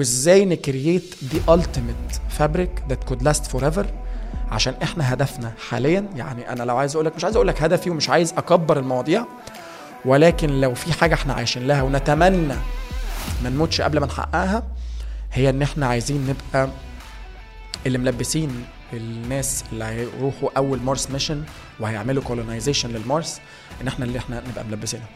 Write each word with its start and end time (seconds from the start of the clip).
وإزاي 0.00 0.44
ن 0.44 1.14
create 1.22 1.40
the 1.54 1.96
ultimate 2.30 2.70
fabric 2.88 3.04
that 3.04 3.22
could 3.22 3.46
last 3.46 3.64
forever 3.66 3.86
عشان 4.50 4.74
إحنا 4.82 5.12
هدفنا 5.12 5.52
حاليا 5.68 6.08
يعني 6.16 6.52
أنا 6.52 6.62
لو 6.62 6.76
عايز 6.76 6.94
أقول 6.94 7.06
لك 7.06 7.16
مش 7.16 7.24
عايز 7.24 7.36
أقول 7.36 7.48
لك 7.48 7.62
هدفي 7.62 7.90
ومش 7.90 8.08
عايز 8.08 8.32
أكبر 8.32 8.78
المواضيع 8.78 9.24
ولكن 10.04 10.60
لو 10.60 10.74
في 10.74 10.92
حاجة 10.92 11.14
إحنا 11.14 11.34
عايشين 11.34 11.66
لها 11.66 11.82
ونتمنى 11.82 12.54
ما 13.44 13.50
نموتش 13.50 13.80
قبل 13.80 13.98
ما 14.00 14.06
نحققها 14.06 14.62
هي 15.32 15.50
إن 15.50 15.62
إحنا 15.62 15.86
عايزين 15.86 16.26
نبقى 16.54 16.68
اللي 17.86 17.98
ملبسين 17.98 18.64
الناس 18.92 19.64
اللي 19.72 19.84
هيروحوا 19.84 20.48
أول 20.56 20.80
Mars 20.82 21.10
mission 21.10 21.42
وهيعملوا 21.80 22.22
colonization 22.22 22.90
لل 22.90 23.07
Mars 23.07 23.40
إن 23.82 23.88
إحنا 23.88 24.04
اللي 24.04 24.18
إحنا 24.18 24.42
نبقى 24.50 24.64
ملبسينها. 24.64 25.06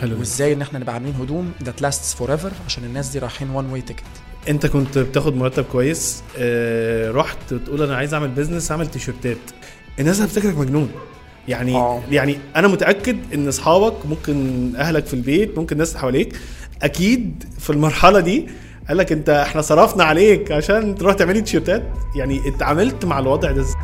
حلو 0.00 0.18
وإزاي 0.18 0.52
إن 0.52 0.62
إحنا 0.62 0.78
نبقى 0.78 0.94
عاملين 0.94 1.14
هدوم 1.14 1.52
that 1.62 1.82
lasts 1.82 2.14
forever 2.14 2.50
عشان 2.66 2.84
الناس 2.84 3.08
دي 3.08 3.18
رايحين 3.18 3.50
one 3.50 3.70
way 3.70 3.80
ticket 3.80 4.04
انت 4.48 4.66
كنت 4.66 4.98
بتاخد 4.98 5.36
مرتب 5.36 5.64
كويس 5.64 6.22
آه 6.38 7.10
رحت 7.10 7.54
تقول 7.54 7.82
أنا 7.82 7.96
عايز 7.96 8.14
اعمل 8.14 8.28
business 8.28 8.70
اعمل 8.70 8.86
تيشرتات 8.86 9.36
الناس 10.00 10.20
هتفتكرك 10.20 10.56
مجنون. 10.58 10.90
يعني 11.48 11.74
آه. 11.74 12.02
يعني 12.10 12.38
أنا 12.56 12.68
متأكد 12.68 13.16
ان 13.34 13.48
اصحابك 13.48 14.06
ممكن 14.06 14.72
اهلك 14.76 15.06
في 15.06 15.14
البيت 15.14 15.58
ممكن 15.58 15.72
الناس 15.72 15.88
اللي 15.88 16.00
حواليك 16.00 16.36
أكيد 16.82 17.44
في 17.58 17.70
المرحلة 17.70 18.20
دي 18.20 18.46
قال 18.88 18.96
لك 18.96 19.12
انت 19.12 19.28
إحنا 19.30 19.62
صرفنا 19.62 20.04
عليك 20.04 20.52
عشان 20.52 20.94
تروح 20.94 21.14
تعملي 21.14 21.40
تيشرتات 21.40 21.82
يعني 22.16 22.40
اتعاملت 22.48 23.04
مع 23.04 23.18
الوضع 23.18 23.50
ده 23.52 23.60
إزاي؟ 23.60 23.74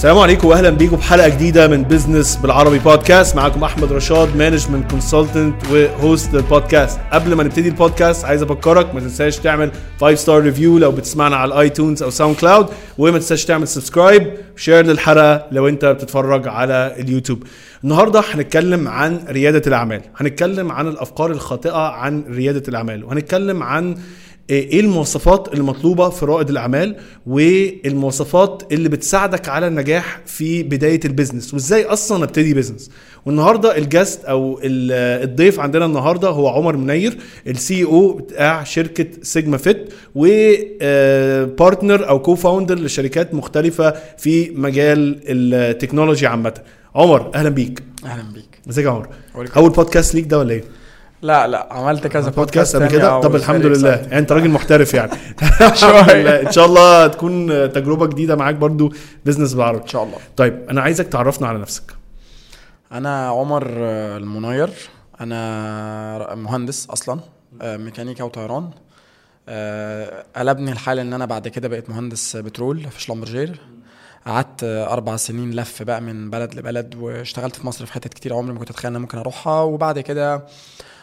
السلام 0.00 0.18
عليكم 0.18 0.48
واهلا 0.48 0.70
بيكم 0.70 0.96
بحلقه 0.96 1.28
جديدة 1.28 1.68
من 1.68 1.82
business 1.82 2.36
بالعربي 2.36 2.78
بودكاست 2.78 3.36
معاكم 3.36 3.64
أحمد 3.64 3.92
رشاد 3.92 4.36
management 4.36 4.90
consultant 4.90 5.54
و 5.70 5.83
host 5.83 6.34
للبودكاست 6.34 7.00
قبل 7.12 7.34
ما 7.34 7.42
نبتدي 7.42 7.68
البودكاست 7.68 8.24
عايز 8.24 8.42
أفكرك 8.42 8.94
ما 8.94 9.00
تنساش 9.00 9.38
تعمل 9.38 9.70
5 10.00 10.14
star 10.14 10.42
review 10.42 10.78
لو 10.78 10.92
بتسمعنا 10.92 11.36
على 11.36 11.54
ال 11.54 11.61
iTunes 11.61 12.02
أو 12.02 12.10
SoundCloud 12.10 12.66
وما 12.98 13.18
تنساش 13.18 13.44
تعمل 13.44 13.68
subscribe 13.68 14.34
و 14.56 14.61
share 14.61 14.86
للحلقة 14.86 15.46
لو 15.52 15.68
أنت 15.68 15.84
بتتفرج 15.84 16.48
على 16.48 16.94
اليوتيوب. 16.98 17.42
النهارده 17.84 18.22
هنتكلم 18.34 18.88
عن 18.88 19.20
ريادة 19.28 19.62
الأعمال. 19.66 20.00
هنتكلم 20.16 20.72
عن 20.72 20.88
الأفكار 20.88 21.30
الخاطئة 21.30 21.88
عن 21.88 22.24
ريادة 22.30 22.62
الأعمال. 22.68 23.04
وهنتكلم 23.04 23.62
عن 23.62 23.96
إيه 24.50 24.80
المواصفات 24.80 25.54
المطلوبة 25.54 26.08
في 26.08 26.24
رائد 26.26 26.50
الأعمال 26.50 26.96
والمواصفات 27.26 28.62
اللي 28.72 28.88
بتساعدك 28.88 29.48
على 29.48 29.66
النجاح 29.66 30.20
في 30.26 30.62
بداية 30.62 31.00
ال 31.04 31.09
business؟ 31.09 31.54
وإزاي 31.54 31.84
أصلا 31.84 32.24
ابتدي 32.24 32.54
business؟ 32.54 32.90
والنهاردة 33.26 33.76
ال 33.78 33.86
guest 33.86 34.24
أو 34.24 34.58
ال- 34.64 35.24
الضيف 35.28 35.60
عندنا 35.60 35.84
النهارده 35.84 36.28
هو 36.28 36.48
عمر 36.48 36.76
منير 36.76 37.16
ال 37.46 37.84
CEO 37.84 38.12
بتاع 38.12 38.64
شركة 38.64 39.06
Sigma 39.22 39.56
Fit 39.56 39.92
و 40.14 40.38
partner 40.38 42.08
أو 42.08 42.18
co-founder 42.22 42.78
لشركات 42.78 43.34
مختلفة 43.34 43.94
في 44.18 44.50
مجال 44.50 45.20
ال 45.26 45.35
technology 45.35 46.26
عامة. 46.26 46.54
عمر 46.94 47.30
أهلا 47.34 47.48
بيك. 47.48 47.82
أهلا 48.04 48.22
بيك. 48.34 48.58
إزيك 48.70 48.84
يا 48.84 48.90
عمر. 48.90 49.08
أول 49.56 49.70
بودكاست 49.70 50.14
ليك 50.14 50.24
ده 50.26 50.38
ولا 50.38 50.50
إيه؟ 50.52 50.64
لا 51.22 51.46
لا 51.46 51.68
عملت 51.70 52.06
كذا 52.06 52.30
بودكاست 52.30 52.76
قبل 52.76 52.88
كده؟ 52.88 53.20
طب 53.20 53.34
الحمد 53.34 53.66
لله. 53.66 53.90
يعني 53.90 54.18
أنت 54.18 54.32
راجل 54.32 54.50
محترف 54.50 54.94
يعني. 54.94 55.12
شوية. 55.74 56.40
إن 56.40 56.52
شاء 56.52 56.66
الله 56.66 57.06
تكون 57.06 57.46
تجربة 57.72 58.06
جديدة 58.06 58.36
معاك 58.36 58.54
برضو 58.54 58.92
بزنس 59.26 59.54
بالعربي 59.54 59.82
إن 59.82 59.88
شاء 59.88 60.02
الله. 60.02 60.16
طيب 60.36 60.66
أنا 60.70 60.80
عايزك 60.80 61.06
تعرفنا 61.06 61.48
على 61.48 61.58
نفسك. 61.58 61.82
أنا 62.92 63.28
عمر 63.28 63.74
آه، 63.78 64.16
المنير 64.16 64.70
أنا 65.20 66.34
مهندس 66.34 66.90
أصلا 66.90 67.20
آه، 67.62 67.76
ميكانيكا 67.76 68.24
وطيران. 68.24 68.70
آه، 69.48 70.24
قلبني 70.36 70.72
الحال 70.72 70.98
إن 70.98 71.12
أنا 71.12 71.26
بعد 71.26 71.48
كده 71.48 71.68
بقيت 71.68 71.90
مهندس 71.90 72.36
بترول 72.36 72.84
في 72.90 73.02
شلمبرجير 73.02 73.60
قعدت 74.26 74.64
أربع 74.64 75.16
سنين 75.16 75.50
لف 75.50 75.82
بقى 75.82 76.00
من 76.00 76.30
بلد 76.30 76.54
لبلد 76.54 76.94
واشتغلت 76.94 77.56
في 77.56 77.66
مصر 77.66 77.86
في 77.86 77.92
حتت 77.92 78.14
كتير 78.14 78.34
عمري 78.34 78.52
ما 78.52 78.58
كنت 78.58 78.70
أتخيل 78.70 78.86
إن 78.86 78.96
أنا 78.96 79.02
ممكن 79.02 79.18
أروحها. 79.18 79.62
وبعد 79.62 79.98
كده 79.98 80.42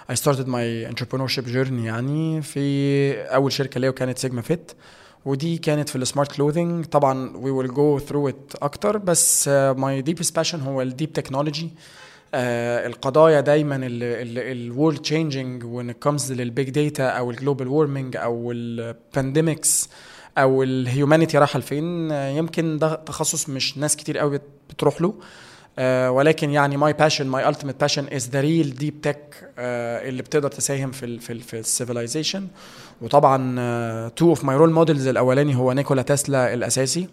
I 0.09 0.15
started 0.15 0.47
my 0.47 0.65
entrepreneurship 0.91 1.45
journey 1.53 1.85
يعني 1.85 2.41
في 2.41 3.13
أول 3.21 3.51
شركة 3.51 3.79
ليا 3.79 3.89
وكانت 3.89 4.17
Sigma 4.17 4.41
Fit. 4.41 4.71
ودي 5.25 5.57
كانت 5.57 5.89
في 5.89 5.95
ال 5.95 6.01
smart 6.01 6.31
clothing. 6.31 6.85
طبعا 6.85 7.33
we 7.33 7.63
will 7.65 7.71
go 7.71 8.09
through 8.09 8.31
it 8.31 8.57
أكتر 8.61 8.97
بس 8.97 9.49
uh, 9.49 9.77
my 9.77 10.09
deepest 10.09 10.31
passion 10.41 10.55
هو 10.55 10.81
ال 10.81 10.88
deep 10.88 11.13
technology 11.13 11.69
آه 12.33 12.87
القضايا 12.87 13.41
دايما 13.41 13.79
ال 13.83 14.02
world 14.02 14.97
changing 14.99 15.63
it 15.91 16.07
comes 16.07 16.31
لل 16.31 16.47
big 16.47 16.69
data 16.69 17.07
أو 17.07 17.31
ال 17.31 17.36
global 17.36 17.67
warming 17.67 18.17
أو 18.17 18.51
ال 18.51 18.65
pandemics 18.65 19.89
أو 20.37 20.63
ال 20.63 20.72
humanity 20.72 21.37
رايحة 21.37 21.59
لفين. 21.59 22.11
يمكن 22.11 22.77
ده 22.77 22.95
تخصص 22.95 23.49
مش 23.49 23.77
ناس 23.77 23.95
كتير 23.95 24.17
قوي 24.17 24.37
بت- 24.37 24.41
بتروح 24.69 25.01
له. 25.01 25.13
ولكن 26.09 26.49
يعني 26.51 26.77
my 26.77 26.93
passion 26.93 27.27
my 27.27 27.53
ultimate 27.53 27.75
passion 27.79 28.07
is 28.13 28.29
the 28.29 28.41
real 28.41 28.75
deep 28.75 29.01
tech 29.01 29.51
اللي 29.57 30.21
بتقدر 30.23 30.49
تساهم 30.49 30.91
في 30.91 31.19
في 31.19 31.39
في 31.39 31.59
ال 31.59 31.66
civilization 31.66 32.47
وطبعا 33.01 34.09
two 34.09 34.29
of 34.29 34.45
my 34.45 34.55
role 34.55 34.71
models 34.71 35.07
الأولاني 35.07 35.55
هو 35.55 35.73
نيكولا 35.73 36.01
تسلا 36.01 36.53
الأساسي 36.53 37.07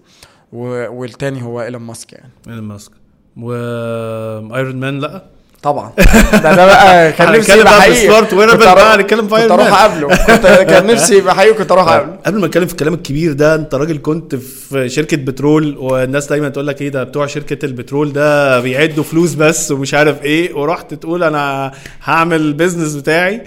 والتاني 0.52 1.42
هو 1.42 1.62
إيلون 1.62 1.82
ماسك 1.82 2.12
يعني. 2.12 2.30
إيلون 2.48 2.64
ماسك. 2.64 2.92
و 3.36 3.64
Iron 3.64 4.76
Man 4.76 4.98
لأ. 4.98 5.24
طبعا. 5.64 5.92
ده 6.32 6.54
ده 6.54 6.66
بقى 6.66 7.12
كان 7.18 7.32
نفسي 7.38 7.58
يبقى 7.60 7.80
حقيقي. 7.80 8.06
سمارت 8.06 8.34
كنت 8.34 8.62
بقى 8.62 8.94
هنتكلم 8.96 9.28
في 9.28 9.34
كنت 9.42 9.50
أروح. 9.50 9.66
أقابله. 9.82 10.08
كنت 10.08 10.46
كان 10.46 10.86
نفسي 10.86 11.16
يبقى 11.18 11.34
حقيقي 11.34 11.54
كنت 11.54 11.72
أروح 11.72 11.88
أقابله. 11.88 12.16
قبل 12.26 12.40
ما 12.40 12.46
نتكلم 12.46 12.66
في 12.66 12.72
الكلام 12.72 12.94
الكبير 12.94 13.32
ده 13.32 13.54
أنت 13.54 13.74
راجل 13.74 13.98
كنت 14.02 14.34
في 14.34 14.88
شركة 14.88 15.16
بترول 15.16 15.76
والناس 15.78 16.26
دايما 16.26 16.48
تقول 16.48 16.66
لك 16.66 16.82
إيه 16.82 16.88
ده 16.88 17.04
بتوع 17.04 17.26
شركة 17.26 17.66
البترول 17.66 18.12
ده 18.12 18.60
بيعدوا 18.60 19.04
فلوس 19.04 19.34
بس 19.34 19.70
ومش 19.70 19.94
عارف 19.94 20.22
إيه 20.22 20.54
ورحت 20.54 20.94
تقول 20.94 21.22
أنا 21.22 21.72
هعمل 22.04 22.36
ال 22.40 22.46
business 22.46 22.94
بتاعي. 22.94 23.42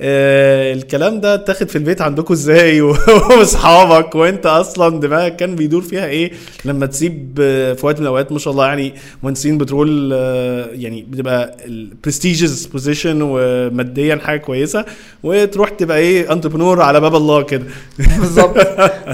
آه 0.00 0.72
الكلام 0.74 1.20
ده 1.20 1.34
اتاخد 1.34 1.68
في 1.68 1.76
البيت 1.76 2.00
عندكم 2.02 2.34
إزاي؟ 2.34 2.80
واصحابك 3.38 4.14
وانت 4.14 4.46
أصلا 4.46 5.00
دماغك 5.00 5.36
كان 5.36 5.56
بيدور 5.56 5.82
فيها 5.82 6.06
إيه 6.06 6.32
لما 6.64 6.86
تسيب 6.86 7.38
آه، 7.40 7.72
في 7.72 7.86
وقت 7.86 7.96
من 7.96 8.02
الأوقات 8.02 8.32
ما 8.32 8.38
شاء 8.38 8.52
الله 8.52 8.66
يعني 8.66 8.94
مهندسين 9.22 9.58
بترول 9.58 10.10
آه، 10.14 10.66
يعني 10.72 11.02
بتبقى 11.02 11.56
ال 11.64 11.72
prestigious 11.72 12.66
position 12.66 13.18
وماديا 13.22 14.16
حاجة 14.16 14.38
كويسة 14.38 14.84
وتروح 15.22 15.68
تبقى 15.70 15.98
إيه 15.98 16.32
entrepreneur 16.32 16.82
على 16.82 17.00
باب 17.00 17.14
الله 17.16 17.42
كده. 17.42 17.64
بالظبط. 18.20 18.58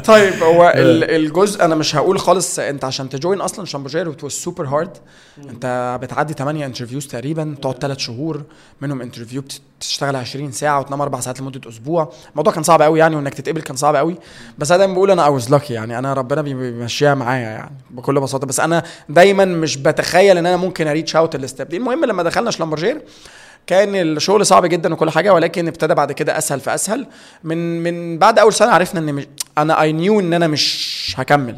طيب 0.06 0.32
هو 0.42 0.72
ال- 0.76 1.04
الجزء 1.10 1.64
أنا 1.64 1.74
مش 1.74 1.96
هقول 1.96 2.18
خالص 2.18 2.58
أنت 2.58 2.84
عشان 2.84 3.08
ت 3.08 3.15
join 3.15 3.40
أصلا 3.40 3.64
Schlumberger 3.66 4.08
was 4.22 4.32
super 4.32 4.64
hard 4.66 4.90
أنت 5.50 5.98
بتعدي 6.02 6.32
8 6.34 6.66
interviews 6.66 7.06
تقريبا 7.06 7.54
تقعد 7.62 7.74
3 7.80 7.98
شهور 7.98 8.42
منهم 8.80 9.00
interview 9.02 9.42
بتشتغل 9.86 10.16
20 10.16 10.52
ساعة 10.52 10.80
وتنام 10.80 11.00
أربع 11.02 11.20
ساعات 11.20 11.40
لمدة 11.40 11.68
أسبوع. 11.68 12.12
الموضوع 12.30 12.52
كان 12.52 12.62
صعب 12.62 12.82
قوي 12.82 12.98
يعني 12.98 13.16
وإنك 13.16 13.34
تتقبل 13.34 13.62
كان 13.62 13.76
صعب 13.76 13.96
قوي 13.96 14.16
بس 14.58 14.70
أنا 14.70 14.78
دايما 14.78 14.94
بقول 14.94 15.10
أنا 15.10 15.26
I'm 15.26 15.50
lucky 15.50 15.74
يعني. 15.74 15.98
أنا 15.98 16.12
ربنا 16.14 16.42
بي- 16.42 16.54
بيمشيها 16.54 17.14
معايا 17.14 17.48
يعني 17.48 17.70
بكل 17.90 18.20
بساطة. 18.20 18.46
بس 18.46 18.60
أنا 18.60 18.82
دايما 19.08 19.44
مش 19.44 19.76
بتخيل 19.76 20.38
إن 20.38 20.46
أنا 20.46 20.56
ممكن 20.56 20.86
ا 20.86 20.91
reach 20.91 21.16
out 21.16 21.34
ال 21.34 21.41
step 21.41 21.68
دي. 21.68 21.76
المهم 21.76 22.04
لما 22.04 22.22
دخلنا 22.22 22.50
Schlumberger 22.50 23.02
كان 23.66 23.94
الشغل 23.96 24.46
صعب 24.46 24.66
جدا 24.66 24.94
وكل 24.94 25.10
حاجة 25.10 25.34
ولكن 25.34 25.68
ابتدى 25.68 25.94
بعد 25.94 26.12
كده 26.12 26.38
أسهل 26.38 26.60
فاسهل 26.60 27.06
من 27.44 27.82
من 27.82 28.18
بعد 28.18 28.38
أول 28.38 28.52
سنة 28.52 28.70
عرفنا 28.70 29.00
إن 29.00 29.14
مش 29.14 29.26
أنا 29.58 29.80
I 29.82 29.92
knew 29.92 30.20
إن 30.20 30.32
أنا 30.32 30.46
مش 30.46 31.14
هكمل. 31.18 31.56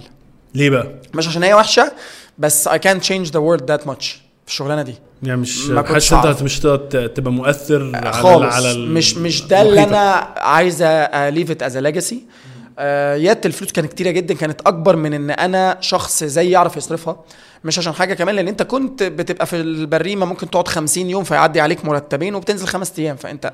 ليه 0.54 0.70
بقى؟ 0.70 0.92
مش 1.14 1.28
عشان 1.28 1.42
هي 1.42 1.54
وحشة 1.54 1.92
بس 2.38 2.68
I 2.68 2.72
can't 2.72 3.02
change 3.08 3.28
the 3.30 3.40
world 3.40 3.62
that 3.70 3.88
much 3.90 4.04
في 4.46 4.48
الشغلانة 4.48 4.82
دي. 4.82 4.94
يعني 5.22 5.40
مش 5.40 5.66
ما 5.66 5.82
كنتش 5.82 6.12
أنت. 6.12 6.42
مش 6.42 6.60
تبقى 6.60 7.32
مؤثر 7.32 7.90
على 7.94 8.12
خالص 8.12 8.54
على 8.54 8.74
مش 8.78 9.16
مش 9.16 9.42
ده 9.42 9.62
اللي. 9.62 9.82
أنا 9.84 10.10
عايز 10.36 10.82
ا 10.82 10.93
leave 10.93 11.50
it 11.50 11.62
as 11.62 11.76
legacy 11.76 12.22
yet 13.16 13.46
الفلوس 13.46 13.72
كانت 13.72 13.92
كتيرة 13.92 14.10
جدا 14.10 14.34
كانت 14.34 14.60
أكبر 14.60 14.96
من 14.96 15.14
إن 15.14 15.30
أنا 15.30 15.76
شخص 15.80 16.24
زي 16.24 16.50
يعرف 16.50 16.76
يصرفها 16.76 17.16
مش 17.64 17.78
عشان 17.78 17.92
حاجة 17.92 18.14
كمان 18.14 18.34
لأن 18.34 18.48
أنت 18.48 18.62
كنت 18.62 19.02
بتبقى 19.02 19.46
في 19.46 19.56
البريمة 19.56 20.26
ممكن 20.26 20.50
تقعد 20.50 20.68
50 20.68 21.10
يوم 21.10 21.24
فيعدي 21.24 21.60
عليك 21.60 21.84
مرتبين 21.84 22.34
وبتنزل 22.34 22.66
خمس 22.66 22.92
أيام 22.98 23.16
فأنت 23.16 23.52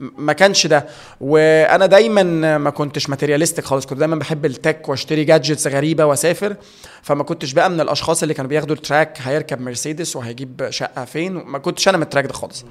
ما 0.00 0.32
كانش 0.32 0.66
ده. 0.66 0.86
وأنا 1.20 1.86
دايما 1.86 2.58
ما 2.58 2.70
كنتش 2.70 3.08
materialistic 3.10 3.64
خالص 3.64 3.86
كنت 3.86 3.98
دايما 3.98 4.16
بحب 4.16 4.46
ال 4.46 4.54
tech 4.54 4.88
واشتري 4.88 5.24
gadgets 5.24 5.66
غريبة 5.66 6.04
واسافر. 6.04 6.56
فما 7.02 7.24
كنتش 7.24 7.52
بقى 7.52 7.70
من 7.70 7.80
الأشخاص 7.80 8.22
اللي 8.22 8.34
كانوا 8.34 8.48
بياخدوا 8.48 8.76
ال 8.76 8.83
track 8.83 9.18
هيركب 9.22 9.60
مرسيدس 9.60 10.16
وهيجيب 10.16 10.66
شقة 10.70 11.04
فين 11.04 11.32
ما 11.32 11.58
كنتش 11.58 11.88
أنا 11.88 11.96
من 11.96 12.02
ال 12.02 12.06
track 12.06 12.26
ده 12.26 12.32
خالص. 12.32 12.64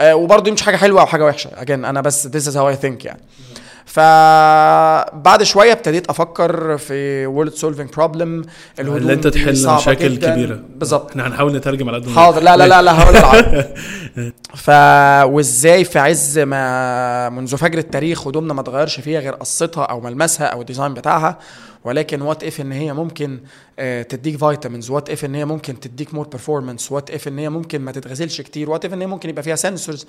آه 0.00 0.16
وبرضه 0.16 0.52
مش 0.52 0.62
حاجة 0.62 0.76
حلوة 0.76 1.00
أو 1.00 1.06
حاجة 1.06 1.24
وحشة. 1.24 1.50
again 1.54 1.84
أنا 1.84 2.00
بس 2.00 2.26
this 2.28 2.52
is 2.52 2.54
how 2.54 2.76
I 2.78 2.82
think 2.84 3.04
يعني. 3.04 3.20
فبعد 3.86 5.42
شوية 5.42 5.72
ابتديت 5.72 6.10
أفكر 6.10 6.78
في 6.78 7.26
world 7.26 7.52
solving 7.54 7.90
problem 7.90 8.44
اللي 8.78 9.12
أنت 9.12 9.26
تحل 9.26 9.74
مشاكل 9.76 10.16
كبيرة. 10.16 10.60
بالظبط. 10.76 11.10
إحنا 11.10 11.26
هنحاول 11.26 11.56
نترجم 11.56 11.88
على 11.88 11.98
قد 11.98 12.08
حاضر. 12.10 12.42
لا 12.42 12.56
لا 12.56 12.66
لا 12.68 12.82
لا 12.82 13.02
هقول 13.02 13.16
العربي 13.16 13.64
ف 14.64 14.70
وإزاي 15.34 15.84
في 15.84 15.98
عز 15.98 16.38
ما 16.38 17.28
منذ 17.28 17.56
فجر 17.56 17.78
التاريخ 17.78 18.26
هدومنا 18.26 18.54
ما 18.54 18.60
اتغيرش 18.60 19.00
فيها 19.00 19.20
غير 19.20 19.32
قصتها 19.32 19.84
أو 19.84 20.00
ملمسها 20.00 20.46
أو 20.46 20.60
ال 20.60 20.65
design 20.65 20.94
بتاعها. 20.94 21.38
ولكن 21.86 22.22
what 22.22 22.44
if 22.44 22.60
إن 22.60 22.72
هي 22.72 22.92
ممكن 22.92 23.40
آه، 23.78 24.02
تديك 24.02 24.36
vitamins 24.38 24.90
what 24.90 25.10
if 25.10 25.24
إن 25.24 25.34
هي 25.34 25.44
ممكن 25.44 25.80
تديك 25.80 26.14
more 26.14 26.28
performance 26.28 26.92
what 26.92 27.10
if 27.10 27.28
إن 27.28 27.38
هي 27.38 27.48
ممكن 27.48 27.80
ما 27.80 27.92
تتغسلش 27.92 28.40
كتير؟ 28.40 28.70
what 28.70 28.84
if 28.84 28.92
إن 28.92 29.00
هي 29.00 29.06
ممكن 29.06 29.28
يبقى 29.28 29.42
فيها 29.42 29.56
sensors 29.56 30.06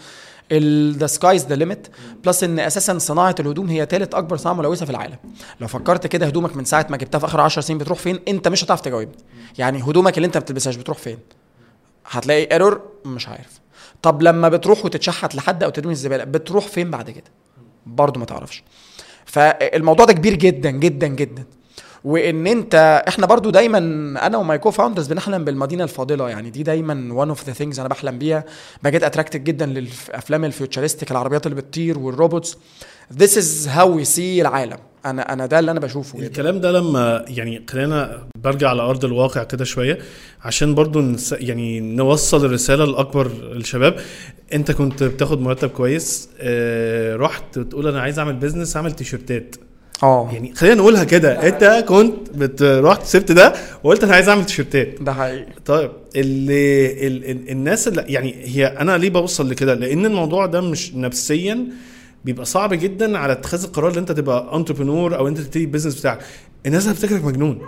the 0.98 1.08
sky's 1.08 1.46
the 1.46 1.56
limit 1.56 1.88
plus 2.26 2.44
إن 2.44 2.60
أساسا 2.60 2.98
صناعة 2.98 3.36
الهدوم 3.40 3.70
هي 3.70 3.88
ثالث 3.92 4.16
أكبر 4.16 4.38
صناعة 4.38 4.56
ملوثة 4.56 4.86
في 4.86 4.92
العالم. 4.92 5.18
لو 5.62 5.68
فكرت 5.68 6.08
كده 6.08 6.26
هدومك 6.26 6.56
من 6.56 6.66
ساعة 6.66 6.88
ما 6.90 6.98
جبتها 6.98 7.20
في 7.20 7.26
آخر 7.26 7.42
10 7.42 7.62
سنين 7.62 7.78
بتروح 7.80 8.00
فين؟ 8.00 8.20
أنت 8.28 8.48
مش 8.48 8.64
هتعرف 8.64 8.82
تجاوبني. 8.82 9.16
يعني 9.58 9.84
هدومك 9.84 10.18
اللي 10.18 10.26
أنت 10.26 10.38
ما 10.38 10.42
بتلبسهاش 10.44 10.76
بتروح 10.76 10.98
فين؟ 10.98 11.18
هتلاقي 12.06 12.52
error 12.52 12.82
مش 13.06 13.28
عارف. 13.28 13.60
طب 14.02 14.22
لما 14.22 14.50
بتروح 14.50 14.86
وتتشحت 14.86 15.36
لحد 15.36 15.64
أو 15.64 15.70
ترمي 15.70 15.92
الزبالة 15.92 16.24
بتروح 16.24 16.68
فين 16.68 16.92
بعد 16.92 17.10
كده؟ 17.10 17.32
برضه 17.86 18.20
ما 18.20 18.26
تعرفش. 18.26 18.64
فالموضوع 19.26 20.06
ده 20.06 20.14
كبير 20.14 20.36
جدا 20.36 20.70
جدا 20.72 21.08
جدا. 21.08 21.44
وإن 22.04 22.48
أنت 22.48 23.04
إحنا 23.08 23.26
برضو 23.26 23.50
دايما 23.50 23.78
أنا 24.28 24.38
و 24.38 24.58
my 24.58 24.72
co-founders 24.72 25.08
بنحلم 25.08 25.46
بالمدينة 25.46 25.84
الفاضلة 25.84 26.30
يعني 26.30 26.50
دي 26.50 26.64
دايما 26.64 27.14
one 27.14 27.30
of 27.30 27.46
the 27.46 27.54
things 27.54 27.80
أنا 27.80 27.90
بحلم 27.90 28.18
بيها. 28.20 28.44
بجد 28.84 29.04
attracted 29.04 29.44
جدا 29.44 29.66
للأفلام 29.66 30.46
ال 30.46 30.52
futuristic 30.52 31.12
العربيات 31.12 31.46
اللي 31.48 31.56
بتطير 31.62 32.00
وال 32.00 32.13
robots. 32.13 32.58
This 33.20 33.32
is 33.38 33.68
how 33.78 33.86
we 34.00 34.06
see 34.16 34.20
العالم. 34.20 34.78
أنا 35.06 35.34
أنا 35.34 35.46
ده 35.46 35.60
اللي 35.60 35.72
أنا 35.72 35.80
بشوفه. 35.80 36.20
الكلام 36.20 36.60
ده 36.62 36.72
لما 36.72 37.26
يعني 37.28 37.66
خلينا 37.70 38.28
برجع 38.44 38.70
على 38.70 38.82
أرض 38.82 39.06
الواقع 39.06 39.44
كده 39.44 39.66
شوية 39.66 39.98
عشان 40.42 40.76
برضو 40.76 41.02
نس 41.02 41.32
يعني 41.32 41.80
نوصل 41.80 42.46
الرسالة 42.46 42.86
لاكبر 42.86 43.26
الشباب 43.42 43.96
أنت 44.54 44.72
كنت 44.72 45.04
بتاخد 45.04 45.42
مرتب 45.42 45.70
كويس 45.70 46.30
آه 46.40 47.16
رحت 47.16 47.60
تقول 47.60 47.88
أنا 47.88 48.02
عايز 48.02 48.20
أعمل 48.20 48.34
business 48.36 48.76
أعمل 48.76 48.92
تيشرتات 48.92 49.56
آه. 50.04 50.30
يعني 50.34 50.54
خلينا 50.56 50.76
نقولها 50.76 51.04
كده. 51.04 51.48
انت 51.48 51.86
كنت 51.88 52.30
بت- 52.36 52.62
رحت 52.62 53.04
سبت 53.06 53.32
ده 53.32 53.54
وقلت 53.84 54.04
أنا 54.04 54.14
عايز 54.14 54.30
أعمل 54.30 54.46
تيشرتات 54.46 54.88
ده 55.02 55.14
حقيقي. 55.14 55.46
طيب 55.66 55.92
اللي 56.16 56.86
ال 57.08 57.26
ال 57.32 57.50
الناس 57.50 57.88
اللي 57.88 58.02
يعني 58.08 58.36
هي 58.46 58.66
أنا 58.66 58.98
ليه 58.98 59.10
بوصل 59.10 59.50
لكده؟ 59.50 59.74
لأن 59.74 60.06
الموضوع 60.06 60.46
ده 60.46 60.62
مش 60.62 60.96
نفسيا 60.96 61.66
بيبقى 62.26 62.46
صعب 62.46 62.74
جدا 62.74 63.18
على 63.18 63.34
اتخاذ 63.34 63.64
القرار 63.64 63.92
ان 63.94 63.98
أنت 63.98 64.12
تبقى 64.12 64.56
entrepreneur 64.56 65.16
أو 65.18 65.28
أنت 65.28 65.38
تبتدي 65.38 65.64
ال 65.64 65.68
business 65.68 66.00
بتاعك. 66.00 66.20
الناس 66.66 66.88
هتفتكرك 66.88 67.24
مجنون. 67.26 67.62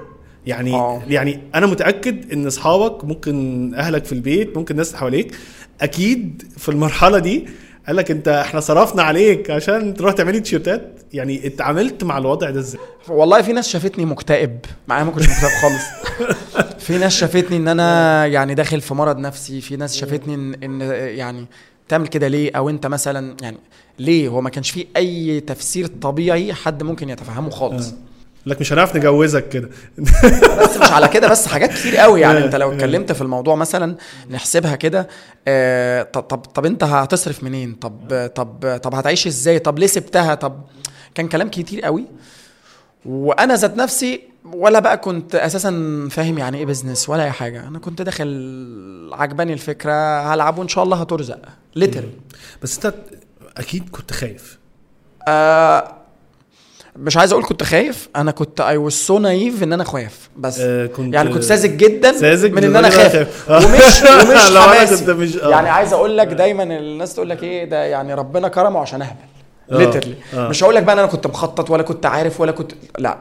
يعني 0.46 0.74
آه. 0.74 1.02
يعني 1.10 1.40
أنا 1.56 1.66
متأكد 1.68 2.32
إن 2.34 2.48
أصحابك 2.48 3.06
ممكن 3.06 3.72
أهلك 3.76 4.06
في 4.06 4.12
البيت 4.12 4.58
ممكن 4.58 4.72
الناس 4.74 4.88
اللي 4.88 4.98
حواليك 5.00 5.32
أكيد 5.82 6.44
في 6.58 6.70
المرحلة 6.70 7.20
دي 7.20 7.46
قال 7.88 7.96
لك 7.96 8.12
أنت 8.12 8.28
إحنا 8.28 8.60
صرفنا 8.60 9.04
عليك 9.04 9.52
عشان 9.52 9.94
تروح 9.94 10.14
تعملي 10.14 10.40
تيشيرتات. 10.40 10.99
يعني 11.14 11.48
اتعاملت 11.48 12.04
مع 12.04 12.18
الوضع 12.18 12.50
ده 12.50 12.60
إزاي؟ 12.60 12.82
والله 13.10 13.42
في 13.42 13.54
ناس 13.54 13.68
شافتني 13.70 14.06
مكتئب. 14.06 14.60
معايا 14.88 15.04
ما 15.04 15.12
كنتش 15.12 15.26
مكتئب 15.30 15.50
خالص. 15.62 15.84
في 16.86 16.98
ناس 16.98 17.14
شافتني 17.14 17.58
إن 17.58 17.68
أنا 17.68 18.26
يعني 18.26 18.56
داخل 18.56 18.82
في 18.82 18.94
مرض 18.94 19.18
نفسي. 19.18 19.62
في 19.62 19.76
ناس 19.76 19.98
شافتني 19.98 20.34
ان, 20.36 20.54
إن 20.64 20.82
يعني 21.18 21.46
تعمل 21.88 22.08
كده 22.08 22.28
ليه؟ 22.28 22.52
أو 22.56 22.70
أنت 22.70 22.88
مثلا 22.88 23.38
يعني 23.42 23.58
ليه؟ 24.00 24.28
هو 24.28 24.42
ما 24.42 24.50
كانش 24.50 24.72
فيه 24.72 24.86
أي 24.98 25.40
تفسير 25.40 25.88
طبيعي 25.88 26.54
حد 26.54 26.84
ممكن 26.84 27.10
يتفهمه 27.10 27.50
خالص. 27.50 27.94
لك 28.46 28.60
مش 28.62 28.74
هنعرف 28.74 28.96
نجوزك 28.96 29.50
كده. 29.50 29.70
بس 29.98 30.78
مش 30.78 30.92
على 30.92 31.08
كده 31.08 31.28
بس 31.28 31.48
حاجات 31.48 31.70
كتير 31.74 31.98
قوي 31.98 32.22
يعني. 32.22 32.46
أنت 32.46 32.56
لو 32.56 32.72
اتكلمت 32.72 33.12
في 33.12 33.22
الموضوع 33.22 33.56
مثلا 33.56 33.96
نحسبها 34.30 34.76
كده 34.76 35.08
آه، 35.48 36.04
طب 36.04 36.22
طب 36.22 36.66
أنت 36.66 36.84
هتصرف 36.84 37.44
منين؟ 37.44 37.74
طب 37.74 38.30
طب 38.36 38.80
طب 38.84 38.96
هتعيش 38.96 39.28
إزاي؟ 39.28 39.60
طب 39.60 39.80
ليه 39.80 39.88
سبتها؟ 39.88 40.36
طب 40.36 40.62
كان 41.20 41.28
كلام 41.28 41.50
كتير 41.50 41.82
قوي 41.82 42.06
وأنا 43.06 43.56
ذات 43.56 43.78
نفسي 43.78 44.22
ولا 44.54 44.80
بقى 44.80 44.98
كنت 44.98 45.36
أساسا 45.36 46.08
فاهم 46.12 46.38
يعني 46.38 46.58
إيه 46.58 46.66
business 46.66 47.10
ولا 47.10 47.24
أي 47.24 47.32
حاجة. 47.32 47.68
أنا 47.68 47.80
كنت 47.80 48.02
داخل 48.02 49.10
عجباني 49.14 49.54
الفكرة 49.54 50.20
هلعب 50.34 50.58
وان 50.58 50.68
شاء 50.68 50.84
الله 50.84 50.98
هترزق 50.98 51.40
literally 51.76 52.10
بس 52.64 52.86
أنت 52.86 52.96
أكيد 53.58 53.90
كنت 53.90 54.14
خايف. 54.14 54.60
آه 55.28 55.92
مش 56.96 57.18
عايز 57.18 57.32
أقول 57.32 57.46
كنت 57.46 57.64
خايف 57.64 58.10
أنا 58.16 58.32
كنت 58.32 58.62
I 58.62 58.78
was 58.78 58.94
so 58.94 59.20
naive 59.20 59.64
إن 59.64 59.74
أنا 59.74 59.84
خايف. 59.84 60.30
بس 60.38 60.60
آه، 60.60 60.86
كنت- 60.86 61.14
يعني 61.14 61.34
كنت 61.34 61.44
ساذج 61.44 61.78
جدا 61.78 62.12
ساذج 62.18 62.52
من 62.54 62.64
إن 62.64 62.76
أنا 62.76 62.90
خايف. 62.90 63.12
خايف. 63.12 63.50
ومش 63.66 64.02
ومش 64.30 64.58
حماسي. 64.58 65.14
مش- 65.14 65.38
آه. 65.38 65.50
يعني 65.50 65.70
عايز 65.70 65.94
أقول 65.94 66.18
لك 66.18 66.28
دايما 66.28 66.64
الناس 66.64 67.14
تقول 67.16 67.30
لك 67.30 67.44
إيه 67.44 67.66
ده 67.66 67.84
يعني 67.84 68.14
ربنا 68.14 68.48
كرمه 68.48 68.80
عشان 68.80 69.02
أهبل. 69.02 69.16
آه، 69.20 69.39
literally 69.72 70.16
آه. 70.34 70.50
مش 70.50 70.64
هقول 70.64 70.76
لك 70.76 70.84
بقى 70.84 70.94
إن 70.94 71.00
أنا 71.00 71.08
كنت 71.08 71.28
مخطط 71.28 71.70
ولا 71.70 71.84
كنت 71.84 72.06
عارف 72.06 72.42
ولا 72.42 72.52
كنت 72.52 72.72
لا. 73.00 73.18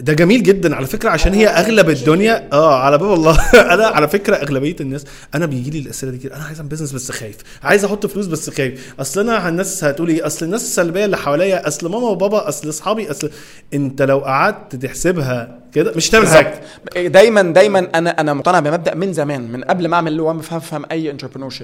ده 0.00 0.12
جميل 0.12 0.42
جدا 0.42 0.76
على 0.76 0.86
فكرة 0.86 1.10
عشان 1.10 1.34
هي 1.34 1.46
أغلب 1.46 1.90
الدنيا 1.90 2.48
آه 2.52 2.74
على 2.80 2.98
باب 2.98 3.12
الله. 3.12 3.38
أنا 3.74 3.86
على 3.86 4.08
فكرة 4.08 4.36
أغلبية 4.36 4.76
الناس 4.80 5.04
أنا 5.34 5.46
بيجي 5.46 5.70
لي 5.70 5.78
الأسئلة 5.78 6.12
دي 6.12 6.18
كده 6.18 6.36
أنا 6.36 6.44
عايز 6.44 6.58
أعمل 6.58 6.68
business 6.68 6.92
بس 6.92 7.10
خايف. 7.12 7.36
عايز 7.62 7.84
أحط 7.84 8.06
فلوس 8.06 8.26
بس 8.26 8.50
خايف. 8.50 8.94
أصل 9.00 9.20
أنا 9.20 9.48
الناس 9.48 9.84
هتقول 9.84 10.08
إيه؟ 10.08 10.26
أصل 10.26 10.44
الناس 10.46 10.62
السلبية 10.62 11.04
اللي 11.04 11.16
حواليا 11.16 11.68
أصل 11.68 11.90
ماما 11.90 12.08
وبابا 12.08 12.48
أصل 12.48 12.68
أصحابي 12.68 13.10
أصل 13.10 13.30
أنت 13.74 14.02
لو 14.02 14.18
قعدت 14.18 14.76
تحسبها 14.76 15.58
كده 15.74 15.92
مش 15.96 16.10
هتعمل 16.10 16.26
حاجة. 16.28 16.60
دايما 17.08 17.42
دايما 17.42 17.88
أنا 17.94 18.10
أنا 18.20 18.34
مقتنع 18.34 18.60
بمبدأ 18.60 18.94
من 18.94 19.12
زمان 19.12 19.52
من 19.52 19.64
قبل 19.64 19.88
ما 19.88 19.96
أعمل 19.96 20.12
اللي 20.12 20.22
هو 20.22 20.30
افهم 20.40 20.60
فهم 20.60 20.84
أي 20.92 21.10
انتربرنور 21.10 21.54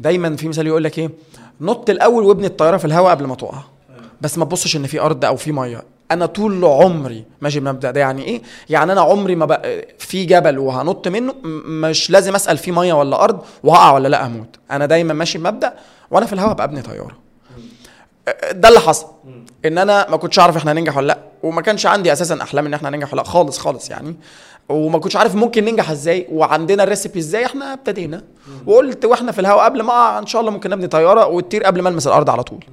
دايما 0.00 0.36
في 0.36 0.48
مثال 0.48 0.66
يقول 0.66 0.84
لك 0.84 0.98
إيه؟ 0.98 1.10
نط 1.60 1.90
الأول 1.90 2.24
وابني 2.24 2.46
الطيارة 2.46 2.76
في 2.76 2.84
الهواء 2.84 3.10
قبل 3.10 3.24
ما 3.24 3.34
تقع. 3.34 3.73
بس 4.20 4.38
ما 4.38 4.44
تبصش 4.44 4.76
إن 4.76 4.86
في 4.86 5.00
أرض 5.00 5.24
أو 5.24 5.36
في 5.36 5.52
مية. 5.52 5.82
أنا 6.10 6.26
طول 6.26 6.64
عمري 6.64 7.24
ماشي 7.40 7.60
بالمبدا 7.60 7.90
ده 7.90 8.00
يعني 8.00 8.24
إيه؟ 8.24 8.42
يعني 8.70 8.92
أنا 8.92 9.00
عمري 9.00 9.34
ما 9.34 9.46
بقى 9.46 9.86
في 9.98 10.24
جبل 10.24 10.58
وهنط 10.58 11.08
منه 11.08 11.34
مش 11.66 12.10
لازم 12.10 12.34
أسأل 12.34 12.58
في 12.58 12.72
مية 12.72 12.92
ولا 12.92 13.24
أرض 13.24 13.40
وهقع 13.62 13.92
ولا 13.92 14.08
لأ 14.08 14.26
أموت. 14.26 14.56
أنا 14.70 14.86
دايما 14.86 15.14
ماشي 15.14 15.38
بمبدأ 15.38 15.74
وأنا 16.10 16.26
في 16.26 16.32
الهواء 16.32 16.64
أبني 16.64 16.82
طيارة. 16.82 17.16
ده 18.52 18.68
اللي 18.68 18.80
حصل. 18.80 19.06
إن 19.64 19.78
أنا 19.78 20.10
ما 20.10 20.16
كنتش 20.16 20.38
أعرف 20.38 20.56
إحنا 20.56 20.72
هننجح 20.72 20.96
ولا 20.96 21.06
لأ 21.06 21.18
وما 21.42 21.62
كانش 21.62 21.86
عندي 21.86 22.12
أساسا 22.12 22.42
أحلام 22.42 22.66
إن 22.66 22.74
إحنا 22.74 22.88
هننجح 22.88 23.12
ولا 23.12 23.20
لأ 23.22 23.28
خالص 23.28 23.58
خالص 23.58 23.90
يعني. 23.90 24.16
وما 24.68 24.98
كنتش 24.98 25.16
عارف 25.16 25.34
ممكن 25.34 25.64
ننجح 25.64 25.90
إزاي 25.90 26.26
وعندنا 26.32 26.82
ال 26.82 26.87
recipe 26.87 27.18
إزاي 27.18 27.46
إحنا 27.46 27.72
ابتدينا. 27.72 28.22
وقلت 28.66 29.04
وإحنا 29.04 29.32
في 29.32 29.40
الهواء 29.40 29.64
قبل 29.64 29.82
ما 29.82 30.18
إن 30.18 30.26
شاء 30.26 30.40
الله 30.40 30.52
ممكن 30.52 30.70
نبني 30.70 30.86
طيارة 30.86 31.26
وتطير 31.26 31.64
قبل 31.64 31.82
ما 31.82 31.88
ألمس 31.88 32.06
الأرض 32.06 32.30
على 32.30 32.42
طول. 32.42 32.64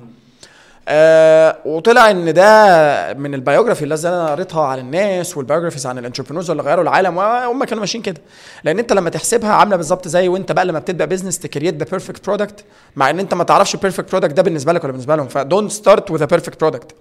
آه 0.93 1.57
وطلع 1.65 2.11
إن 2.11 2.33
ده 2.33 3.13
من 3.13 3.33
ال 3.33 3.38
biography 3.38 3.83
اللي 3.83 3.95
أنا 4.05 4.31
قريتها 4.31 4.65
عن 4.65 4.79
الناس 4.79 5.37
وال 5.37 5.45
biographies 5.45 5.85
عن 5.87 5.97
ال 5.97 6.01
entrepreneurs 6.01 6.51
اللي 6.51 6.63
غيروا 6.63 6.83
العالم 6.83 7.17
وهم 7.17 7.63
كانوا 7.63 7.79
ماشيين 7.79 8.03
كده. 8.03 8.21
لأن 8.63 8.79
أنت 8.79 8.93
لما 8.93 9.09
تحسبها 9.09 9.53
عاملة 9.53 9.75
بالظبط 9.75 10.07
زي 10.07 10.27
وأنت 10.27 10.51
بقى 10.51 10.65
لما 10.65 10.79
بتبدأ 10.79 11.05
business 11.05 11.39
ت 11.39 11.44
create 11.44 11.75
the 11.75 11.85
perfect 11.91 12.25
product 12.25 12.65
مع 12.95 13.09
إن 13.09 13.19
أنت 13.19 13.33
ما 13.33 13.43
تعرفش 13.43 13.75
ال 13.75 13.80
perfect 13.80 14.11
product 14.11 14.33
ده 14.33 14.41
بالنسبة 14.41 14.73
لك 14.73 14.83
ولا 14.83 14.91
بالنسبة 14.91 15.15
لهم 15.15 15.27
ف 15.27 15.35
don't 15.35 15.71
start 15.71 16.11
with 16.11 16.25
perfect 16.25 16.61
product 16.61 16.95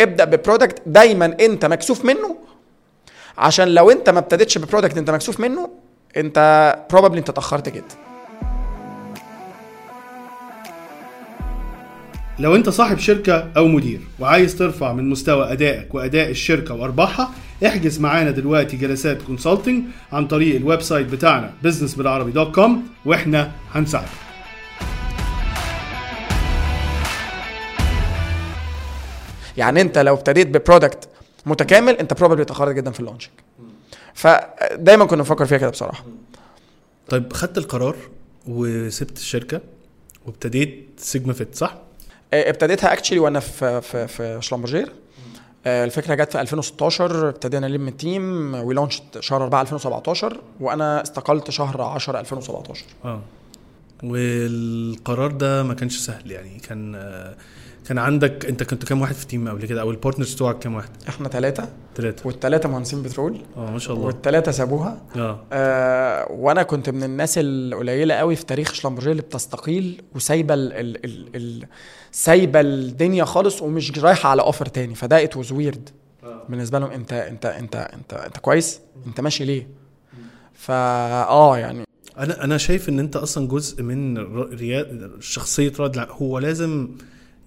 ابدأ 0.00 0.24
ب 0.24 0.31
product 0.31 0.82
دايما 0.86 1.36
أنت 1.40 1.64
مكسوف 1.64 2.04
منه. 2.04 2.36
عشان 3.38 3.68
لو 3.68 3.90
أنت 3.90 4.10
ما 4.10 4.18
ابتديتش 4.18 4.58
ب 4.58 4.63
product 4.63 4.98
أنت 4.98 5.10
مكسوف 5.10 5.40
منه 5.40 5.70
أنت 6.16 6.76
probably 6.90 7.18
أنت 7.18 7.28
اتأخرت 7.28 7.68
جدا. 7.68 8.03
لو 12.38 12.56
انت 12.56 12.68
صاحب 12.68 12.98
شركة 12.98 13.50
أو 13.56 13.68
مدير 13.68 14.00
وعايز 14.20 14.56
ترفع 14.56 14.92
من 14.92 15.10
مستوى 15.10 15.52
ادائك 15.52 15.94
واداء 15.94 16.30
الشركة 16.30 16.74
وارباحها 16.74 17.30
احجز 17.66 18.00
معانا 18.00 18.30
دلوقتي 18.30 18.76
جلسات 18.76 19.22
consulting 19.22 19.84
عن 20.12 20.26
طريق 20.26 20.56
ال 20.56 20.82
website 20.82 21.06
بتاعنا 21.06 21.52
business 21.64 21.96
بالعربي 21.98 22.30
dot 22.30 22.54
com 22.54 22.86
وإحنا 23.04 23.50
هنساعدك. 23.72 24.08
يعني 29.56 29.80
انت 29.80 29.98
لو 29.98 30.14
ابتديت 30.14 30.46
ب 30.46 30.54
product 30.54 31.08
متكامل 31.46 31.94
انت 31.96 32.14
probably 32.14 32.42
اتأخرت 32.42 32.74
جدا 32.74 32.90
في 32.90 33.00
ال 33.00 33.03
launching 33.03 33.32
فدايما 34.14 35.04
كنا 35.04 35.20
نفكر 35.20 35.46
فيها 35.46 35.58
كده 35.58 35.70
بصراحة. 35.70 36.04
طيب 37.08 37.32
خدت 37.32 37.58
القرار 37.58 37.96
وسبت 38.46 39.16
الشركة 39.18 39.60
وابتديت 40.26 40.88
سيجما 40.96 41.32
فيت 41.32 41.54
صح؟ 41.54 41.83
آه، 42.34 42.50
ابتديتها 42.50 42.92
actually 42.92 43.18
وأنا 43.18 43.40
في 43.40 43.80
في 43.80 44.08
في 44.08 44.38
شلمبرجير 44.40 44.92
آه، 45.66 45.84
الفكرة 45.84 46.14
جت 46.14 46.32
في 46.32 46.40
2016 46.40 47.28
ابتدينا 47.28 47.68
نلم 47.68 47.88
ال 47.88 47.99
team. 47.99 48.54
و 48.54 48.61
launched 48.61 49.20
شهر 49.20 49.42
4 49.42 49.60
2017 49.62 50.40
وأنا 50.60 51.02
استقلت 51.02 51.50
شهر 51.50 51.82
10 51.82 52.20
2017 52.20 52.84
آه. 53.04 53.20
والقرار 54.02 55.30
ده 55.30 55.62
ما 55.62 55.74
كانش 55.74 55.98
سهل 55.98 56.30
يعني. 56.30 56.58
كان 56.58 56.94
آه، 56.94 57.36
كان 57.88 57.98
عندك 57.98 58.46
انت 58.46 58.62
كنت 58.62 58.84
كام 58.84 59.00
واحد 59.00 59.14
في 59.14 59.22
ال 59.22 59.27
team 59.27 59.48
قبل 59.48 59.66
كده؟ 59.66 59.80
أو 59.80 59.90
ال 59.90 59.95
partners 59.95 60.34
بتوعك 60.34 60.58
كام 60.58 60.74
واحد؟ 60.74 60.90
إحنا 61.08 61.28
ثلاثة 61.28 61.68
ثلاثة 61.96 62.26
والثلاثه 62.26 62.68
مهندسين 62.68 63.02
بترول. 63.02 63.40
آه 63.56 63.70
ما 63.70 63.78
شاء 63.78 63.96
الله. 63.96 64.06
والثلاثه 64.06 64.52
سابوها. 64.52 65.02
آه. 65.16 65.40
آه 65.52 66.32
وأنا 66.32 66.62
كنت 66.62 66.90
من 66.90 67.02
الناس 67.02 67.34
القليلة 67.38 68.14
قوي 68.14 68.36
في 68.36 68.44
تاريخ 68.46 68.72
شلمبرجيه 68.72 69.10
اللي 69.10 69.22
بتستقيل 69.22 70.02
وسايبة 70.14 70.54
ال 70.54 70.72
ال 70.72 71.04
ال 71.04 71.36
ال 71.36 71.66
سايبة 72.12 72.60
الدنيا 72.60 73.24
خالص 73.24 73.62
ومش 73.62 73.98
رايحة 73.98 74.28
على 74.28 74.42
offer 74.42 74.66
تاني. 74.66 74.94
فده 74.94 75.22
it 75.24 75.36
was 75.36 75.52
weird 75.52 75.88
بالنسبة 76.48 76.78
لهم 76.78 76.90
انت 76.90 77.12
انت 77.12 77.46
انت 77.46 77.76
انت 77.76 78.14
انت 78.14 78.38
كويس؟ 78.38 78.80
انت 79.06 79.20
ماشي 79.20 79.44
ليه؟ 79.44 79.68
فا 80.54 80.74
آه 81.28 81.58
يعني. 81.58 81.84
أنا 82.18 82.44
أنا 82.44 82.58
شايف 82.58 82.88
إن 82.88 82.98
أنت 82.98 83.16
أصلا 83.16 83.48
جزء 83.48 83.82
من 83.82 84.26
شخصية 85.20 85.72
رائد 85.78 86.06
هو 86.10 86.38
لازم 86.38 86.88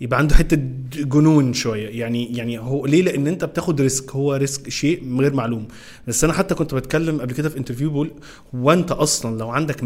يبقى 0.01 0.19
عنده 0.19 0.35
حتة 0.35 0.57
جنون 0.95 1.53
شوية. 1.53 1.99
يعني 1.99 2.37
يعني 2.37 2.59
هو 2.59 2.85
ليه؟ 2.85 3.01
لأن 3.01 3.27
أنت 3.27 3.45
بتاخد 3.45 3.81
risk. 3.81 4.11
هو 4.11 4.33
risk 4.35 4.69
شيء 4.69 5.17
غير 5.19 5.33
معلوم. 5.33 5.67
بس 6.07 6.23
أنا 6.23 6.33
حتى 6.33 6.55
كنت 6.55 6.73
بتكلم 6.75 7.21
قبل 7.21 7.33
كده 7.33 7.49
في 7.49 7.57
interview 7.57 7.89
بقول 7.89 8.11
هو 8.55 8.73
انت 8.73 8.91
أصلا 8.91 9.37
لو 9.39 9.49
عندك 9.49 9.79
100% 9.81 9.83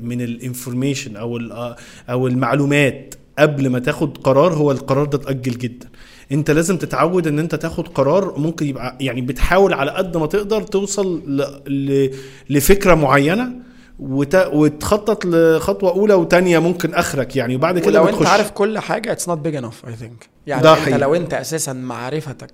من 0.00 0.20
ال 0.20 0.28
information 0.28 1.16
أو 1.16 1.38
أو 2.10 2.26
المعلومات 2.26 3.14
قبل 3.38 3.68
ما 3.68 3.78
تاخد 3.78 4.18
قرار 4.18 4.54
هو 4.54 4.70
القرار 4.72 5.06
ده 5.06 5.18
اتأجل 5.18 5.58
جدا. 5.58 5.88
أنت 6.32 6.50
لازم 6.50 6.76
تتعود 6.76 7.26
إن 7.26 7.38
أنت 7.38 7.54
تاخد 7.54 7.88
قرار 7.88 8.38
ممكن 8.38 8.66
يبقى 8.66 8.96
يعني 9.00 9.20
بتحاول 9.20 9.74
على 9.74 9.90
قد 9.90 10.16
ما 10.16 10.26
تقدر 10.26 10.62
توصل 10.62 11.22
ل... 11.26 11.42
ل... 11.72 12.10
لفكرة 12.50 12.94
معينة. 12.94 13.65
وتخطط 13.98 15.24
لخطوة 15.26 15.90
أولى 15.90 16.14
وتانية 16.14 16.58
ممكن 16.58 16.94
آخرك 16.94 17.36
يعني 17.36 17.56
وبعد 17.56 17.78
كده 17.78 18.02
ولو 18.02 18.18
انت 18.18 18.26
عارف 18.26 18.50
كل 18.50 18.78
حاجة 18.78 19.12
it's 19.12 19.28
not 19.28 19.38
big 19.38 19.54
enough 19.56 19.86
I 19.86 19.96
think 19.96 20.28
يعني 20.46 20.62
ده 20.62 20.72
انت 20.72 20.80
حقيقي. 20.80 20.98
لو 20.98 21.14
انت 21.14 21.34
أساسا 21.34 21.72
معرفتك 21.72 22.50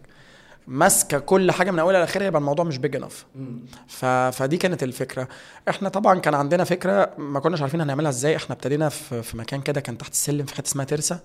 ماسكة 0.66 1.18
كل 1.18 1.50
حاجة 1.50 1.70
من 1.70 1.78
أولها 1.78 2.00
لآخرها 2.00 2.26
يبقى 2.26 2.40
الموضوع 2.40 2.64
مش 2.64 2.78
big 2.78 2.96
enough 2.96 3.26
ف... 3.88 4.04
فدي 4.04 4.56
كانت 4.56 4.82
الفكرة. 4.82 5.28
إحنا 5.68 5.88
طبعا 5.88 6.18
كان 6.18 6.34
عندنا 6.34 6.64
فكرة 6.64 7.10
ما 7.18 7.40
كناش 7.40 7.60
عارفين 7.62 7.80
هنعملها 7.80 8.10
إزاي. 8.10 8.36
إحنا 8.36 8.54
ابتدينا 8.54 8.88
في, 8.88 9.22
في 9.22 9.36
مكان 9.36 9.60
كده 9.60 9.80
كان 9.80 9.98
تحت 9.98 10.12
السلم 10.12 10.46
في 10.46 10.54
حتة 10.54 10.66
اسمها 10.68 10.84
ترسا 10.84 11.20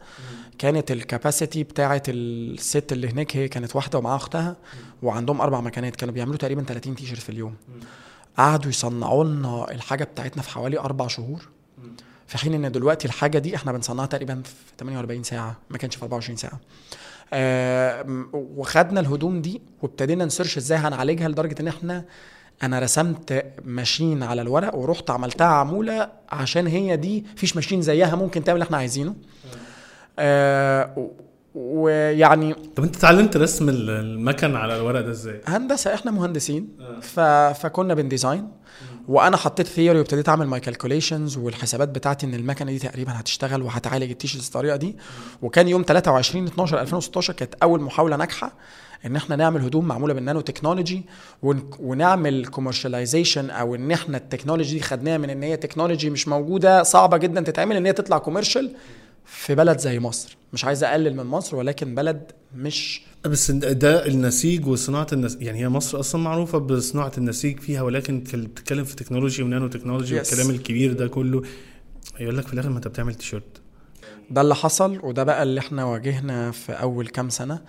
كانت 0.60 0.92
ال 0.92 1.00
capacity 1.00 1.64
بتاعه 1.64 2.04
الست 2.08 2.92
اللي 2.92 3.10
هناك 3.10 3.38
هي 3.38 3.48
كانت 3.48 3.76
واحدة 3.76 4.00
ومعاها 4.00 4.16
أختها 4.16 4.56
وعندهم 5.04 5.42
أربع 5.42 5.62
مكانات. 5.62 5.96
كانوا 5.96 6.14
بيعملوا 6.14 6.38
تقريبا 6.38 6.64
30 6.64 6.96
تي 6.96 7.06
شيرت 7.06 7.20
في 7.22 7.30
اليوم. 7.30 7.56
قعدوا 8.38 8.70
يصنعوا 8.70 9.24
لنا 9.24 9.72
الحاجة 9.72 10.04
بتاعتنا 10.04 10.42
في 10.44 10.50
حوالي 10.50 10.80
أربع 10.80 11.08
شهور. 11.08 11.48
في 12.28 12.38
حين 12.38 12.54
إن 12.66 12.72
دلوقتي 12.72 13.08
الحاجة 13.08 13.38
دي 13.40 13.56
إحنا 13.56 13.72
بنصنعها 13.72 14.06
تقريبا 14.06 14.42
في 14.46 14.54
48 14.80 15.24
ساعة 15.24 15.56
ما 15.70 15.78
كانش 15.78 15.96
في 15.96 16.02
24 16.04 16.38
ساعة. 16.38 16.60
آه 17.34 18.06
وخدنا 18.34 19.00
الهدوم 19.00 19.42
دي 19.42 19.62
وابتدينا 19.82 20.26
نسيرش 20.26 20.58
إزاي 20.58 20.78
هنعالجها 20.78 21.28
لدرجة 21.28 21.62
إن 21.62 21.68
إحنا 21.68 22.06
أنا 22.64 22.80
رسمت 22.80 23.46
ماشين 23.66 24.24
على 24.24 24.42
الورق 24.42 24.76
ورحت 24.76 25.10
عملتها 25.10 25.48
عموله 25.48 26.10
عشان 26.30 26.68
هي 26.68 26.98
دي 26.98 27.26
فيش 27.36 27.56
ماشين 27.56 27.82
زيها 27.82 28.16
ممكن 28.16 28.44
تعمل 28.44 28.56
اللي 28.56 28.66
إحنا 28.66 28.78
عايزينه. 28.78 29.16
آه 30.20 31.10
ويعني 31.58 32.54
طب 32.76 32.84
انت 32.84 32.96
اتعلمت 32.96 33.38
رسم 33.38 33.70
ال- 33.70 33.90
المكن 33.90 34.56
على 34.56 34.76
الورق 34.78 35.02
ده 35.02 35.12
إزاي؟ 35.12 35.42
هندسة 35.46 35.94
إحنا 35.94 36.12
مهندسين. 36.12 36.70
ف... 37.02 37.20
فكنا 37.60 37.94
بن 37.94 38.06
design. 38.06 38.48
وأنا 39.08 39.38
حطيت 39.38 39.68
theory 39.68 40.00
وابتديت 40.00 40.30
اعمل 40.30 40.48
my 40.48 40.60
calculations 40.60 41.38
والحسابات 41.38 41.90
بتاعتي 41.90 42.26
ان 42.26 42.34
المكنة 42.34 42.72
دي 42.72 42.80
تقريبا 42.80 43.12
هتشتغل 43.20 43.62
وهتعالج 43.62 44.12
ال 44.12 44.16
t-shirts 44.16 44.46
بالطريقة 44.48 44.76
دي. 44.76 44.96
وكان 45.42 45.68
يوم 45.68 45.84
23 45.88 46.46
12 46.48 46.82
2016 46.82 47.34
كانت 47.34 47.54
أول 47.64 47.82
محاولة 47.82 48.16
ناجحة 48.16 48.54
إن 49.06 49.16
إحنا 49.16 49.36
نعمل 49.36 49.62
هدوم 49.62 49.86
معمولة 49.88 50.14
بالنانو 50.14 50.42
تكنولوجي 50.42 51.06
ون... 51.44 51.70
ونعمل 51.80 52.46
commercialization 52.46 53.50
أو 53.50 53.76
إن 53.76 53.92
إحنا 53.92 54.18
ال 54.18 54.23
technology 54.23 54.74
دي 54.78 54.84
خدناها 54.84 55.18
من 55.18 55.30
إن 55.30 55.44
هي 55.44 55.58
technology 55.58 56.10
مش 56.10 56.28
موجودة 56.28 56.84
صعبة 56.84 57.18
جدا 57.18 57.42
تتعمل 57.42 57.76
إن 57.76 57.86
هي 57.86 57.94
تطلع 57.94 58.18
commercial 58.18 58.72
في 59.28 59.56
بلد 59.56 59.80
زي 59.80 60.00
مصر. 60.00 60.38
مش 60.54 60.66
عايز 60.66 60.84
أقلل 60.84 61.16
من 61.16 61.24
مصر 61.26 61.56
ولكن 61.56 61.96
بلد 61.96 62.32
مش 62.56 63.02
بس 63.26 63.52
ده 63.52 64.06
النسيج 64.08 64.68
وصناعة 64.68 65.08
النسيج 65.14 65.42
يعني 65.42 65.60
هي 65.60 65.70
مصر 65.70 66.00
أصلا 66.00 66.22
معروفة 66.22 66.58
بصناعة 66.58 67.12
النسيج 67.18 67.60
فيها 67.60 67.82
ولكن 67.82 68.22
كل- 68.22 68.48
بتتكلم 68.48 68.84
في 68.84 68.96
technology 68.96 69.44
و 69.44 69.68
nanotechnology 69.68 70.16
Yes. 70.16 70.18
والكلام 70.32 70.50
الكبير 70.50 70.94
ده 70.94 71.08
كله. 71.08 71.42
يقول 72.20 72.38
لك 72.38 72.48
في 72.48 72.54
الآخر 72.54 72.70
ما 72.70 72.78
أنت 72.78 72.88
بتعمل 72.88 73.16
تيشيرت. 73.16 73.62
ده 74.32 74.42
اللي 74.42 74.56
حصل 74.56 75.00
وده 75.04 75.24
بقى 75.24 75.44
اللي 75.44 75.60
إحنا 75.60 75.84
واجهنا 75.86 76.52
في 76.52 76.72
أول 76.72 77.08
كام 77.08 77.30
سنة. 77.30 77.62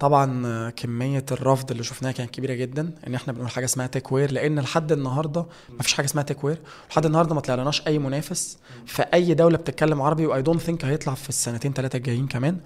طبعا 0.00 0.70
كمية 0.70 1.24
الرفض 1.32 1.70
اللي 1.70 1.82
شفناها 1.82 2.12
كانت 2.12 2.30
كبيرة 2.30 2.54
جدا 2.54 2.90
إن 3.06 3.14
إحنا 3.14 3.32
بنقول 3.32 3.48
حاجة 3.50 3.64
اسمها 3.64 3.86
tech 3.86 4.12
wear 4.12 4.32
لأن 4.32 4.58
لحد 4.60 4.92
النهارده 4.92 5.46
ما 5.70 5.82
فيش 5.82 5.92
حاجة 5.94 6.06
اسمها 6.06 6.24
tech 6.24 6.44
wear 6.44 6.58
لحد 6.90 7.06
النهارده 7.06 7.34
ما 7.34 7.40
طلعناش 7.40 7.86
أي 7.86 7.98
منافس 7.98 8.58
في 8.86 9.02
أي 9.14 9.34
دولة 9.34 9.56
بتتكلم 9.58 10.02
عربي 10.02 10.26
و 10.26 10.42
I 10.42 10.45
don't 10.45 10.60
think 10.60 10.84
هيطلع 10.84 11.14
في 11.14 11.28
السنتين 11.28 11.72
ثلاثة 11.72 11.96
الجايين 11.96 12.26
كمان. 12.26 12.58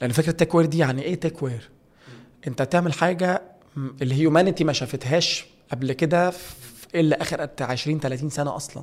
لأن 0.00 0.12
فكرة 0.12 0.32
tech 0.32 0.54
wear 0.54 0.66
دي 0.66 0.78
يعني 0.78 1.02
إيه 1.02 1.14
tech 1.14 1.42
wear 1.42 1.70
أنت 2.46 2.62
تعمل 2.62 2.92
حاجة 2.92 3.42
ال 4.02 4.09
humanity 4.09 4.64
ما 4.64 4.72
شافتهاش 4.72 5.46
قبل 5.70 5.92
كده 5.92 6.32
إلا 6.94 7.22
آخر 7.22 7.48
20 7.60 8.00
30 8.00 8.30
سنة 8.30 8.56
أصلا. 8.56 8.82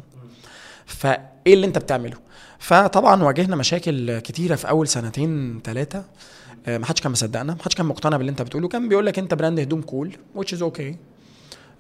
فإيه 0.86 1.54
اللي 1.54 1.68
أنت 1.68 1.78
بتعمله؟ 1.78 2.18
فطبعا 2.62 3.24
واجهنا 3.24 3.56
مشاكل 3.56 4.20
كتيرة 4.20 4.56
في 4.56 4.70
أول 4.70 4.88
سنتين 4.88 5.62
ثلاثة 5.64 6.04
ما 6.68 6.86
حدش 6.86 7.02
كان 7.02 7.12
مصدقنا 7.12 7.54
ما 7.54 7.64
حدش 7.64 7.76
كان 7.76 7.86
مقتنع 7.86 8.18
باللي 8.18 8.30
انت 8.30 8.42
بتقوله. 8.42 8.68
كان 8.68 8.90
بيقول 8.90 9.06
لك 9.06 9.20
انت 9.20 9.34
brand 9.34 9.60
هدوم 9.60 9.82
cool 9.82 10.12
which 10.38 10.58
is 10.58 10.62
okay. 10.62 10.96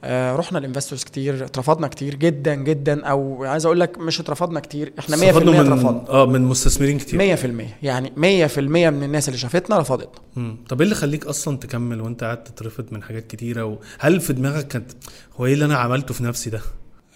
آه 0.03 0.35
رحنا 0.35 0.59
الانفستورز 0.59 1.03
كتير 1.03 1.45
اترفضنا 1.45 1.87
كتير 1.87 2.15
جدا 2.15 2.55
جدا 2.55 3.05
أو 3.05 3.43
عايز 3.43 3.65
أقول 3.65 3.79
لك 3.79 3.97
مش 3.97 4.19
اترفضنا 4.19 4.59
كتير 4.59 4.93
إحنا 4.99 5.17
100% 5.17 5.19
استفدنا 5.19 5.51
من 5.51 5.59
اترفضنا. 5.59 6.09
آه 6.09 6.25
من 6.25 6.41
مستثمرين 6.41 6.97
كتير. 6.99 7.37
100% 7.37 7.63
يعني 7.83 8.09
100% 8.49 8.57
من 8.59 9.03
الناس 9.03 9.27
اللي 9.27 9.39
شافتنا 9.39 9.79
رفضتنا. 9.79 10.55
طب 10.69 10.81
إيه 10.81 10.83
اللي 10.85 10.95
خليك 10.95 11.25
أصلا 11.25 11.57
تكمل 11.57 12.01
وأنت 12.01 12.23
قاعد 12.23 12.43
تترفض 12.43 12.85
من 12.91 13.03
حاجات 13.03 13.27
كتيرة؟ 13.27 13.63
وهل 13.99 14.21
في 14.21 14.33
دماغك 14.33 14.67
كانت 14.67 14.91
هو 15.39 15.45
إيه 15.45 15.53
اللي 15.53 15.65
أنا 15.65 15.77
عملته 15.77 16.13
في 16.13 16.23
نفسي 16.23 16.49
ده؟ 16.49 16.61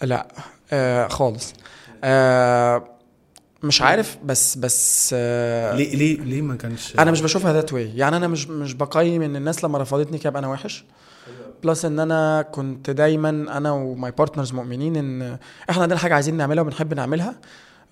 لا 0.01 0.27
آه 0.71 1.07
خالص. 1.07 1.53
آه 2.03 2.94
مش 3.65 3.81
عارف 3.81 4.17
بس 4.25 4.57
بس 4.57 5.09
آه 5.13 5.75
ليه 5.75 5.95
ليه 5.95 6.21
ليه 6.21 6.41
ما 6.41 6.55
كانش؟ 6.55 6.99
أنا 6.99 7.11
مش 7.11 7.21
بشوفها 7.21 7.53
ذات 7.53 7.73
why 7.73 7.97
يعني 7.97 8.17
أنا 8.17 8.27
مش 8.27 8.47
مش 8.47 8.73
بقيم 8.73 9.21
إن 9.21 9.35
الناس 9.35 9.63
لما 9.63 9.77
رفضتني 9.77 10.17
كده 10.17 10.39
أنا 10.39 10.47
وحش. 10.47 10.85
plus 11.63 11.85
إن 11.85 11.99
أنا 11.99 12.41
كنت 12.41 12.89
دايما 12.89 13.29
أنا 13.29 13.71
و 13.71 13.84
my 13.84 14.11
partners 14.11 14.53
مؤمنين 14.53 14.95
إن 14.95 15.37
إحنا 15.69 15.83
عندنا 15.83 15.99
حاجة 15.99 16.13
عايزين 16.13 16.37
نعملها 16.37 16.61
وبنحب 16.61 16.93
نعملها. 16.93 17.35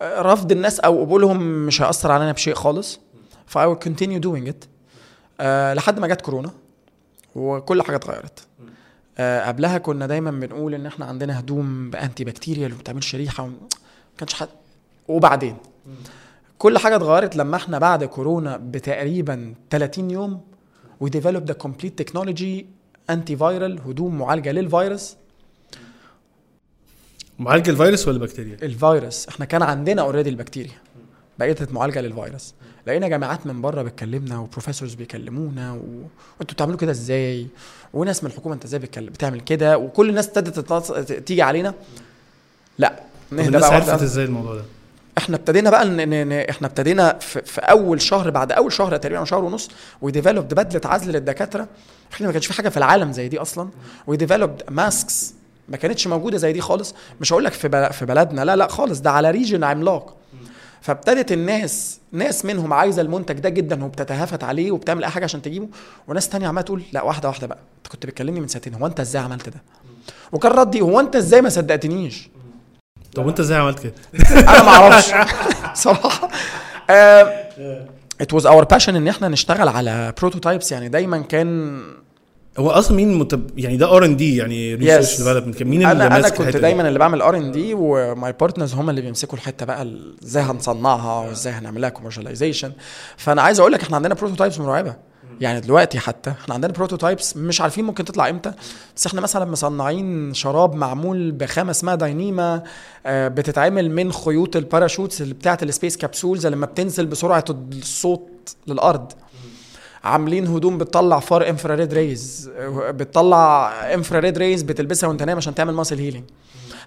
رفض 0.01 0.51
الناس 0.51 0.79
أو 0.79 1.01
قبولهم 1.01 1.65
مش 1.65 1.81
هيأثر 1.81 2.11
علينا 2.11 2.31
بشيء 2.31 2.53
خالص. 2.53 2.99
ف 3.45 3.57
I 3.57 3.61
will 3.61 3.87
continue 3.87 4.19
doing 4.25 4.49
it. 4.49 4.67
أه 5.39 5.73
لحد 5.73 5.99
ما 5.99 6.07
جت 6.07 6.21
كورونا 6.21 6.51
وكل 7.35 7.81
حاجة 7.81 7.95
اتغيرت. 7.95 8.47
أه 9.17 9.47
قبلها 9.47 9.77
كنا 9.77 10.07
دايما 10.07 10.31
بنقول 10.31 10.73
إن 10.73 10.85
إحنا 10.85 11.05
عندنا 11.05 11.39
هدوم 11.39 11.89
ب 11.89 12.23
antibacterial 12.23 12.71
وما 12.71 12.79
بتعملش 12.79 13.15
ريحه 13.15 13.43
وما 13.43 13.53
كانش 14.17 14.33
حد 14.33 14.49
وبعدين 15.07 15.57
كل 16.57 16.77
حاجة 16.77 16.95
اتغيرت 16.95 17.35
لما 17.35 17.55
إحنا 17.57 17.79
بعد 17.79 18.03
كورونا 18.03 18.57
بتقريبا 18.57 19.53
30 19.69 20.11
يوم 20.11 20.41
we 21.03 21.07
developed 21.07 21.49
a 21.51 21.67
complete 21.67 22.03
technology 22.03 22.65
antiviral 23.09 23.79
هدوم 23.87 24.17
معالجة 24.17 24.51
للفيروس 24.51 25.15
معالج 27.39 27.69
الفيروس 27.69 28.07
ولا 28.07 28.19
بكتيريا؟ 28.19 28.57
الفيروس 28.63 29.27
إحنا 29.27 29.45
كان 29.45 29.61
عندنا 29.63 30.01
already 30.01 30.29
البكتيريا 30.29 30.71
بقيت 31.39 31.71
معالجة 31.71 32.01
للفيروس 32.01 32.53
لقينا 32.87 33.07
جامعات 33.07 33.47
من 33.47 33.61
بره 33.61 33.81
بتكلمنا 33.81 34.39
و 34.39 34.44
professors 34.44 34.93
بيكلمونا 34.93 35.73
و... 35.73 35.79
وانتوا 36.39 36.55
بتعملوا 36.55 36.77
كده 36.77 36.91
إزاي 36.91 37.47
وناس 37.93 38.23
من 38.23 38.29
الحكومة 38.29 38.55
انت 38.55 38.63
إزاي. 38.65 38.79
بتعمل 38.79 39.39
كده 39.41 39.77
وكل 39.77 40.09
الناس 40.09 40.27
ابتدت. 40.37 41.11
تيجي 41.11 41.41
علينا 41.41 41.73
لا 42.77 43.03
نهدى 43.31 43.57
بقى 43.57 43.75
عرفت. 43.75 44.01
إزاي 44.01 44.25
الموضوع 44.25 44.55
ده؟ 44.55 44.63
إحنا 45.17 45.35
ابتدينا 45.35 45.69
بقى 45.69 45.83
ان 45.83 46.31
إحنا 46.31 46.67
ابتدينا 46.67 47.19
في, 47.19 47.61
اول 47.61 48.01
شهر 48.01 48.29
بعد 48.29 48.51
اول 48.51 48.73
شهر 48.73 48.97
تقريبا 48.97 49.19
أو 49.19 49.25
شهر 49.25 49.43
ونص 49.43 49.69
و 50.01 50.07
developed 50.07 50.53
بدلة 50.53 50.81
عزل 50.85 51.11
للدكاترة. 51.11 51.67
إحنا 52.13 52.27
ما 52.27 52.33
كانش 52.33 52.47
في 52.47 52.53
حاجة 52.53 52.69
في 52.69 52.77
العالم 52.77 53.11
زي 53.11 53.27
دي 53.27 53.37
أصلا. 53.39 53.69
و 54.07 54.13
developed 54.13 54.61
masks 54.69 55.33
ما 55.69 55.77
كانتش 55.77 56.07
موجودة 56.07 56.37
زي 56.37 56.53
دي 56.53 56.61
خالص. 56.61 56.95
مش 57.21 57.33
هقول 57.33 57.43
لك 57.45 57.53
في 57.53 57.89
في 57.91 58.05
بلدنا 58.05 58.45
لا 58.45 58.55
لا 58.55 58.67
خالص. 58.67 58.99
ده 58.99 59.11
على 59.11 59.31
region 59.31 59.63
عملاق 59.63 60.15
فابتدت 60.81 61.31
الناس 61.31 61.99
ناس 62.11 62.45
منهم 62.45 62.73
عايزة 62.73 63.01
المنتج 63.01 63.39
ده 63.39 63.49
جدا 63.49 63.85
وبتتهافت 63.85 64.43
عليه 64.43 64.71
وبتعمل 64.71 65.03
أي 65.03 65.09
حاجة 65.09 65.23
عشان 65.23 65.41
تجيبه. 65.41 65.67
وناس 66.07 66.29
تانية 66.29 66.47
عمالة 66.47 66.65
تقول 66.65 66.83
لا 66.93 67.01
واحدة 67.01 67.27
واحدة 67.29 67.47
بقى. 67.47 67.59
أنت 67.77 67.87
كنت 67.87 68.05
بتكلمني 68.05 68.39
من 68.39 68.47
سنتين. 68.47 68.73
هو 68.73 68.85
أنت 68.85 68.99
إزاي 68.99 69.21
عملت 69.21 69.49
ده؟ 69.49 69.61
وكان 70.31 70.51
ردي 70.51 70.81
هو 70.81 70.99
أنت 70.99 71.15
إزاي 71.15 71.41
ما 71.41 71.49
صدقتنيش؟ 71.49 72.29
طب 73.15 73.25
وانت 73.25 73.39
إزاي 73.39 73.57
عملت 73.57 73.79
كده؟ 73.79 73.93
أنا 74.31 74.63
ما 74.63 74.69
أعرفش. 74.69 75.11
صراحة 75.83 76.29
it 78.21 78.33
was 78.33 78.45
our 78.45 78.63
passion 78.63 78.95
إن 78.95 79.07
إحنا 79.07 79.27
نشتغل 79.27 79.67
على 79.67 80.13
prototypes 80.21 80.71
يعني 80.71 80.89
دايما 80.89 81.17
كان 81.21 81.81
هو 82.57 82.69
أصلا 82.69 82.97
مين 82.97 83.13
متب... 83.13 83.59
يعني 83.59 83.77
ده 83.77 83.95
R 83.97 84.05
and 84.05 84.15
D 84.15 84.37
يعني 84.37 84.75
research 84.75 85.17
development 85.17 85.63
مين 85.63 85.85
اللي 85.91 86.07
أنا 86.07 86.17
أنا 86.17 86.29
كنت؟ 86.29 86.57
دايما 86.57 86.87
اللي 86.87 86.99
بعمل 86.99 87.21
R 87.21 87.37
and 87.37 87.51
D 87.51 87.73
و 87.73 87.93
my 87.93 88.33
partners 88.39 88.73
هم 88.73 88.89
اللي 88.89 89.01
بيمسكوا 89.01 89.37
الحتة 89.37 89.65
بقى 89.65 89.87
إزاي 90.23 90.43
هنصنعها 90.43 91.27
وإزاي 91.27 91.53
هنعمل 91.53 91.81
لها 91.81 91.89
commercialization 91.89 92.71
فأنا 93.17 93.41
عايز 93.41 93.59
أقول 93.59 93.71
لك 93.71 93.81
إحنا 93.81 93.95
عندنا 93.95 94.13
prototypes 94.15 94.59
مرعبة. 94.59 94.95
يعني 95.43 95.59
دلوقتي 95.59 95.99
حتى 95.99 96.29
إحنا 96.29 96.53
عندنا 96.53 96.73
prototypes 96.73 97.37
مش 97.37 97.61
عارفين 97.61 97.85
ممكن 97.85 98.05
تطلع 98.05 98.29
إمتى 98.29 98.53
بس 98.95 99.05
إحنا 99.07 99.21
مثلا 99.21 99.45
مصنعين 99.45 100.33
شراب 100.33 100.75
معمول 100.75 101.31
بخامة 101.31 101.71
اسمها 101.71 101.95
Dyneema 101.95 102.63
آه، 103.05 103.27
بتتعمل 103.27 103.91
من 103.91 104.11
خيوط 104.11 104.55
ال 104.55 104.61
parachutes 104.61 105.21
اللي 105.21 105.33
بتاعت 105.33 105.63
ال 105.63 105.69
space 105.69 105.97
capsules 105.97 106.47
لما 106.47 106.65
بتنزل 106.65 107.05
بسرعة 107.05 107.45
الصوت 107.49 108.55
للأرض. 108.67 109.11
عاملين 110.03 110.47
هدوم 110.47 110.77
بتطلع 110.77 111.19
far 111.19 111.49
infrared 111.49 111.93
rays 111.93 112.51
بتطلع 112.77 113.71
infrared 113.93 114.37
rays 114.37 114.61
بتلبسها 114.63 115.09
وانت 115.09 115.23
نايم 115.23 115.37
عشان 115.37 115.55
تعمل 115.55 115.73
muscle 115.73 115.99
healing 115.99 116.23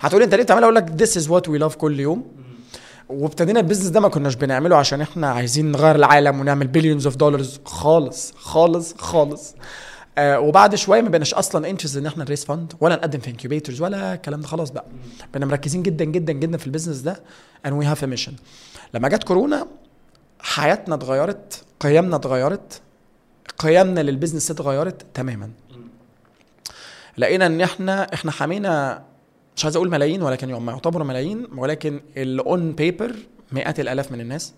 هتقولي 0.01 0.25
انت 0.25 0.35
ليه 0.35 0.43
بتعملها؟ 0.43 0.65
أقول 0.65 0.75
لك 0.75 0.87
this 1.03 1.13
is 1.23 1.27
what 1.27 1.51
we 1.51 1.63
love 1.65 1.77
كل 1.77 2.01
يوم. 2.01 2.25
وابتدينا 3.09 3.61
ال 3.61 3.64
business 3.64 3.89
ده 3.89 4.01
ما 4.01 4.09
كناش 4.09 4.35
بنعمله 4.35 4.77
عشان 4.77 5.01
إحنا 5.01 5.31
عايزين 5.31 5.73
نغير 5.73 5.97
العالم 5.97 6.41
ونعمل 6.41 6.67
billions 6.67 7.07
of 7.07 7.17
dollars 7.17 7.61
خالص 7.65 8.33
خالص 8.37 8.95
خالص. 8.99 9.55
آه 10.19 10.41
وبعد 10.41 10.75
شوية 10.75 11.01
ما 11.01 11.09
بقيناش 11.09 11.35
أصلا 11.35 11.71
interested 11.71 11.97
إن 11.97 12.07
إحنا 12.07 12.25
ن 12.25 12.28
raise 12.28 12.45
fund 12.45 12.73
ولا 12.81 12.97
نقدم 12.97 13.19
في 13.19 13.31
incubators 13.31 13.81
ولا 13.81 14.15
الكلام 14.15 14.41
ده. 14.41 14.47
خلاص 14.47 14.71
بقى. 14.71 14.85
بقينا 15.31 15.47
مركزين 15.47 15.83
جدا 15.83 16.05
جدا 16.05 16.33
جدا 16.33 16.59
في 16.59 16.67
ال 16.67 16.70
business 16.70 16.99
ده 16.99 17.23
we 17.67 17.85
have 17.85 18.03
a 18.03 18.17
mission. 18.17 18.33
لما 18.95 19.09
جت 19.09 19.25
كورونا 19.25 19.67
حياتنا 20.41 20.95
اتغيرت 20.95 21.65
قيمنا 21.81 22.17
اتغيرت 22.17 22.81
قيمنا 23.59 24.01
لل 24.01 24.11
business 24.11 24.51
اتغيرت 24.51 25.07
تماما. 25.15 25.51
لقينا 27.19 27.47
إن 27.47 27.61
إحنا 27.61 28.15
إحنا 28.15 28.31
حمينا 28.33 29.03
مش 29.57 29.65
عايز 29.65 29.77
أقول 29.77 29.91
ملايين 29.91 30.23
ولكن 30.23 30.51
يعتبروا 30.51 31.07
ملايين 31.07 31.47
ولكن 31.57 32.01
ال 32.17 32.36
on 32.36 32.73
paper 32.73 33.17
مئات 33.53 33.81
الآلاف 33.81 34.13
من 34.13 34.21
الناس. 34.21 34.55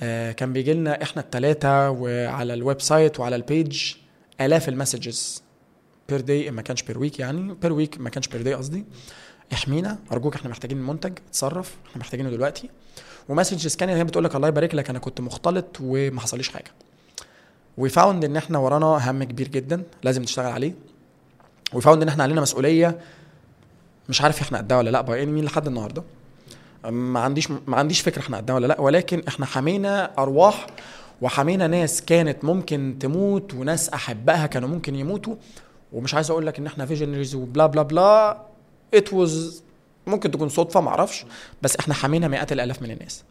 آه 0.00 0.32
كان 0.32 0.52
بيجي 0.52 0.72
لنا 0.72 1.02
إحنا 1.02 1.22
الثلاثه 1.22 1.90
وعلى 1.90 2.54
ال 2.54 2.80
website 2.80 3.20
وعلى 3.20 3.36
ال 3.36 3.48
page 3.48 3.94
آلاف 4.40 4.68
ال 4.68 4.76
messages 4.76 5.42
per 6.08 6.20
day 6.20 6.50
ما 6.50 6.62
كانش 6.62 6.82
per 6.82 6.98
week 6.98 7.18
يعني 7.18 7.54
per 7.54 7.72
week 7.72 8.00
ما 8.00 8.10
كانش 8.10 8.28
per 8.28 8.42
day 8.42 8.54
قصدي. 8.54 8.84
احمينا 9.52 9.98
أرجوك 10.12 10.34
إحنا 10.34 10.50
محتاجين 10.50 10.78
المنتج 10.78 11.12
اتصرف 11.28 11.76
إحنا 11.86 12.00
محتاجينه 12.00 12.30
دلوقتي. 12.30 12.70
و 13.28 13.33
messages 13.33 13.76
كان 13.76 13.88
هي 13.88 14.04
بتقول 14.04 14.24
لك 14.24 14.36
الله 14.36 14.48
يبارك 14.48 14.74
لك 14.74 14.90
أنا 14.90 14.98
كنت 14.98 15.20
مخالط 15.20 15.76
وما 15.80 16.20
حصليش 16.20 16.48
حاجة. 16.48 16.70
و 17.78 17.86
found 17.86 18.24
إن 18.24 18.36
إحنا 18.36 18.58
ورانا 18.58 19.10
هم 19.10 19.24
كبير 19.24 19.48
جدا 19.48 19.82
لازم 20.02 20.22
نشتغل 20.22 20.52
عليه. 20.52 20.74
و 21.72 21.77
found 21.77 22.02
إن 22.02 22.08
إحنا 22.08 22.22
علينا 22.22 22.40
مسؤولية 22.40 22.98
مش 24.08 24.22
عارف 24.22 24.42
إحنا 24.42 24.58
قدها 24.58 24.76
ولا 24.78 24.90
لا 24.90 25.00
باي 25.00 25.26
مين 25.26 25.44
لحد 25.44 25.66
النهارده؟ 25.66 26.02
ما 26.84 27.20
عنديش 27.20 27.50
ما 27.50 27.76
عنديش 27.76 28.00
فكرة 28.00 28.22
إحنا 28.22 28.36
قدها 28.36 28.54
ولا 28.56 28.66
لا 28.66 28.80
ولكن 28.80 29.22
إحنا 29.28 29.46
حمينا 29.46 30.12
أرواح 30.18 30.66
وحمينا 31.22 31.66
ناس 31.66 32.02
كانت 32.02 32.44
ممكن 32.44 32.96
تموت 33.00 33.54
وناس 33.54 33.88
احبائها 33.88 34.46
كانوا 34.46 34.68
ممكن 34.68 34.94
يموتوا. 34.94 35.34
ومش 35.92 36.14
عايز 36.14 36.30
أقول 36.30 36.46
لك 36.46 36.58
إن 36.58 36.66
إحنا 36.66 36.86
visionaries 36.86 37.34
و 37.34 37.40
blah 37.40 37.66
blah 37.66 37.82
blah 37.82 38.42
it 38.94 39.12
was 39.12 39.62
ممكن 40.06 40.30
تكون 40.30 40.48
صدفة 40.48 40.80
ما 40.80 40.88
أعرفش. 40.88 41.24
بس 41.62 41.76
إحنا 41.76 41.94
حمينا 41.94 42.28
مئات 42.28 42.52
الآلاف 42.52 42.82
من 42.82 42.90
الناس. 42.90 43.24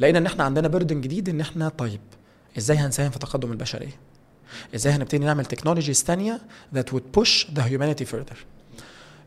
لقينا 0.00 0.18
إن 0.18 0.26
إحنا 0.26 0.44
عندنا 0.44 0.68
burden 0.68 1.00
جديد 1.00 1.28
إن 1.28 1.40
إحنا 1.40 1.68
طيب. 1.68 2.00
إزاي 2.58 2.76
هنساهم 2.76 3.10
في 3.10 3.18
تقدم 3.18 3.52
البشرية؟ 3.52 3.96
إزاي 4.74 4.92
هنبتدي 4.92 5.24
نعمل 5.24 5.44
technologies 5.46 6.04
تانية 6.04 6.40
that 6.76 6.92
would 6.92 7.20
push 7.20 7.44
the 7.56 7.60
humanity 7.62 8.04
further 8.12 8.36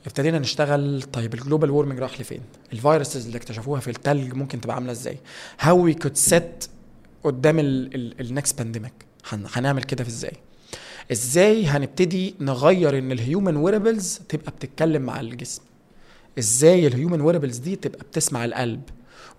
ابتدينا 0.06 0.40
نشتغل 0.40 1.02
طيب 1.04 1.34
ال 1.34 1.39
global 1.39 1.72
warming 1.72 2.00
راح 2.00 2.22
لفين؟ 2.22 2.42
ال 2.74 2.80
viruses 2.80 3.26
اللي 3.26 3.38
اكتشفوها 3.38 3.80
في 3.80 3.88
التلج 3.90 4.34
ممكن 4.34 4.62
تبقى 4.62 4.76
عاملة 4.76 4.92
إزاي؟ 4.92 5.18
how 5.60 5.80
we 5.84 5.94
could 5.94 6.18
sit 6.18 6.66
قدام 7.24 7.60
ال 7.60 7.79
next 7.79 8.58
pandemic 8.58 8.94
هنعمل 9.56 9.84
كده 9.84 10.04
في 10.04 10.10
إزاي؟ 10.10 10.34
إزاي 11.12 11.66
هنبتدي 11.66 12.36
نغير 12.40 12.98
إن 12.98 13.12
ال 13.12 13.19
human 13.19 13.56
wearables 13.58 14.20
تبقى 14.30 14.52
بتتكلم 14.52 15.02
مع 15.02 15.20
الجسم؟ 15.20 15.62
إزاي 16.40 16.88
ال 16.88 16.93
human 16.93 17.22
wearables 17.22 17.58
دي 17.58 17.76
تبقى 17.76 18.00
بتسمع 18.12 18.46
القلب؟ 18.46 18.82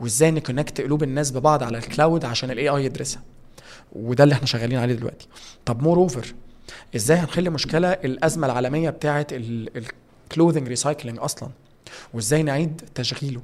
وإزاي 0.00 0.30
ن 0.30 0.37
connect 0.37 0.80
قلوب 0.80 1.02
الناس 1.02 1.30
ببعض 1.30 1.62
على 1.62 1.78
ال 1.78 1.86
cloud 1.86 2.24
عشان 2.24 2.50
ال 2.50 2.68
AI 2.68 2.85
يدرسها؟ 2.84 3.22
وده 3.92 4.24
اللي 4.24 4.34
إحنا 4.34 4.46
شغالين 4.46 4.78
عليه 4.78 4.94
دلوقتي. 4.94 5.28
طب 5.66 5.82
moreover 5.82 6.35
إزاي 6.96 7.16
هنحل 7.16 7.50
مشكلة 7.50 7.88
الأزمة 7.92 8.46
العالمية 8.46 8.90
بتاعه 8.90 9.26
ال 10.32 10.37
clothing 10.37 10.68
recycling 10.68 11.18
أصلا؟ 11.20 11.48
وإزاي 12.14 12.42
نعيد 12.42 12.82
تشغيله؟ 12.94 13.40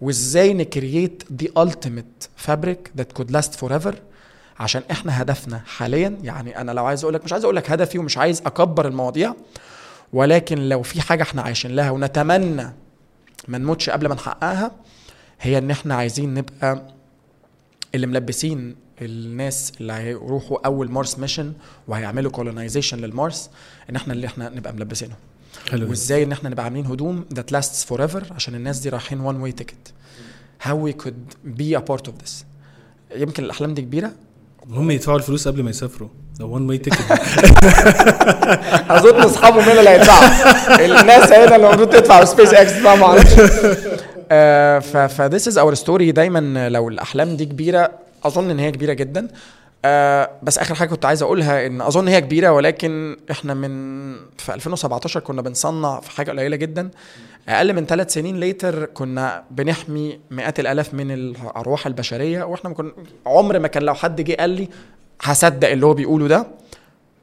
وإزاي 0.00 0.54
ن 0.54 1.22
create 1.30 1.50
the 1.58 2.24
ultimate 2.36 2.90
fabric 2.96 3.12
that 3.12 3.30
could 3.30 3.54
last 3.54 3.74
forever 3.74 3.94
عشان 4.60 4.82
إحنا 4.90 5.22
هدفنا 5.22 5.62
حاليا 5.66 6.18
يعني 6.22 6.60
أنا 6.60 6.72
لو 6.72 6.84
عايز 6.84 7.02
أقول 7.04 7.14
لك 7.14 7.24
مش 7.24 7.32
عايز 7.32 7.44
أقول 7.44 7.56
لك 7.56 7.70
هدفي 7.70 7.98
ومش 7.98 8.18
عايز 8.18 8.40
أكبر 8.40 8.88
المواضيع 8.88 9.34
ولكن 10.12 10.68
لو 10.68 10.82
في 10.82 11.00
حاجة 11.00 11.22
إحنا 11.22 11.42
عايشين 11.42 11.76
لها 11.76 11.90
ونتمنى 11.90 12.72
ما 13.48 13.58
نموتش 13.58 13.90
قبل 13.90 14.08
ما 14.08 14.14
نحققها 14.14 14.70
هي 15.40 15.58
إن 15.58 15.70
إحنا 15.70 15.94
عايزين 15.94 16.34
نبقى 16.34 16.82
اللي 17.94 18.06
ملبسين 18.06 18.76
الناس 19.02 19.72
اللي 19.80 19.92
هيروحوا 19.92 20.66
أول 20.66 20.90
Mars 20.90 21.18
mission 21.18 21.52
وهيعملوا 21.88 22.30
colonization 22.30 22.98
لل 22.98 23.15
Mars 23.15 23.50
إن 23.90 23.96
إحنا 23.96 24.12
اللي 24.12 24.26
إحنا 24.26 24.48
نبقى 24.48 24.72
ملبسينهم. 24.72 25.16
حلو 25.70 25.90
وإزاي 25.90 26.22
إن 26.22 26.32
إحنا 26.32 26.50
نبقى 26.50 26.64
عاملين 26.64 26.86
هدوم 26.86 27.24
that 27.34 27.52
lasts 27.52 27.84
forever 27.84 28.24
عشان 28.34 28.54
الناس 28.54 28.78
دي 28.78 28.88
رايحين 28.88 29.20
one 29.20 29.36
way 29.36 29.52
ticket 29.52 29.92
how 30.62 30.78
we 30.82 30.92
could 30.92 31.34
be 31.44 31.76
a 31.76 31.80
part 31.80 32.08
of 32.08 32.16
this 32.24 32.44
يمكن 33.16 33.44
الأحلام 33.44 33.74
دي 33.74 33.82
كبيرة. 33.82 34.12
هم 34.70 34.90
يدفعوا 34.90 35.18
الفلوس 35.18 35.48
قبل 35.48 35.62
ما 35.62 35.70
يسافروا. 35.70 36.08
ده 36.38 36.44
one 36.44 36.68
way 36.68 36.78
ticket 36.78 37.00
أظن 38.90 39.22
أصحابه 39.22 39.56
مين 39.66 39.78
اللي 39.78 39.90
هيدفعوا؟ 39.90 41.00
الناس 41.00 41.32
هنا 41.32 41.56
اللي 41.56 41.68
المفروض 41.68 41.90
تدفع 41.90 42.24
سبيس 42.24 42.54
إكس 42.54 42.80
بقى 42.80 42.98
ما 42.98 43.04
أعرفش 43.04 43.32
ف 45.14 45.21
this 45.21 45.48
is 45.48 45.58
our 45.58 45.74
story 45.74 46.12
دايما 46.12 46.68
لو 46.68 46.88
الأحلام 46.88 47.36
دي 47.36 47.44
كبيرة 47.44 47.90
أظن 48.24 48.50
إن 48.50 48.58
هي 48.58 48.70
كبيرة 48.70 48.92
جدا. 48.92 49.28
آه 49.84 50.30
بس 50.42 50.58
آخر 50.58 50.74
حاجة 50.74 50.88
كنت 50.88 51.04
عايز 51.04 51.22
أقولها 51.22 51.66
إن 51.66 51.80
أظن 51.80 52.08
هي 52.08 52.20
كبيرة 52.20 52.52
ولكن 52.52 53.16
إحنا 53.30 53.54
من 53.54 54.14
في 54.38 54.54
2017 54.54 55.20
كنا 55.20 55.42
بنصنع 55.42 56.00
في 56.00 56.10
حاجة 56.10 56.30
قليلة 56.30 56.56
جدا. 56.56 56.90
أقل 57.48 57.72
من 57.72 57.86
ثلاث 57.86 58.12
سنين 58.12 58.40
later 58.40 58.84
كنا 58.84 59.44
بنحمي 59.50 60.20
مئات 60.30 60.60
الألاف 60.60 60.94
من 60.94 61.10
الأرواح 61.10 61.86
البشرية 61.86 62.44
وإحنا 62.44 62.70
كنا 62.70 62.92
عمر 63.26 63.58
ما 63.58 63.68
كان 63.68 63.82
لو 63.82 63.94
حد 63.94 64.20
جه 64.20 64.34
قال 64.34 64.50
لي 64.50 64.68
هصدق 65.22 65.68
اللي 65.68 65.86
هو 65.86 65.94
بيقوله 65.94 66.28
ده. 66.28 66.46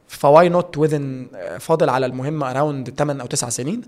ف 0.07 0.49
why 0.49 0.63
not 0.63 0.77
و 0.77 0.87
then 0.87 1.27
فاضل 1.59 1.89
على 1.89 2.05
المهمة 2.05 2.51
around 2.51 2.89
8 2.89 3.21
أو 3.21 3.27
9 3.27 3.49
سنين. 3.49 3.81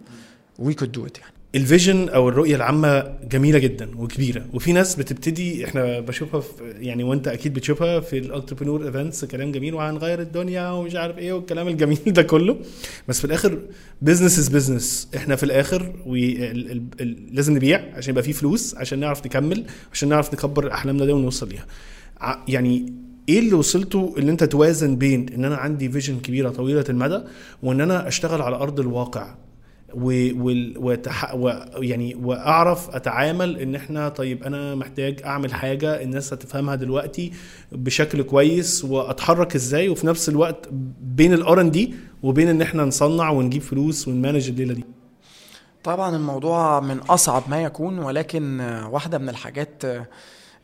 we 0.60 0.74
could 0.74 0.92
do 0.92 1.06
it 1.06 1.18
يعني. 1.18 1.34
ال 1.56 1.63
vision 1.63 2.10
أو 2.10 2.30
الرؤية 2.30 2.56
العامة 2.56 3.14
جميلة 3.32 3.60
جدا 3.60 3.90
وكبيرة. 3.98 4.46
وفي 4.54 4.74
ناس 4.74 4.96
بتبتدي 4.96 5.66
إحنا 5.66 6.00
بشوفها 6.00 6.40
في 6.40 6.52
يعني 6.80 7.04
وأنت 7.04 7.28
أكيد 7.28 7.54
بتشوفها 7.54 8.00
في 8.00 8.18
ال 8.18 8.23
entrepreneur 8.23 8.86
events 8.88 9.26
كلام 9.26 9.52
جميل 9.52 9.74
وهنغير 9.74 10.22
الدنيا 10.22 10.70
ومش 10.72 10.96
عارف 10.96 11.18
إيه 11.18 11.34
والكلام 11.34 11.68
الجميل 11.68 12.00
ده 12.08 12.22
كله. 12.22 12.58
بس 13.08 13.20
في 13.20 13.26
الآخر 13.26 13.60
business 14.02 14.40
is 14.40 14.50
business 14.50 15.08
إحنا 15.16 15.36
في 15.36 15.44
الآخر 15.44 15.94
وي 16.06 16.52
ال 16.52 16.72
ال 16.72 16.84
ال 17.02 17.36
لازم 17.36 17.56
نبيع 17.56 17.84
عشان 17.96 18.12
يبقى 18.12 18.24
في 18.24 18.34
فلوس 18.34 18.76
عشان 18.76 19.00
نعرف 19.00 19.26
نكمل 19.26 19.66
عشان 19.94 20.10
نعرف 20.10 20.34
نكبر 20.34 20.72
أحلامنا 20.74 21.06
دي 21.06 21.12
ونوصل 21.12 21.50
ليها. 21.50 21.66
يعني 22.48 22.94
إيه 23.30 23.40
اللي 23.40 23.54
وصلته 23.54 24.16
ان 24.18 24.30
أنت 24.30 24.44
توازن 24.44 24.96
بين 24.96 25.30
إن 25.30 25.46
أنا 25.46 25.56
عندي 25.56 25.90
vision 25.90 26.20
كبيرة 26.20 26.50
طويلة 26.50 26.86
المدى 26.90 27.20
وإن 27.64 27.82
أنا 27.82 28.08
أشتغل 28.08 28.42
على 28.42 28.56
أرض 28.56 28.80
الواقع؟ 28.80 29.36
وتح... 29.96 31.36
و... 31.36 31.50
يعني 31.78 32.16
وأعرف 32.16 32.90
أتعامل 32.96 33.58
إن 33.60 33.76
إحنا 33.76 34.10
طيب 34.10 34.44
أنا 34.44 34.76
محتاج 34.76 35.22
أعمل 35.26 35.54
حاجة 35.54 36.02
الناس 36.02 36.34
هتفهمها 36.34 36.76
دلوقتي 36.76 37.32
بشكل 37.72 38.24
كويس 38.24 38.86
وأتحرك 38.86 39.56
إزاي 39.56 39.90
وفي 39.90 40.08
نفس 40.08 40.30
الوقت 40.30 40.70
بين 41.02 41.34
الار 41.34 41.62
ان 41.62 41.72
دي 41.72 41.94
وبين 42.24 42.48
إن 42.48 42.62
إحنا 42.62 42.86
نصنع 42.86 43.30
ونجيب 43.30 43.62
فلوس 43.62 44.08
ونمانج 44.08 44.50
الليلة 44.50 44.74
دي. 44.74 44.86
طبعا 45.84 46.16
الموضوع 46.16 46.80
من 46.80 46.98
أصعب 46.98 47.44
ما 47.50 47.64
يكون 47.64 48.00
ولكن 48.00 48.60
واحدة 48.92 49.18
من 49.18 49.30
الحاجات 49.30 49.84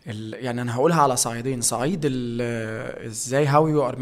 ال- 0.08 0.46
يعني 0.46 0.62
أنا 0.62 0.76
هقولها 0.76 1.02
على 1.02 1.16
صعيدين. 1.16 1.62
صعيد 1.62 2.02
إزاي 3.06 3.46
how 3.46 3.68
you 3.68 3.88
are 3.88 3.96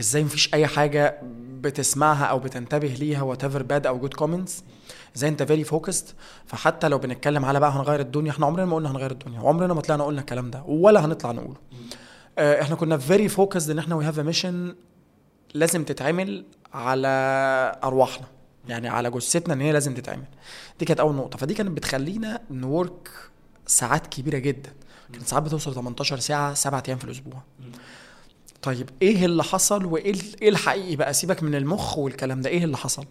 إزاي 0.00 0.24
مفيش 0.24 0.54
أي 0.54 0.66
حاجة 0.66 1.20
بتسمعها 1.64 2.24
أو 2.24 2.38
بتنتبه 2.38 2.88
ليها 2.88 3.22
whatever 3.22 3.62
bad 3.62 3.86
أو 3.86 3.98
good 3.98 4.14
comments 4.14 4.64
زي 5.14 5.28
أنت 5.28 5.42
very 5.42 5.64
focused 5.64 6.04
فحتى 6.46 6.88
لو 6.88 6.98
بنتكلم 6.98 7.44
على 7.44 7.60
بقى 7.60 7.70
هنغير 7.70 8.00
الدنيا 8.00 8.30
إحنا 8.30 8.46
عمرنا 8.46 8.66
ما 8.66 8.76
قلنا 8.76 8.90
هنغير 8.90 9.10
الدنيا. 9.10 9.40
وعمرنا 9.40 9.74
ما 9.74 9.80
طلعنا 9.80 10.04
قلنا 10.04 10.20
الكلام 10.20 10.50
ده 10.50 10.62
ولا 10.66 11.04
هنطلع 11.04 11.32
نقوله. 11.32 11.56
آه، 12.38 12.62
إحنا 12.62 12.76
كنا 12.76 12.98
very 12.98 13.28
focused 13.28 13.70
إن 13.70 13.78
إحنا 13.78 13.94
we 13.94 14.04
have 14.04 14.18
mission 14.20 14.74
لازم 15.54 15.84
تتعمل 15.84 16.44
على 16.74 17.08
أرواحنا 17.84 18.26
يعني 18.68 18.88
على 18.88 19.10
جثتنا 19.10 19.54
إن 19.54 19.60
هي 19.60 19.72
لازم 19.72 19.94
تتعمل. 19.94 20.24
دي 20.78 20.84
كانت 20.84 21.00
أول 21.00 21.14
نقطة. 21.14 21.38
فدي 21.38 21.54
كانت 21.54 21.70
بتخلينا 21.70 22.40
ن 22.50 22.62
work 22.62 23.08
ساعات 23.66 24.06
كبيرة 24.06 24.38
جدا. 24.38 24.72
كانت 25.12 25.26
ساعات 25.26 25.42
بتوصل 25.42 25.74
18 25.74 26.18
ساعة 26.18 26.54
سبعة 26.54 26.82
أيام 26.88 26.98
في 26.98 27.04
الأسبوع. 27.04 27.42
طيب 28.64 28.90
إيه 29.02 29.24
اللي 29.24 29.44
حصل؟ 29.44 29.84
وإيه 29.84 30.14
إيه 30.42 30.48
الحقيقي 30.48 30.96
بقى؟ 30.96 31.12
سيبك 31.14 31.42
من 31.42 31.54
المخ 31.54 31.98
والكلام 31.98 32.40
ده. 32.40 32.50
إيه 32.50 32.64
اللي 32.64 32.76
حصل؟ 32.76 33.04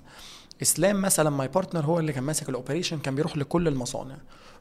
إسلام 0.61 1.01
مثلا 1.01 1.29
my 1.29 1.47
partner 1.47 1.85
هو 1.85 1.99
اللي 1.99 2.13
كان 2.13 2.23
ماسك 2.23 2.49
ال 2.49 2.54
operation 2.54 2.99
كان 2.99 3.15
بيروح 3.15 3.37
لكل 3.37 3.67
المصانع 3.67 4.15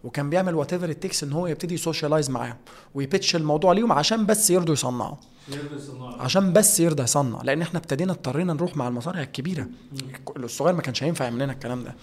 وكان 0.05 0.31
بيعمل 0.31 0.55
whatever 0.55 0.73
it 0.73 0.89
takes 0.89 1.23
إن 1.25 1.33
هو 1.33 1.47
يبتدي 1.47 1.75
ي 1.75 1.80
socialize 1.80 2.31
معاهم 2.31 2.57
وي 2.95 3.07
pitch 3.07 3.37
الموضوع 3.37 3.73
ليهم 3.73 3.93
عشان 3.93 4.27
بس 4.27 4.51
يرضوا 4.51 4.73
يصنعوا. 4.75 5.17
عشان 6.21 6.53
بس 6.53 6.81
يرضى 6.81 7.03
يصنع. 7.03 7.43
لأن 7.43 7.63
إحنا 7.63 7.79
ابتدينا 7.79 8.13
اضطرينا 8.13 8.53
نروح 8.53 8.77
مع 8.77 8.89
المصانع 8.89 9.23
الكبيرة. 9.23 9.67
الصغير 10.37 10.75
ما 10.75 10.83
كانش 10.83 11.03
هينفع 11.03 11.25
يعمل 11.25 11.43
لنا 11.43 11.53
الكلام 11.53 11.85
ده. 11.85 11.95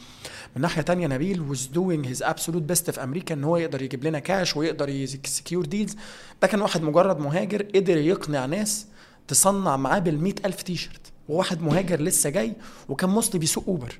من 0.55 0.61
ناحية 0.61 0.81
تانية 0.81 1.07
نبيل 1.07 1.55
was 1.55 1.59
doing 1.75 2.09
his 2.09 2.25
absolute 2.25 2.71
best 2.71 2.91
في 2.91 3.03
أمريكا 3.03 3.35
إن 3.35 3.43
هو 3.43 3.57
يقدر 3.57 3.81
يجيب 3.81 4.03
لنا 4.03 4.19
كاش 4.19 4.55
ويقدر 4.57 4.89
ي 4.89 5.00
secure 5.00 5.65
deals 5.65 5.95
ده 6.41 6.47
كان 6.47 6.61
واحد 6.61 6.81
مجرد 6.81 7.19
مهاجر 7.19 7.61
قدر 7.75 7.97
يقنع 7.97 8.45
ناس 8.45 8.87
تصنع 9.27 9.77
معاه 9.77 9.99
بال 9.99 10.33
ألف 10.45 10.61
تي 10.61 10.75
شيرت 10.75 11.11
وواحد 11.29 11.61
مهاجر 11.61 12.01
لسه 12.01 12.29
جاي 12.29 12.53
وكان 12.89 13.09
مصري 13.09 13.39
بيسوق 13.39 13.63
Uber 13.67 13.99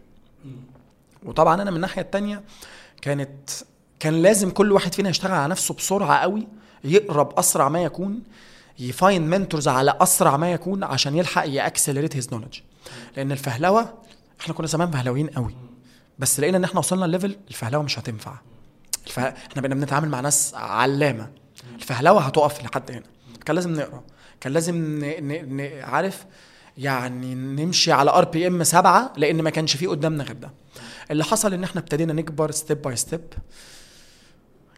وطبعا 1.26 1.62
أنا 1.62 1.72
من 1.72 1.76
الناحية 1.76 2.02
التانية 2.02 2.42
كانت 3.02 3.50
كان 4.00 4.22
لازم 4.22 4.50
كل 4.50 4.72
واحد 4.72 4.94
فينا 4.94 5.10
يشتغل 5.10 5.32
على 5.32 5.52
نفسه 5.52 5.74
بسرعة 5.74 6.18
قوي 6.18 6.48
يقرب 6.84 7.40
أسرع 7.40 7.70
ما 7.70 7.84
يكون 7.84 8.24
ي 8.80 8.89
find 8.89 9.28
mentors 9.36 9.68
على 9.68 9.98
أسرع 10.02 10.38
ما 10.38 10.52
يكون 10.52 10.84
عشان 10.84 11.16
يلحق 11.16 11.44
ي 11.48 11.54
accelerate 11.54 12.16
his 12.16 12.34
knowledge 12.34 12.60
لأن 13.18 13.32
الفهلوة 13.32 13.94
إحنا 14.42 14.54
كنا 14.54 14.68
زمان 14.68 14.92
فهلويين 14.92 15.28
قوي. 15.28 15.56
بس 16.20 16.40
لقينا 16.40 16.58
ان 16.58 16.64
إحنا 16.64 16.80
وصلنا 16.80 17.06
لل 17.06 17.15
level 17.15 17.38
الفهلوة 17.48 17.84
مش 17.84 18.00
هتنفع. 18.00 18.40
الفه... 19.08 19.22
إحنا 19.22 19.62
بقينا 19.62 19.76
بنتعامل 19.76 20.10
مع 20.10 20.20
ناس 20.20 20.54
علامة. 20.56 21.30
الفهلوة 21.76 22.22
هتقف 22.22 22.64
لحد 22.64 22.92
هنا. 22.92 23.04
كان 23.46 23.56
لازم 23.56 23.74
نقرأ. 23.74 24.04
كان 24.42 24.54
لازم 24.54 24.76
ن... 24.76 25.00
ن... 25.00 25.58
ن... 25.58 25.82
عارف؟ 25.84 26.26
يعني 26.78 27.36
نمشي 27.36 27.92
على 27.92 28.12
RPM 28.12 28.64
سبعة 28.64 29.14
لأن 29.18 29.42
ما 29.42 29.50
كانش 29.50 29.78
فيه 29.78 29.88
قدامنا 29.88 30.24
غير 30.24 30.36
ده. 30.36 30.54
اللي 31.12 31.24
حصل 31.24 31.54
إن 31.54 31.64
إحنا 31.64 31.82
ابتدينا 31.82 32.14
نكبر 32.14 32.52
step 32.52 32.82
by 32.82 32.96
step 32.96 33.22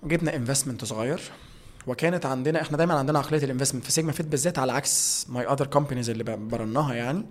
جبنا 0.03 0.35
investment 0.35 0.85
صغير. 0.85 1.21
وكانت 1.87 2.25
عندنا 2.25 2.61
إحنا 2.61 2.77
دايما 2.77 2.93
عندنا 2.93 3.19
عقلية 3.19 3.43
ال 3.43 3.47
investment 3.47 3.85
في 3.85 3.91
Sigma 3.91 4.11
Fit 4.11 4.25
بالذات 4.25 4.59
على 4.59 4.71
عكس 4.71 5.25
my 5.29 5.47
other 5.47 5.67
companies 5.67 6.09
اللي 6.09 6.23
برناها 6.23 6.93
يعني. 6.93 7.25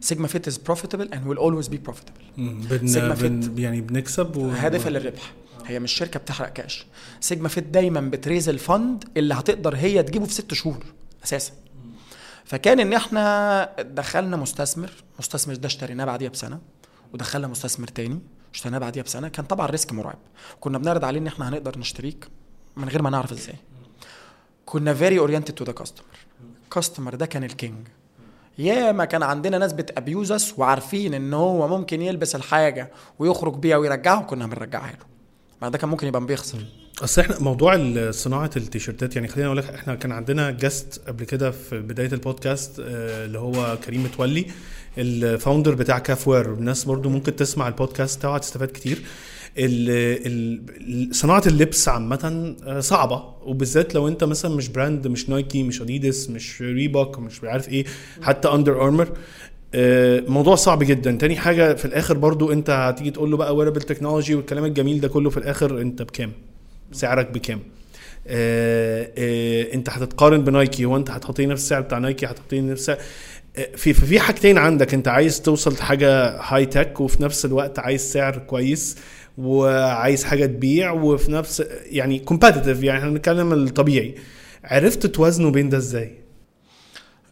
Sigma 0.00 0.28
Fit 0.28 0.48
is 0.48 0.58
profitable 0.58 1.12
and 1.12 1.26
will 1.26 1.38
always 1.38 1.68
be 1.68 1.76
profitable 1.76 2.88
Sigma 2.88 3.14
بن 3.14 3.58
يعني 3.58 3.80
بنكسب 3.80 4.36
و... 4.36 4.48
هادفه 4.48 4.90
للربح. 4.90 5.32
هي 5.66 5.80
مش 5.80 5.92
شركة 5.92 6.20
بتحرق 6.20 6.52
cash 6.52 6.86
Sigma 7.20 7.48
Fit 7.48 7.64
دايما 7.64 8.00
بت 8.00 8.14
raise 8.14 8.48
ال 8.48 8.59
fund 8.59 9.04
اللي 9.16 9.34
هتقدر 9.34 9.76
هي 9.76 10.02
تجيبه 10.02 10.26
في 10.26 10.32
ست 10.32 10.54
شهور 10.54 10.84
أساسا. 11.24 11.52
فكان 12.44 12.80
إن 12.80 12.92
إحنا 12.92 13.68
دخلنا 13.80 14.36
مستثمر 14.36 14.90
مستثمر 15.18 15.54
ده 15.54 15.66
اشتريناه 15.66 16.04
بعديها 16.04 16.30
بسنة 16.30 16.60
ودخلنا 17.14 17.48
مستثمر 17.48 17.88
تاني 17.88 18.20
اشتريناه 18.54 18.78
بعديها 18.78 19.02
بسنة 19.02 19.28
كان 19.28 19.44
طبعا 19.44 19.66
ال 19.66 19.71
risk 19.71 19.92
مرعب. 19.92 20.18
كنا 20.60 20.78
بنعرض 20.78 21.04
عليه 21.04 21.20
إن 21.20 21.26
إحنا 21.26 21.48
هنقدر 21.48 21.78
نشتريك 21.78 22.28
من 22.76 22.88
غير 22.88 23.02
ما 23.02 23.10
نعرف 23.10 23.32
إزاي. 23.32 23.54
كنا 24.66 24.94
very 24.94 25.18
oriented 25.18 25.54
to 25.54 25.64
the 25.64 25.72
customer 25.72 26.06
ال 26.64 26.70
customer 26.70 27.14
ده 27.14 27.26
كان 27.26 27.44
ال 27.44 27.52
king 27.52 27.86
يا 28.58 28.92
ما 28.92 29.04
كان 29.04 29.22
عندنا 29.22 29.58
ناس 29.58 29.72
بت 29.72 29.90
abuse 29.90 30.36
us 30.36 30.54
وعارفين 30.58 31.14
إن 31.14 31.34
هو 31.34 31.68
ممكن 31.68 32.02
يلبس 32.02 32.34
الحاجة 32.36 32.90
ويخرج 33.18 33.54
بيها 33.56 33.76
ويرجعها 33.76 34.22
كنا 34.22 34.46
بنرجعها 34.46 34.90
له. 34.92 35.06
ما 35.62 35.68
ده 35.68 35.78
كان 35.78 35.88
ممكن 35.90 36.06
يبقى 36.06 36.26
بيخسر. 36.26 36.58
أصل 37.04 37.20
إحنا 37.20 37.38
موضوع 37.40 37.92
صناعة 38.10 38.50
التيشيرتات 38.56 39.16
يعني 39.16 39.28
خلينا 39.28 39.46
أقول 39.46 39.58
لك 39.58 39.70
إحنا 39.70 39.94
كان 39.94 40.12
عندنا 40.12 40.50
guest 40.50 41.00
قبل 41.06 41.24
كده 41.24 41.50
في 41.50 41.80
بداية 41.80 42.12
البودكاست 42.12 42.80
آه، 42.80 43.24
اللي 43.24 43.38
هو 43.38 43.78
كريم 43.86 44.04
متولي 44.04 44.46
ال 44.98 45.08
founder 45.08 45.74
بتاع 45.74 45.98
كافوير 45.98 46.52
الناس 46.54 46.84
برضو 46.84 47.08
ممكن 47.08 47.36
تسمع 47.36 47.68
البودكاست 47.68 48.18
بتاعه 48.18 48.34
هتستفاد 48.34 48.68
كتير. 48.68 49.02
صناعة 51.12 51.42
اللبس 51.46 51.88
عامة 51.88 52.54
آه، 52.64 52.80
صعبة. 52.80 53.24
وبالذات 53.42 53.94
لو 53.94 54.08
انت 54.08 54.24
مثلا 54.24 54.56
مش 54.56 54.68
brand 54.68 55.06
مش 55.06 55.28
Nike 55.28 55.62
مش 55.62 55.82
اديدس 55.82 56.30
مش 56.30 56.62
Reebok 56.62 57.18
مش 57.18 57.44
عارف 57.44 57.68
إيه 57.68 57.84
حتى 58.22 58.48
Under 58.48 58.82
Armour 58.84 59.08
موضوع 60.28 60.54
صعب 60.54 60.82
جدا. 60.82 61.12
تاني 61.12 61.36
حاجة 61.36 61.74
في 61.74 61.84
الآخر 61.84 62.16
برضو 62.16 62.52
انت 62.52 62.70
هتيجي 62.70 63.10
تقول 63.10 63.30
له 63.30 63.36
بقى 63.36 63.56
wearable 63.56 63.82
technology 63.82 64.34
والكلام 64.34 64.64
الجميل 64.64 65.00
ده 65.00 65.08
كله 65.08 65.30
في 65.30 65.36
الآخر 65.36 65.80
انت 65.80 66.02
بكام؟ 66.02 66.32
سعرك 66.92 67.30
بكام؟ 67.30 67.60
آه 68.26 69.10
آه 69.18 69.74
انت 69.74 69.90
هتتقارن 69.90 70.44
ب 70.44 70.51
Nike. 70.51 70.84
هو 70.84 70.96
انت 70.96 71.10
نفس 71.46 71.62
السعر 71.62 71.80
بتاع 71.80 71.98
Nike 71.98 72.26
هتحطيه 72.26 72.60
نفس 72.60 72.90
آه، 72.90 72.96
في 73.76 73.92
في 73.92 74.20
حاجتين 74.20 74.58
عندك. 74.58 74.94
انت 74.94 75.08
عايز 75.08 75.42
توصل 75.42 75.72
لحاجة 75.72 76.40
high 76.40 76.66
tech 76.66 77.00
وفي 77.00 77.22
نفس 77.22 77.44
الوقت 77.44 77.78
عايز 77.78 78.00
سعر 78.00 78.38
كويس. 78.38 78.96
وعايز 79.38 80.24
حاجة 80.24 80.46
تبيع 80.46 80.90
وفي 80.92 81.32
نفس 81.32 81.60
يعني 81.84 82.18
competitive 82.18 82.82
يعني 82.82 82.98
إحنا 82.98 83.10
بنتكلم 83.10 83.52
الطبيعي. 83.52 84.14
عرفت 84.64 85.06
توازنوا 85.06 85.50
بين 85.50 85.68
ده 85.68 85.76
إزاي؟ 85.78 86.18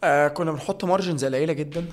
آه 0.03 0.27
كنا 0.27 0.51
بنحط 0.51 0.85
margins 0.85 1.25
قليلة 1.25 1.53
جدا. 1.53 1.85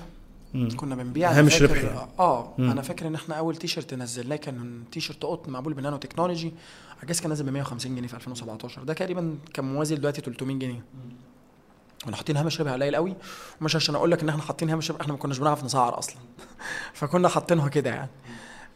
مم. 0.53 0.69
كنا 0.77 0.95
بنبيع. 0.95 1.31
هامش 1.31 1.61
ربح. 1.61 2.07
آه 2.19 2.53
مم. 2.57 2.71
أنا 2.71 2.81
فاكر 2.81 3.07
إن 3.07 3.15
إحنا 3.15 3.35
أول 3.35 3.55
تي 3.55 3.67
شيرت 3.67 3.93
نزلناه 3.93 4.35
كان 4.35 4.83
تي 4.91 4.99
شيرت 4.99 5.23
قطن 5.25 5.51
معمول 5.51 5.73
ب 5.73 5.78
nano 5.78 5.97
technology 5.97 6.53
اجاز 7.03 7.19
كان 7.21 7.29
نازل 7.29 7.45
ب 7.45 7.49
150 7.49 7.95
جنيه 7.95 8.07
في 8.07 8.13
2017 8.13 8.83
ده 8.83 8.93
تقريبا 8.93 9.37
كان 9.53 9.65
موازي 9.65 9.95
دلوقتي 9.95 10.21
300 10.21 10.59
جنيه. 10.59 10.83
كنا 12.05 12.15
حاطين 12.15 12.37
هامش 12.37 12.61
ربح 12.61 12.71
قليل 12.71 12.95
قوي. 12.95 13.15
ومش 13.61 13.75
عشان 13.75 13.95
أقول 13.95 14.11
لك 14.11 14.21
إن 14.23 14.29
إحنا 14.29 14.41
حاطين 14.41 14.69
هامش 14.69 14.91
ربح 14.91 15.01
إحنا 15.01 15.13
ما 15.13 15.19
كناش 15.19 15.37
بنعرف 15.37 15.63
نسعر 15.63 15.99
أصلا. 15.99 16.15
فكنا 16.93 17.27
حاطينها 17.27 17.67
كده 17.67 17.89
يعني. 17.89 18.09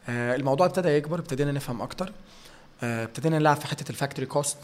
الموضوع 0.08 0.66
ابتدى 0.66 0.88
يكبر 0.88 1.18
ابتدينا 1.18 1.52
نفهم 1.52 1.82
أكتر. 1.82 2.12
آه 2.82 3.04
ابتدينا 3.04 3.38
نلعب 3.38 3.56
في 3.56 3.66
حتة 3.66 3.90
ال 3.90 3.95
factory 3.95 4.26
cost 4.26 4.58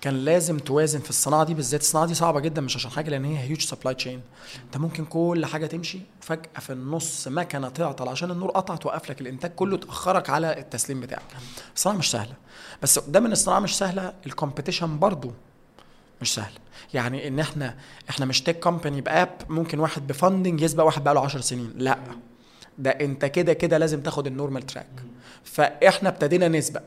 كان 0.00 0.14
لازم 0.14 0.58
توازن 0.58 1.00
في 1.00 1.10
الصناعة 1.10 1.44
دي 1.44 1.54
بالذات 1.54 1.80
الصناعة 1.80 2.06
دي 2.06 2.14
صعبة 2.14 2.40
جدا 2.40 2.60
مش 2.60 2.76
عشان 2.76 2.90
حاجة 2.90 3.10
لأن 3.10 3.24
هي 3.24 3.38
huge 3.38 3.60
supply 3.60 3.94
chain 3.94 4.20
أنت 4.64 4.76
ممكن 4.76 5.04
كل 5.04 5.46
حاجة 5.46 5.66
تمشي 5.66 5.98
فجأة 6.20 6.60
في 6.60 6.72
النص 6.72 7.28
مكنة 7.28 7.68
تعطل 7.68 8.08
عشان 8.08 8.30
النور 8.30 8.50
قطع 8.50 8.76
توقف 8.76 9.10
لك 9.10 9.20
الإنتاج 9.20 9.50
كله 9.50 9.76
تاخرك 9.76 10.30
على 10.30 10.58
التسليم 10.58 11.00
بتاعك. 11.00 11.22
الصناعة 11.76 11.96
مش 11.96 12.10
سهلة. 12.10 12.34
بس 12.82 12.98
قدام 12.98 13.26
ان 13.26 13.32
الصناعة 13.32 13.60
مش 13.60 13.78
سهلة 13.78 14.12
ال 14.26 14.32
competition 14.32 14.98
برضو 14.98 15.32
مش 16.20 16.34
سهل. 16.34 16.52
يعني 16.94 17.28
إن 17.28 17.38
إحنا 17.40 17.74
إحنا 18.10 18.26
مش 18.26 18.42
tech 18.42 18.60
company 18.60 19.00
ب 19.00 19.08
app 19.08 19.30
ممكن 19.48 19.78
واحد 19.80 20.06
ب 20.06 20.13
funding 20.13 20.60
يسبق 20.60 20.84
واحد 20.84 21.04
بقاله 21.04 21.20
10 21.20 21.40
سنين. 21.40 21.72
لأ. 21.76 21.98
ده 22.78 22.90
انت 22.90 23.24
كده 23.24 23.52
كده 23.52 23.78
لازم 23.78 24.00
تاخد 24.00 24.26
ال 24.26 24.31
normal 24.31 24.62
track 24.66 24.86
فاحنا 25.44 26.08
ابتدينا 26.08 26.48
نسبق. 26.48 26.82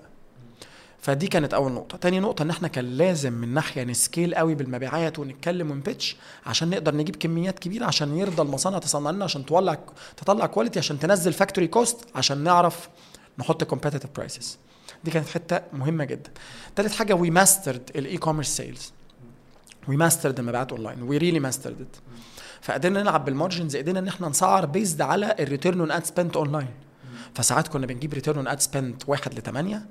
فدي 1.01 1.27
كانت 1.27 1.53
أول 1.53 1.71
نقطة. 1.71 1.97
تاني 1.97 2.19
نقطة 2.19 2.43
إن 2.43 2.49
إحنا 2.49 2.67
كان 2.67 2.85
لازم 2.85 3.33
من 3.33 3.53
ناحية 3.53 3.83
ن 3.83 3.92
scale 3.92 4.35
قوي 4.35 4.55
بالمبيعات 4.55 5.19
ونتكلم 5.19 5.71
ون 5.71 5.84
pitch 5.84 6.15
عشان 6.45 6.69
نقدر 6.69 6.95
نجيب 6.95 7.15
كميات 7.15 7.59
كبيرة 7.59 7.85
عشان 7.85 8.17
يرضى 8.17 8.41
المصانع 8.41 8.77
تصنع 8.79 9.11
لنا 9.11 9.23
عشان 9.23 9.45
تولع 9.45 9.77
تطلع 10.17 10.45
quality 10.45 10.79
عشان 10.79 10.99
تنزل 10.99 11.33
factory 11.33 11.67
cost 11.67 12.05
عشان 12.15 12.43
نعرف 12.43 12.89
نحط 13.39 13.63
competitive 13.63 14.09
prices 14.15 14.57
دي 15.03 15.11
كانت 15.11 15.27
حتة 15.27 15.61
مهمة 15.73 16.03
جدا. 16.05 16.31
تالت 16.75 16.91
حاجة 16.93 17.13
we 17.13 17.29
mastered 17.29 17.91
ال 17.95 18.17
e-commerce 18.17 18.47
sales 18.57 18.91
we 19.87 19.97
mastered 19.97 20.39
المبيعات 20.39 20.71
online 20.71 21.01
we 21.01 21.17
really 21.17 21.39
mastered 21.39 21.87
فقدرنا 22.61 23.01
نلعب 23.01 23.25
بال 23.25 23.37
margins 23.37 23.75
قدرنا 23.77 23.99
إن 23.99 24.07
إحنا 24.07 24.29
نسعر 24.29 24.65
based 24.65 25.01
على 25.01 25.35
ال 25.39 25.45
return 25.45 25.79
on 25.79 25.91
ad 25.91 26.05
spend 26.05 26.37
online 26.37 26.69
فساعات 27.35 27.67
كنا 27.67 27.85
بنجيب 27.85 28.13
return 28.13 28.37
on 28.37 28.47
ad 28.47 28.59
spend 28.59 29.03
1 29.09 29.33
ل 29.39 29.41
8 29.41 29.85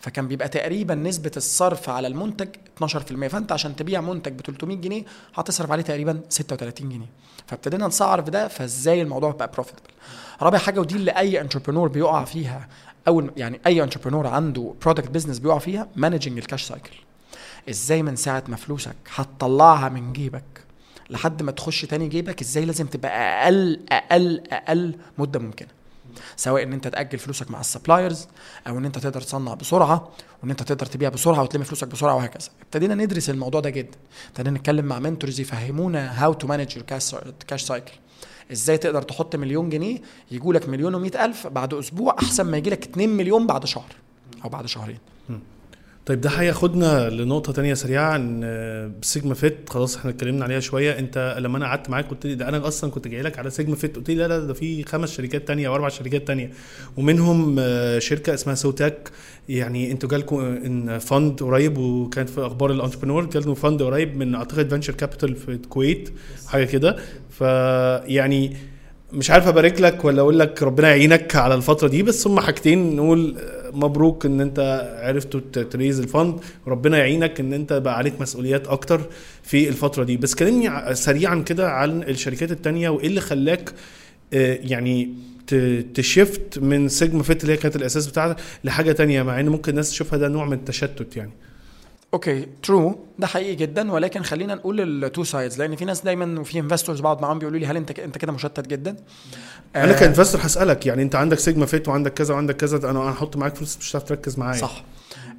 فكان 0.00 0.28
بيبقى 0.28 0.48
تقريبا 0.48 0.94
نسبة 0.94 1.30
الصرف 1.36 1.88
على 1.88 2.06
المنتج 2.08 2.48
12% 2.84 2.86
فأنت 3.26 3.52
عشان 3.52 3.76
تبيع 3.76 4.00
منتج 4.00 4.32
ب 4.32 4.40
300 4.40 4.76
جنيه 4.76 5.04
هتصرف 5.34 5.70
عليه 5.72 5.82
تقريبا 5.82 6.20
36 6.28 6.88
جنيه. 6.88 7.06
فابتدينا 7.46 7.86
نسعر 7.86 8.22
في 8.22 8.30
ده 8.30 8.48
فإزاي 8.48 9.02
الموضوع 9.02 9.30
بقى 9.30 9.50
profitable 9.54 9.90
رابع 10.42 10.58
حاجة 10.58 10.80
ودي 10.80 10.96
اللي 10.96 11.10
أي 11.10 11.40
entrepreneur 11.40 11.88
بيقع 11.88 12.24
فيها 12.24 12.68
اول 13.08 13.30
يعني 13.36 13.60
أي 13.66 13.82
entrepreneur 13.82 14.26
عنده 14.26 14.74
product 14.82 15.08
business 15.10 15.38
بيقع 15.38 15.58
فيها 15.58 15.88
managing 15.96 16.38
ال 16.38 16.43
cash 16.43 16.62
cycle 16.62 16.92
إزاي 17.70 18.02
من 18.02 18.16
ساعة 18.16 18.44
ما 18.48 18.56
فلوسك 18.56 18.96
هتطلعها 19.14 19.88
من 19.88 20.12
جيبك 20.12 20.63
لحد 21.10 21.42
ما 21.42 21.52
تخش 21.52 21.84
تاني 21.84 22.08
جيبك 22.08 22.40
إزاي 22.40 22.64
لازم 22.64 22.86
تبقى 22.86 23.44
أقل 23.44 23.80
أقل 23.90 24.42
أقل 24.50 24.96
مدة 25.18 25.38
ممكنة. 25.38 25.68
سواء 26.36 26.62
إن 26.62 26.72
أنت 26.72 26.88
تأجل 26.88 27.18
فلوسك 27.18 27.50
مع 27.50 27.60
ال 27.60 27.67
suppliers 27.67 28.28
أو 28.66 28.78
إن 28.78 28.84
أنت 28.84 28.98
تقدر 28.98 29.20
تصنع 29.20 29.54
بسرعة 29.54 30.08
وإن 30.42 30.50
أنت 30.50 30.62
تقدر 30.62 30.86
تبيع 30.86 31.08
بسرعة 31.08 31.42
وتلم 31.42 31.62
فلوسك 31.62 31.88
بسرعة 31.88 32.14
وهكذا. 32.16 32.48
ابتدينا 32.62 32.94
ندرس 32.94 33.30
الموضوع 33.30 33.60
ده 33.60 33.70
جدا. 33.70 33.98
ابتدينا 34.28 34.58
نتكلم 34.58 34.84
مع 34.84 34.98
mentors 34.98 35.40
يفهمونا 35.40 36.24
how 36.24 36.32
to 36.32 36.46
manage 36.46 36.76
ال 36.76 36.93
cash 36.93 37.62
cycle 37.62 37.92
إزاي 38.52 38.78
تقدر 38.78 39.02
تحط 39.02 39.36
مليون 39.36 39.70
جنيه 39.70 39.98
يجوا 40.30 40.54
لك 40.54 40.68
مليون 40.68 40.94
و 40.94 41.04
ألف 41.04 41.46
بعد 41.46 41.74
أسبوع 41.74 42.16
أحسن 42.22 42.44
ما 42.44 42.56
يجي 42.56 42.70
لك 42.70 42.82
2 42.82 43.08
مليون 43.08 43.46
بعد 43.46 43.64
شهر 43.64 43.92
أو 44.44 44.48
بعد 44.48 44.66
شهرين. 44.66 44.98
طيب 46.06 46.20
ده 46.20 46.30
هياخدنا 46.30 47.10
لنقطة 47.10 47.52
تانية 47.52 47.74
سريعة 47.74 48.10
عن 48.12 48.40
آه، 48.44 48.90
Sigma 49.02 49.34
Fit. 49.34 49.56
خلاص 49.68 49.96
إحنا 49.96 50.10
اتكلمنا 50.10 50.44
عليها 50.44 50.60
شوية. 50.60 50.98
انت 50.98 51.36
لما 51.38 51.58
أنا 51.58 51.66
قعدت 51.66 51.90
معاك 51.90 52.08
قلت 52.08 52.26
لي 52.26 52.34
ده 52.34 52.48
أنا 52.48 52.68
أصلا 52.68 52.90
كنت 52.90 53.08
جاي 53.08 53.22
لك 53.22 53.38
على 53.38 53.50
Sigma 53.50 53.76
Fit. 53.76 53.96
قلت 53.96 54.08
لي 54.08 54.14
لا 54.14 54.28
لا 54.28 54.38
ده 54.38 54.54
في 54.54 54.82
خمس 54.82 55.16
شركات 55.16 55.48
تانية 55.48 55.68
أو 55.68 55.74
أربع 55.74 55.88
شركات 55.88 56.26
تانية. 56.26 56.50
ومنهم 56.96 57.56
آه، 57.58 57.98
شركة 57.98 58.34
اسمها 58.34 58.54
سوتاك. 58.54 59.10
يعني 59.48 59.90
أنتوا 59.92 60.08
جالكم 60.08 60.40
ان 60.40 60.98
fund 60.98 61.42
قريب 61.42 61.78
وكانت 61.78 62.28
في 62.28 62.40
أخبار 62.46 62.70
ال 62.72 62.76
Entrepreneur 62.76 63.24
جالكم 63.26 63.54
fund 63.54 63.82
قريب 63.82 64.16
من 64.16 64.34
أعتقد 64.34 64.70
venture 64.70 64.92
capital 64.94 65.36
في 65.36 65.48
الكويت 65.48 66.10
حاجة 66.46 66.64
كده. 66.64 66.96
فيعني 67.30 68.56
مش 69.14 69.30
عارف 69.30 69.46
أبارك 69.48 69.80
لك 69.80 70.04
ولا 70.04 70.20
أقول 70.20 70.38
لك 70.38 70.62
ربنا 70.62 70.88
يعينك 70.88 71.36
على 71.36 71.54
الفترة 71.54 71.88
دي 71.88 72.02
بس 72.02 72.26
هم 72.26 72.40
حاجتين. 72.40 72.96
نقول 72.96 73.36
مبروك 73.72 74.26
إن 74.26 74.40
أنت 74.40 74.90
عرفتوا 75.02 75.40
ت 75.62 75.68
raise 75.68 76.00
ال 76.00 76.07
fund. 76.07 76.40
وربنا 76.66 76.98
يعينك 76.98 77.40
إن 77.40 77.52
أنت 77.52 77.72
بقى 77.72 77.96
عليك 77.98 78.20
مسؤوليات 78.20 78.66
أكتر 78.68 79.00
في 79.42 79.68
الفترة 79.68 80.04
دي. 80.04 80.16
بس 80.16 80.34
كلمني 80.34 80.94
سريعا 80.94 81.36
كده 81.46 81.70
عن 81.70 82.02
الشركات 82.02 82.50
التانية 82.52 82.88
وإيه 82.88 83.06
اللي 83.06 83.20
خلاك 83.20 83.72
آه، 84.34 84.58
يعني 84.62 85.14
ت 85.94 86.05
shift 86.05 86.58
من 86.58 86.88
Sigma 86.88 87.22
Fit 87.22 87.42
اللي 87.42 87.52
هي 87.52 87.56
كانت 87.56 87.76
الأساس 87.76 88.06
بتاعتك 88.06 88.36
لحاجة 88.64 88.92
تانية 88.92 89.22
مع 89.22 89.40
إن 89.40 89.48
ممكن 89.48 89.70
الناس 89.70 89.90
تشوفها 89.90 90.18
ده 90.18 90.28
نوع 90.28 90.44
من 90.44 90.52
التشتت 90.52 91.16
يعني. 91.16 91.30
okay 92.14 92.46
true 92.62 92.98
ده 93.18 93.26
حقيقي 93.26 93.54
جدا 93.54 93.92
ولكن 93.92 94.22
خلينا 94.22 94.54
نقول 94.54 95.04
ال 95.04 95.09
two 95.09 95.24
sides 95.24 95.58
لأن 95.58 95.76
في 95.76 95.84
ناس 95.84 96.00
دايما 96.00 96.40
وفي 96.40 96.58
investors 96.58 97.00
بقعد 97.00 97.22
معاهم 97.22 97.38
بيقولوا 97.38 97.58
لي 97.58 97.66
هل 97.66 97.76
انت 97.76 97.98
انت 97.98 98.18
كده 98.18 98.32
مشتت 98.32 98.66
جدا؟ 98.66 98.96
أنا 99.76 99.94
آه. 99.96 99.98
ك 100.00 100.04
investor 100.04 100.40
هسألك 100.44 100.86
يعني 100.86 101.02
أنت 101.02 101.14
عندك 101.14 101.38
Sigma 101.38 101.66
Fit 101.66 101.88
وعندك 101.88 102.14
كذا 102.14 102.34
وعندك 102.34 102.56
كذا 102.56 102.90
أنا 102.90 103.00
هحط 103.00 103.36
معاك 103.36 103.54
فلوس 103.56 103.78
مش 103.78 103.90
هتعرف 103.90 104.08
تركز 104.08 104.38
معايا. 104.38 104.60
صح. 104.60 104.84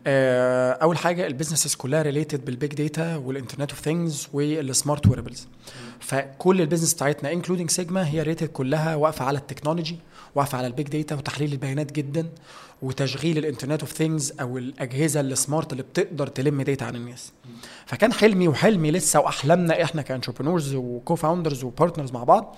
آه 0.07 0.71
أول 0.71 0.97
حاجة 0.97 1.27
ال 1.27 1.32
businesses 1.32 1.75
كلها 1.75 2.01
related 2.01 2.45
بال 2.45 2.56
big 2.56 2.73
data 2.73 3.15
وال 3.15 3.26
internet 3.26 3.71
of 3.71 3.79
things 3.81 4.27
وال 4.33 4.54
smart 4.54 5.07
wearables 5.07 5.47
فكل 5.99 6.61
ال 6.61 6.65
business 6.65 6.93
بتاعتنا 6.93 7.31
including 7.31 7.69
Sigma 7.69 8.07
هي 8.07 8.21
related 8.23 8.47
كلها 8.47 8.95
واقفة 8.95 9.25
على 9.25 9.37
التكنولوجي 9.37 9.99
واقفة 10.35 10.57
على 10.57 10.67
ال 10.67 10.72
big 10.72 10.87
data 10.87 11.15
وتحليل 11.15 11.51
البيانات 11.51 11.91
جدا. 11.91 12.27
وتشغيل 12.81 13.37
ال 13.37 13.42
internet 13.42 13.81
of 13.81 13.91
things 13.91 14.33
أو 14.41 14.57
الأجهزة 14.57 15.19
ال 15.19 15.28
smart 15.28 15.71
اللي 15.71 15.83
بتقدر 15.83 16.27
تلم 16.27 16.61
data 16.61 16.83
عن 16.83 16.95
الناس. 16.95 17.31
فكان 17.85 18.13
حلمي 18.13 18.47
وحلمي 18.47 18.91
لسه 18.91 19.19
واحلامنا 19.19 19.83
إحنا 19.83 20.01
ك 20.01 20.06
entrepreneurs 20.06 20.70
و 20.70 20.75
co-founders 20.75 21.63
و 21.63 21.69
partners 21.69 22.11
مع 22.11 22.23
بعض 22.23 22.55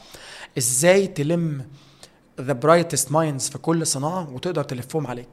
إزاي 0.57 1.07
تلم 1.07 1.65
the 2.41 2.53
brightest 2.53 3.11
minds 3.11 3.49
في 3.49 3.57
كل 3.57 3.87
صناعة 3.87 4.33
وتقدر 4.33 4.63
تلفهم 4.63 5.07
عليك. 5.07 5.27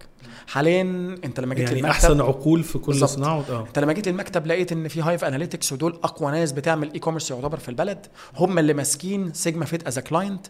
حاليا 0.47 0.83
أنت 1.25 1.41
لما 1.41 1.55
جيت 1.55 1.69
يعني 1.69 1.81
للمكتب 1.81 2.05
أحسن 2.05 2.21
عقول 2.21 2.63
في 2.63 2.79
كل 2.79 2.93
بالزبط. 2.93 3.11
صناعة 3.11 3.45
آه. 3.51 3.67
أنت 3.69 3.79
لما 3.79 3.93
جيت 3.93 4.09
للمكتب 4.09 4.47
لقيت 4.47 4.73
إن 4.73 4.89
في 4.89 5.03
Hive 5.03 5.25
Analytics 5.25 5.73
ودول 5.73 5.99
أقوى 6.05 6.33
ناس 6.33 6.53
بتعمل 6.53 6.93
e-commerce 6.93 7.31
يعتبر 7.31 7.59
في 7.59 7.69
البلد. 7.69 8.07
هم 8.37 8.59
اللي 8.59 8.75
ماسكين 8.75 9.33
Sigma 9.33 9.65
Fit 9.65 9.87
as 9.87 9.99
client 9.99 10.47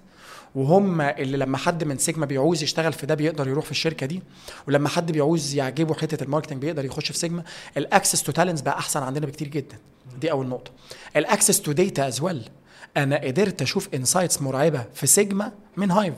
وهم 0.55 1.01
اللي 1.01 1.37
لما 1.37 1.59
حد 1.59 1.85
من 1.85 1.99
سيجما 1.99 2.27
بيعوز 2.27 2.63
يشتغل 2.63 2.93
في 2.93 3.07
ده 3.07 3.15
بيقدر 3.15 3.49
يروح 3.49 3.65
في 3.65 3.71
الشركة 3.71 4.07
دي 4.07 4.23
ولما 4.69 4.89
حد 4.89 5.13
بيعوز 5.13 5.55
يعجبه 5.55 5.95
حتة 5.95 6.25
ال 6.25 6.28
marketing 6.28 6.61
بيقدر 6.61 6.85
يخش 6.85 7.13
في 7.13 7.19
سيجما. 7.19 7.45
ال 7.77 7.83
access 7.83 8.23
to 8.23 8.33
talents 8.33 8.61
بقى 8.61 8.79
أحسن 8.79 9.03
عندنا 9.03 9.27
بكتير 9.27 9.49
جدا. 9.49 9.77
دي 10.21 10.31
أول 10.31 10.47
نقطة. 10.47 10.71
ال 11.17 11.23
access 11.23 11.63
to 11.63 11.73
data 11.73 12.09
as 12.09 12.21
well 12.21 12.49
أنا 12.97 13.21
قدرت 13.21 13.63
أشوف 13.63 13.89
insights 13.95 14.43
مرعبة 14.43 14.85
في 14.95 15.07
سيجما 15.07 15.53
من 15.77 15.91
Hive 15.91 16.15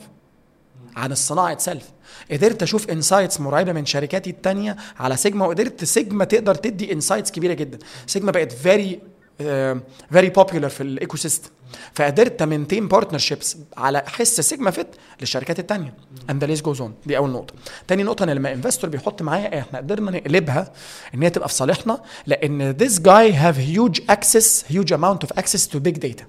عن 0.95 1.11
الصناعة 1.11 1.51
itself 1.51 1.89
قدرت 2.31 2.63
أشوف 2.63 2.89
insights 2.89 3.39
مرعبة 3.39 3.73
من 3.73 3.85
شركاتي 3.85 4.29
التانية 4.29 4.77
على 4.99 5.17
سيجما 5.17 5.45
وقدرت 5.45 5.83
سيجما 5.83 6.25
تقدر 6.25 6.55
تدي 6.55 6.93
insights 6.93 7.31
كبيرة 7.31 7.53
جدا. 7.53 7.79
سيجما 8.07 8.31
بقت 8.31 8.51
very 8.51 8.99
very 9.37 10.29
popular 10.29 10.69
في 10.69 10.81
ال 10.81 11.17
ecosystem 11.17 11.49
فقدرت 11.93 12.39
ت 12.39 12.44
maintain 12.44 12.87
partnerships 12.87 13.57
على 13.77 14.03
حس 14.05 14.41
سيجما 14.41 14.71
فيت 14.71 14.87
للشركات 15.21 15.59
الثانية 15.59 15.93
and 16.29 16.43
list 16.43 16.61
goes 16.61 16.81
on 16.81 16.93
دي 17.05 17.17
أول 17.17 17.29
نقطة. 17.29 17.53
تاني 17.87 18.03
نقطة 18.03 18.23
إن 18.23 18.29
لما 18.29 18.53
investor 18.53 18.89
بيحط 18.89 19.21
معايا 19.21 19.59
إحنا 19.59 19.79
قدرنا 19.79 20.11
نقلبها 20.11 20.71
إن 21.15 21.23
هي 21.23 21.29
تبقى 21.29 21.47
في 21.49 21.53
صالحنا 21.53 22.01
لأن 22.27 22.75
this 22.77 22.93
guy 22.93 23.33
have 23.33 23.57
huge 23.75 24.01
access 24.15 24.73
huge 24.73 24.91
amount 24.97 25.27
of 25.27 25.41
access 25.41 25.67
to 25.73 25.79
big 25.79 25.99
data. 25.99 26.23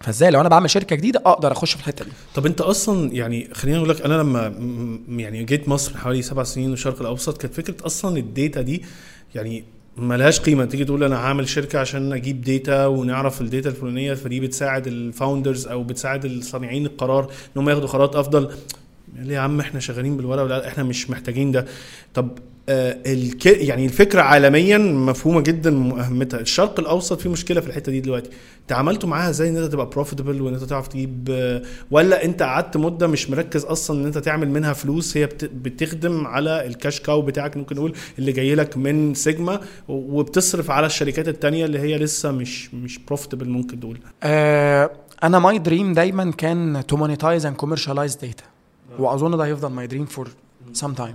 فإزاي؟ 0.00 0.30
لو 0.30 0.40
أنا 0.40 0.48
بعمل 0.48 0.70
شركة 0.70 0.96
جديدة 0.96 1.22
أقدر 1.26 1.52
أخش 1.52 1.72
في 1.74 1.80
الحتة 1.80 2.04
دي. 2.04 2.10
طب 2.34 2.46
أنت 2.46 2.60
أصلا 2.60 3.12
يعني 3.12 3.54
خليني 3.54 3.78
أقول 3.78 3.88
لك 3.88 4.00
أنا 4.02 4.14
لما 4.14 4.42
يعني 5.08 5.44
جيت 5.44 5.68
مصر 5.68 5.96
حوالي 5.96 6.22
سبع 6.22 6.42
سنين 6.42 6.70
والشرق 6.70 7.00
الأوسط 7.00 7.40
كانت 7.40 7.54
فكرة 7.54 7.86
أصلا 7.86 8.18
ال 8.18 8.27
data 8.27 8.62
دي 8.62 8.84
يعني 9.34 9.64
ملهاش 9.98 10.40
قيمة. 10.40 10.64
تيجي 10.64 10.84
تقول 10.84 11.04
أنا 11.04 11.16
هعمل 11.16 11.48
شركة 11.48 11.78
عشان 11.78 12.12
أجيب 12.12 12.40
data 12.40 12.86
ونعرف 12.86 13.40
ال 13.40 13.46
data 13.46 13.68
الفلانية 13.68 14.14
فدي 14.14 14.40
بتساعد 14.40 14.86
ال 14.86 14.95
founders 14.95 15.66
أو 15.66 15.84
بتساعد 15.84 16.24
الصانعين 16.24 16.86
القرار 16.86 17.24
إن 17.24 17.62
هم 17.62 17.68
ياخدوا 17.68 17.88
قرارات 17.88 18.16
أفضل. 18.16 18.50
ليه 19.16 19.34
يا 19.34 19.40
عم 19.40 19.60
إحنا 19.60 19.80
شغالين 19.80 20.16
بالورقة 20.16 20.68
إحنا 20.68 20.84
مش 20.84 21.10
محتاجين 21.10 21.52
ده. 21.52 21.66
طب 22.14 22.38
الك... 22.68 23.46
يعني 23.46 23.84
الفكرة 23.84 24.20
عالميا 24.22 24.78
مفهومة 24.78 25.40
جدا 25.40 25.70
اهميتها 26.00 26.40
الشرق 26.40 26.80
الأوسط 26.80 27.20
في 27.20 27.28
مشكلة 27.28 27.60
في 27.60 27.66
الحتة 27.66 27.92
دي 27.92 28.00
دلوقتي. 28.00 28.30
تعاملتوا 28.68 29.08
معاها 29.08 29.30
إزاي 29.30 29.48
إن 29.48 29.56
أنت 29.56 29.72
تبقى 29.72 29.86
profitable 29.90 30.42
وإن 30.42 30.54
أنت 30.54 30.64
تعرف 30.64 30.88
تجيب 30.88 31.28
آه 31.30 31.62
ولا 31.90 32.24
أنت 32.24 32.42
قعدت 32.42 32.76
مدة 32.76 33.06
مش 33.06 33.30
مركز 33.30 33.64
أصلا 33.64 34.00
إن 34.00 34.06
أنت 34.06 34.18
تعمل 34.18 34.50
منها 34.50 34.72
فلوس؟ 34.72 35.16
هي 35.16 35.26
بت... 35.26 35.44
بتخدم 35.44 36.26
على 36.26 36.66
ال 36.66 36.73
cash 36.73 37.00
cow 37.00 37.22
بتاعك 37.22 37.56
ممكن 37.56 37.76
نقول 37.76 37.92
اللي 38.18 38.32
جاي 38.32 38.54
لك 38.54 38.76
من 38.76 39.14
سيجما 39.14 39.60
وبتصرف 39.88 40.70
على 40.70 40.86
الشركات 40.86 41.28
التانية 41.28 41.64
اللي 41.64 41.78
هي 41.78 41.98
لسه 41.98 42.30
مش 42.32 42.74
مش 42.74 42.98
profitable 42.98 43.48
ممكن 43.48 43.80
تقول. 43.80 43.98
آه 44.22 44.90
أنا 45.24 45.38
my 45.38 45.58
dream 45.58 45.92
دايما 45.92 46.30
كان 46.30 46.82
to 46.88 46.96
monetize 46.96 47.46
and 47.46 47.56
commercialize 47.56 48.14
data 48.16 48.44
وأظن 48.98 49.36
ده 49.36 49.44
هيفضل 49.44 49.68
my 49.68 49.86
dream 49.86 50.04
for 50.04 50.28
some 50.72 50.94
time 50.94 51.14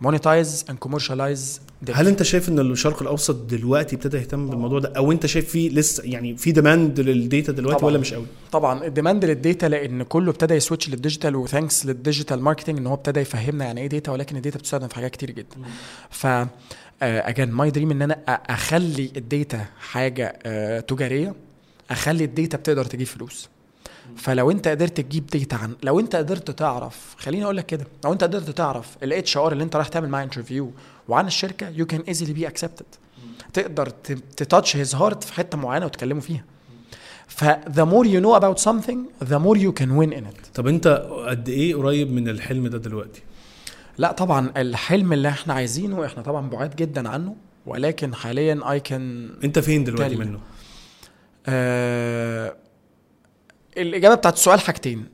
monetize 0.00 0.64
and 0.70 0.78
commercialize 0.78 1.60
هل 1.92 2.08
انت 2.08 2.22
شايف 2.22 2.48
إن 2.48 2.58
الشرق 2.58 3.02
الأوسط 3.02 3.34
دلوقتي 3.34 3.96
ابتدى 3.96 4.16
يهتم 4.16 4.48
بالموضوع 4.50 4.78
ده؟ 4.78 4.92
أو 4.96 5.12
انت 5.12 5.26
شايف 5.26 5.48
فيه 5.48 5.70
لسه 5.70 6.02
يعني 6.04 6.36
في 6.36 6.52
demand 6.52 7.00
لل 7.00 7.17
data 7.17 7.52
دلوقتي 7.52 7.78
طبعًا. 7.78 7.90
ولا 7.90 7.98
مش 7.98 8.14
قوي؟ 8.14 8.26
طبعا. 8.52 8.84
ال 8.84 8.90
demand 8.90 9.24
لل 9.24 9.38
data 9.38 9.66
لأن 9.66 10.02
كله 10.02 10.30
ابتدى 10.30 10.54
يسويتش 10.54 10.88
للديجيتال 10.88 11.36
وثانكس 11.36 11.86
للديجيتال 11.86 12.40
ماركتنج 12.40 12.78
إن 12.78 12.86
هو 12.86 12.94
ابتدى 12.94 13.20
يفهمنا 13.20 13.64
يعني 13.64 13.80
إيه 13.80 13.86
data 13.86 14.12
ولكن 14.12 14.36
ال 14.36 14.40
data 14.40 14.58
بتستخدم 14.58 14.88
في 14.88 14.94
حاجات 14.94 15.10
كتير 15.10 15.30
جدا. 15.30 15.56
ف 16.10 16.26
again 17.02 17.50
my 17.50 17.70
dream 17.70 17.90
إن 17.90 18.02
أنا 18.02 18.14
أخلي 18.28 19.10
ال 19.16 19.26
data 19.26 19.64
حاجة 19.78 20.38
uh, 20.38 20.84
تجارية 20.84 21.34
أخلي 21.90 22.24
ال 22.24 22.30
data 22.30 22.56
بتقدر 22.56 22.84
تجيب 22.84 23.06
فلوس. 23.06 23.48
فلو 24.16 24.50
انت 24.50 24.68
قدرت 24.68 25.00
تجيب 25.00 25.26
data 25.26 25.56
عن 25.56 25.76
لو 25.82 26.00
انت 26.00 26.16
قدرت 26.16 26.50
تعرف 26.50 27.14
خليني 27.18 27.44
أقول 27.44 27.56
لك 27.56 27.66
كده 27.66 27.86
لو 28.04 28.12
انت 28.12 28.22
قدرت 28.22 28.50
تعرف 28.50 28.96
ال 29.02 29.36
HR 29.36 29.52
اللي 29.52 29.64
انت 29.64 29.76
رايح 29.76 29.88
تعمل 29.88 30.08
معاه 30.08 30.24
interview 30.24 30.70
وعن 31.08 31.26
الشركة 31.26 31.68
you 31.68 31.86
can 31.86 32.00
easily 32.00 32.32
be 32.32 32.46
accepted 32.46 32.86
تقدر 33.52 33.88
ت 34.36 34.43
touch 34.43 34.76
his 34.76 34.94
heart 34.94 35.24
في 35.24 35.32
حتة 35.32 35.58
معينة 35.58 35.86
وتكلموا 35.86 36.22
فيها. 36.22 36.44
ف 37.26 37.44
the 37.50 37.84
more 37.84 38.06
you 38.06 38.20
know 38.24 38.40
about 38.40 38.58
something 38.68 39.26
the 39.28 39.38
more 39.38 39.56
you 39.56 39.72
can 39.80 39.90
win 40.00 40.12
in 40.18 40.24
it. 40.24 40.54
طب 40.54 40.66
انت 40.66 40.88
قد 41.28 41.48
إيه 41.48 41.74
قريب 41.74 42.12
من 42.12 42.28
الحلم 42.28 42.66
ده 42.66 42.78
دلوقتي؟ 42.78 43.22
لا 43.98 44.12
طبعا 44.12 44.50
الحلم 44.56 45.12
اللي 45.12 45.28
إحنا 45.28 45.54
عايزينه 45.54 46.06
إحنا 46.06 46.22
طبعا 46.22 46.50
بعاد 46.50 46.76
جدا 46.76 47.08
عنه 47.08 47.36
ولكن 47.66 48.14
حاليا 48.14 48.60
اي 48.72 48.80
كان 48.80 49.30
انت 49.44 49.58
فين 49.58 49.84
دلوقتي 49.84 50.16
منه؟ 50.16 50.38
آه 51.46 52.56
الإجابة 53.76 54.14
بتاعت 54.14 54.34
السؤال 54.34 54.60
حاجتين. 54.60 55.08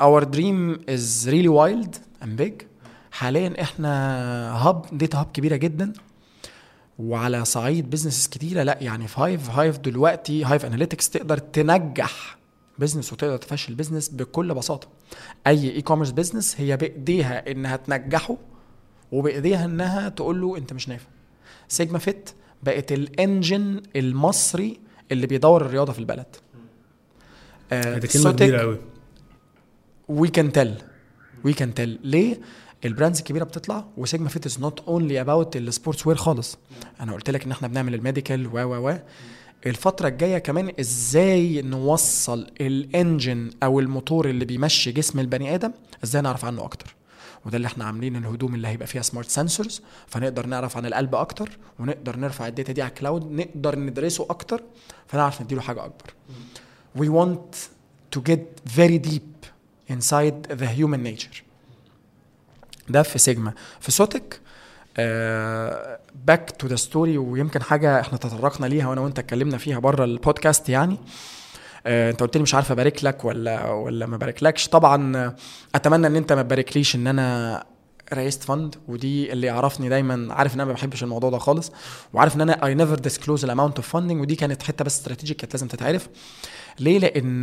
our 0.00 0.24
dream 0.24 0.80
is 0.88 1.28
really 1.28 1.48
wild 1.48 1.96
and 2.22 2.36
big 2.36 2.62
حاليا 3.10 3.62
إحنا 3.62 3.90
hub 4.56 4.84
data 4.92 5.18
hub 5.18 5.26
كبيرة 5.32 5.56
جدا. 5.56 5.92
وعلى 6.98 7.44
صعيد 7.44 7.90
business 7.90 8.28
كتيرة 8.28 8.62
لأ 8.62 8.78
يعني 8.80 9.08
five 9.08 9.50
Hive 9.50 9.78
دلوقتي 9.78 10.44
Hive 10.44 10.66
Analytics 10.66 11.10
تقدر 11.10 11.38
تنجح 11.38 12.38
business 12.78 13.12
وتقدر 13.12 13.36
تفشل 13.36 13.74
business 13.74 14.08
بكل 14.08 14.54
بساطة. 14.54 14.88
أي 15.46 15.70
e-commerce 15.70 16.10
business 16.10 16.60
هي 16.60 16.76
بإيديها 16.76 17.50
إنها 17.50 17.76
تنجحه 17.76 18.36
وبإيديها 19.12 19.64
إنها 19.64 20.08
تقول 20.08 20.40
له 20.40 20.56
أنت 20.56 20.72
مش 20.72 20.88
نافع. 20.88 21.08
سيجما 21.68 21.98
فيت 21.98 22.30
بقت 22.62 22.92
ال 22.92 23.05
engine 23.05 23.82
المصري 23.96 24.80
اللي 25.12 25.26
بيدور 25.26 25.62
الرياضة 25.66 25.92
في 25.92 25.98
البلد. 25.98 26.36
آه 27.72 27.98
كلمة 27.98 28.32
كبيرة 28.32 28.60
قوي 28.60 28.78
we 30.08 30.28
can 30.28 30.52
tell 30.52 30.74
we 31.44 31.52
can 31.52 31.74
tell 31.74 31.98
ليه؟ 32.04 32.40
ال 32.84 32.89
brands 32.89 33.18
الكبيرة 33.18 33.44
بتطلع 33.44 33.84
وسيجما 33.96 34.28
فيت 34.28 34.46
is 34.46 34.60
not 34.60 34.80
only 34.88 35.20
about 35.20 35.56
ال 35.56 36.06
sportswear 36.06 36.16
خالص. 36.16 36.58
أنا 37.00 37.12
قلت 37.12 37.30
لك 37.30 37.44
إن 37.44 37.50
إحنا 37.52 37.68
بنعمل 37.68 37.94
ال 37.94 38.01
medical 38.01 38.46
و 38.46 38.50
و 38.58 38.88
و. 38.90 38.98
الفترة 39.66 40.08
الجاية 40.08 40.38
كمان 40.38 40.72
إزاي 40.80 41.62
نوصل 41.62 42.46
ال 42.60 42.73
engine 42.73 43.50
أو 43.62 43.80
الموتور 43.80 44.28
اللي 44.30 44.44
بيمشي 44.44 44.92
جسم 44.92 45.20
البني 45.20 45.54
آدم؟ 45.54 45.72
إزاي 46.04 46.22
نعرف 46.22 46.44
عنه 46.44 46.64
أكتر؟ 46.64 46.94
وده 47.46 47.56
اللي 47.56 47.66
إحنا 47.66 47.84
عاملين 47.84 48.16
الهدوم 48.16 48.54
اللي 48.54 48.68
هيبقى 48.68 48.86
فيها 48.86 49.02
smart 49.02 49.28
sensors 49.28 49.82
فنقدر 50.06 50.46
نعرف 50.46 50.76
عن 50.76 50.86
القلب 50.86 51.14
أكتر 51.14 51.50
ونقدر 51.78 52.16
نرفع 52.16 52.46
ال 52.48 52.53
data 52.53 52.72
دي 52.72 52.82
على 52.82 52.88
ال 52.88 52.95
cloud 52.95 53.32
نقدر 53.32 53.78
ندرسه 53.78 54.26
أكتر 54.30 54.62
فنعرف 55.06 55.42
نديله 55.42 55.60
حاجة 55.60 55.84
أكبر. 55.84 56.14
We 56.98 57.08
want 57.08 57.68
to 58.14 58.20
get 58.20 58.42
very 58.78 58.98
deep 58.98 59.46
inside 59.90 60.48
the 60.60 60.66
human 60.78 61.02
nature. 61.02 61.42
ده 62.88 63.02
في 63.02 63.18
سيجما. 63.18 63.52
في 63.80 63.92
so 63.92 64.08
take 64.08 64.40
back 66.26 66.50
to 66.58 66.66
the 66.66 66.76
story 66.76 67.18
ويمكن 67.18 67.62
حاجة 67.62 68.00
إحنا 68.00 68.18
تطرقنا 68.18 68.66
ليها 68.66 68.88
وأنا 68.88 69.00
وأنت 69.00 69.18
اتكلمنا 69.18 69.58
فيها 69.58 69.78
بره 69.78 70.04
البودكاست 70.04 70.68
يعني. 70.68 70.98
آه، 71.86 72.10
أنت 72.10 72.20
قلت 72.20 72.36
لي 72.36 72.42
مش 72.42 72.54
عارف 72.54 72.72
أبارك 72.72 73.04
لك 73.04 73.24
ولا 73.24 73.70
ولا 73.70 74.06
ما 74.06 74.16
باركلكش 74.16 74.68
طبعا 74.68 75.16
آه، 75.16 75.36
أتمنى 75.74 76.06
إن 76.06 76.16
أنت 76.16 76.32
ما 76.32 76.42
تباركليش 76.42 76.96
إن 76.96 77.06
أنا 77.06 77.64
raised 78.14 78.42
fund 78.42 78.76
ودي 78.88 79.32
اللي 79.32 79.46
يعرفني 79.46 79.88
دايما 79.88 80.34
عارف 80.34 80.54
إن 80.54 80.60
أنا 80.60 80.68
ما 80.68 80.72
بحبش 80.72 81.02
الموضوع 81.02 81.30
ده 81.30 81.38
خالص 81.38 81.72
وعارف 82.12 82.36
إن 82.36 82.40
أنا 82.40 82.66
I 82.66 82.74
never 82.74 82.94
disclose 82.98 83.44
ال 83.44 83.49
amount 83.49 83.76
of 83.76 83.88
funding 83.88 84.20
ودي 84.20 84.36
كانت 84.36 84.62
حتة 84.62 84.84
بس 84.84 84.98
strategic 84.98 85.36
كانت 85.36 85.52
لازم 85.52 85.68
تتعرف. 85.68 86.08
ليه؟ 86.78 86.98
لأن 86.98 87.40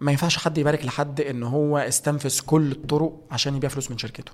ما 0.00 0.10
ينفعش 0.10 0.36
حد 0.36 0.58
يبارك 0.58 0.84
لحد 0.84 1.20
إن 1.20 1.42
هو 1.42 1.78
استنفذ 1.78 2.40
كل 2.40 2.72
الطرق 2.72 3.20
عشان 3.30 3.56
يبيع 3.56 3.70
فلوس 3.70 3.90
من 3.90 3.98
شركته. 3.98 4.32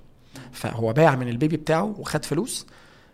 فهو 0.51 0.93
باع 0.93 1.15
من 1.15 1.27
ال 1.27 1.33
baby 1.33 1.57
بتاعه 1.57 1.95
وخد 1.99 2.25
فلوس 2.25 2.67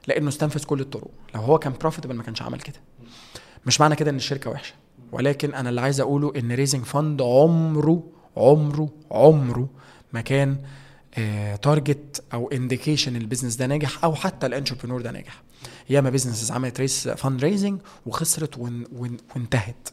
لأنه 0.07 0.29
استنفذ 0.29 0.63
كل 0.63 0.79
الطرق. 0.79 1.11
لو 1.35 1.41
هو 1.41 1.59
كان 1.59 1.73
profitable 1.73 2.15
ما 2.15 2.23
كانش 2.23 2.41
عمل 2.41 2.59
كده. 2.59 2.81
مش 3.65 3.81
معنى 3.81 3.95
كده 3.95 4.11
إن 4.11 4.15
الشركة 4.15 4.49
وحشة. 4.49 4.73
ولكن 5.11 5.53
أنا 5.53 5.69
اللي 5.69 5.81
عايز 5.81 6.01
أقوله 6.01 6.33
إن 6.35 6.51
raising 6.51 6.83
fund 6.83 7.21
عمره 7.21 8.03
عمره 8.37 8.89
عمره 9.11 9.69
ما 10.13 10.21
كان 10.21 10.57
target 11.61 12.23
أو 12.33 12.49
indication 12.49 13.15
ال 13.15 13.20
business 13.20 13.55
ده 13.55 13.65
ناجح 13.65 14.03
أو 14.03 14.15
حتى 14.15 14.47
ال 14.47 14.52
entrepreneur 14.52 15.01
ده 15.01 15.11
ناجح. 15.11 15.41
ياما 15.89 16.09
businesses 16.09 16.51
عملت 16.51 16.79
raise 16.79 17.07
fundraising 17.07 17.81
وخسرت 18.05 18.57
ون 18.57 18.83
ون 18.91 19.17
وانتهت. 19.35 19.89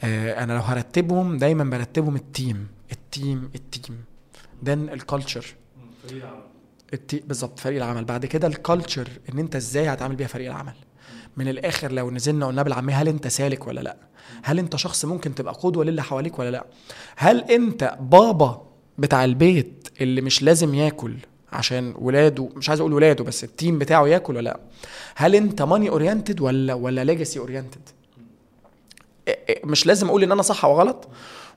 آه 0.00 0.44
أنا 0.44 0.52
لو 0.52 0.60
هرتبهم 0.60 1.38
دايما 1.38 1.64
برتبهم 1.64 2.16
التيم 2.16 2.68
التيم 2.92 3.50
التيم 3.54 4.04
دن 4.62 4.88
ال 4.88 4.95
culture. 4.95 5.54
بالظبط 7.12 7.58
فريق 7.58 7.76
العمل. 7.84 8.04
بعد 8.04 8.26
كده 8.26 8.46
الكالتشر 8.46 9.08
إن 9.32 9.38
أنت 9.38 9.56
إزاي 9.56 9.88
هتعامل 9.88 10.16
بيها 10.16 10.26
فريق 10.26 10.50
العمل. 10.50 10.74
من 11.36 11.48
الآخر 11.48 11.92
لو 11.92 12.10
نزلنا 12.10 12.46
قلنا 12.46 12.62
بالعاميه 12.62 12.94
هل 12.94 13.08
أنت 13.08 13.26
سالك 13.28 13.66
ولا 13.66 13.80
لأ؟ 13.80 13.96
هل 14.42 14.58
أنت 14.58 14.76
شخص 14.76 15.04
ممكن 15.04 15.34
تبقى 15.34 15.54
قدوة 15.54 15.84
للي 15.84 16.02
حواليك 16.02 16.38
ولا 16.38 16.50
لأ؟ 16.50 16.66
هل 17.16 17.50
أنت 17.50 17.98
بابا 18.00 18.66
بتاع 18.98 19.24
البيت 19.24 19.79
اللي 20.00 20.20
مش 20.20 20.42
لازم 20.42 20.74
ياكل 20.74 21.14
عشان 21.52 21.94
ولاده 21.98 22.48
مش 22.56 22.68
عايز 22.68 22.80
أقول 22.80 22.92
ولاده 22.92 23.24
بس 23.24 23.44
ال 23.44 23.51
team 23.51 23.78
بتاعه 23.78 24.06
ياكل 24.06 24.36
ولا 24.36 24.40
لأ. 24.40 24.60
هل 25.14 25.34
أنت 25.34 25.62
money 25.62 25.88
oriented 25.88 26.40
ولا 26.40 26.74
ولا 26.74 27.04
legacy 27.04 27.38
oriented 27.38 27.80
مش 29.64 29.86
لازم 29.86 30.08
أقول 30.08 30.22
إن 30.22 30.32
أنا 30.32 30.42
صح 30.42 30.64
أو 30.64 30.78
غلط. 30.80 31.08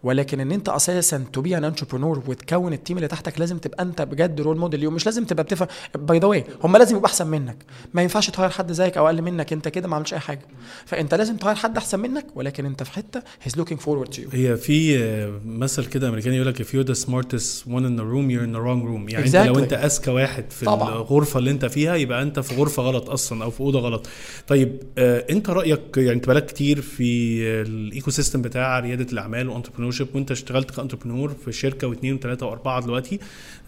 ولكن 0.04 0.40
إن 0.40 0.52
أنت 0.52 0.70
أساسا 0.70 1.26
to 1.34 1.42
be 1.42 1.58
an 1.58 1.64
entrepreneur 1.64 2.24
وتكون 2.28 2.74
ال 2.74 2.78
team 2.78 2.98
اللي 2.98 3.08
تحتك 3.08 3.40
لازم 3.40 3.58
تبقى 3.58 3.84
أنت 3.84 4.02
بجد 4.02 4.42
role 4.42 4.58
model 4.58 4.80
اليوم 4.80 4.94
مش 4.94 5.06
لازم 5.06 5.26
تبقى 5.26 5.44
بتفهم. 5.44 5.68
by 5.96 6.20
the 6.20 6.28
way 6.28 6.44
هم 6.64 6.78
لازم 6.78 6.96
يبقوا 6.96 7.08
أحسن 7.08 7.28
منك. 7.28 7.58
ما 7.94 8.02
ينفعش 8.02 8.30
ت 8.30 8.34
hire 8.34 8.50
حد 8.50 8.72
زيك 8.72 8.98
أو 8.98 9.06
أقل 9.08 9.22
منك. 9.22 9.54
أنت 9.54 9.68
كده 9.68 9.88
ما 9.88 9.96
عملتش 9.96 10.14
أي 10.14 10.20
حاجة. 10.20 10.42
فأنت 10.86 11.14
لازم 11.14 11.38
ت 11.38 11.41
hire 11.41 11.56
حد 11.56 11.78
أحسن 11.78 12.00
منك 12.00 12.26
ولكن 12.36 12.66
أنت 12.66 12.84
في 12.84 12.92
حتة 12.92 13.22
he's 13.42 13.58
looking 13.58 13.80
forward 13.80 14.10
to 14.10 14.22
you 14.22 14.30
هي 14.34 14.58
في 14.58 15.04
مثل 15.46 15.86
كده 15.86 16.10
أمريكاني 16.10 16.36
يقول 16.36 16.48
لك 16.48 16.62
if 16.62 16.66
you're 16.66 16.88
the 16.96 17.00
smartest 17.06 17.68
one 17.68 17.84
in 17.86 17.98
the 18.00 18.06
room 18.14 18.30
you're 18.30 18.46
in 18.48 18.54
the 18.56 18.64
wrong 18.66 18.84
room. 18.88 19.14
يعني 19.14 19.26
exactly. 19.32 19.36
أنت 19.36 19.48
لو 19.48 19.60
أنت 19.60 19.74
أذكى 19.74 20.12
واحد 20.12 20.52
في 20.52 20.66
طبعاً. 20.66 20.90
الغرفة 20.96 21.40
اللي 21.40 21.52
أنت 21.52 21.66
فيها 21.66 21.96
يبقى 21.96 22.22
أنت 22.22 22.40
في 22.40 22.56
غرفة 22.56 22.84
غلط 22.84 23.10
أصلا 23.10 23.44
أو 23.44 23.52
في 23.52 23.62
أوضة 23.62 23.80
غلط. 23.80 24.08
طيب 24.48 24.84
آه، 24.98 25.26
أنت 25.30 25.50
رأيك 25.50 25.98
يعني 25.98 26.12
أنت 26.12 26.26
بقالك 26.26 26.46
كتير 26.46 26.82
في 26.82 27.42
ال 27.62 28.12
ecosystem 28.12 28.42
بتاع 28.42 28.80
ريادة 28.80 29.08
الأعمال 29.14 29.50
و 29.50 29.53
entrepreneur 29.53 29.93
وانت 30.02 30.32
اشتغلت 30.32 30.72
ك 30.72 30.76
entrepreneur 30.76 31.30
في 31.46 31.52
شركة 31.52 31.88
واثنين 31.88 32.14
وثلاثه 32.16 32.46
وأربعة 32.46 32.82
دلوقتي 32.82 33.20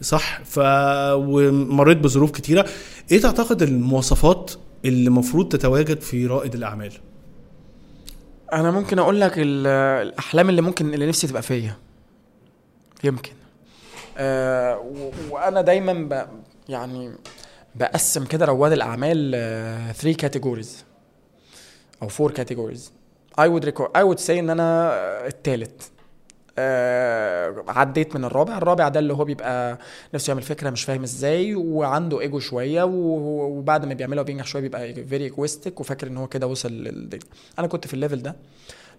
صح؟ 0.02 0.42
ف 0.44 0.60
ومريت 1.14 1.98
بظروف 1.98 2.32
كتيرة. 2.32 2.66
إيه 3.12 3.22
تعتقد 3.22 3.62
المواصفات 3.62 4.52
اللي 4.86 5.08
المفروض 5.08 5.50
تتواجد 5.50 6.02
في 6.02 6.26
رائد 6.28 6.56
الأعمال؟ 6.56 6.94
أنا 8.54 8.72
ممكن 8.72 9.00
أقول 9.00 9.22
لك 9.22 9.34
ال- 9.38 9.68
الأحلام 10.08 10.50
اللي 10.50 10.62
ممكن 10.62 10.94
اللي 10.94 11.08
نفسي 11.08 11.28
تبقى 11.28 11.42
فيا. 11.42 11.76
يمكن. 13.04 13.32
آه 14.18 14.78
و- 14.78 15.12
وأنا 15.36 15.62
دايما 15.62 15.94
ب 15.94 16.28
يعني 16.70 17.12
بقسم 17.76 18.26
كده 18.26 18.46
رواد 18.46 18.72
الأعمال 18.72 19.32
3 19.96 20.14
categories 20.18 20.84
أو 22.02 22.08
4 22.20 22.30
كاتيجوريز 22.36 22.92
would 23.40 23.64
record 23.66 23.90
I 23.98 24.02
would 24.10 24.20
say 24.28 24.30
إن 24.30 24.50
أنا 24.50 24.92
الثالث 25.28 25.88
آه 26.60 27.64
عديت 27.68 28.16
من 28.16 28.26
الرابع. 28.26 28.58
الرابع 28.58 28.88
ده 28.90 29.00
اللي 29.00 29.14
هو 29.14 29.26
بيبقى 29.26 29.78
نفسه 30.14 30.32
يعمل 30.32 30.42
فكرة 30.42 30.70
مش 30.70 30.84
فاهم 30.84 31.04
إزاي 31.04 31.56
وعنده 31.56 32.22
ايجو 32.22 32.40
شوية 32.40 32.84
وبعد 32.84 33.86
ما 33.86 33.94
بيعملها 33.94 34.22
وبينجح 34.22 34.46
شوية 34.46 34.62
بيبقى 34.62 34.94
very 34.94 35.24
egoistic 35.24 35.80
وفاكر 35.80 36.08
ان 36.08 36.18
هو 36.18 36.28
كده 36.28 36.48
وصل 36.48 36.72
للدنيا 36.72 37.24
أنا 37.60 37.68
كنت 37.68 37.88
في 37.88 37.94
ال 37.94 37.99
level 37.99 38.22
ده 38.22 38.36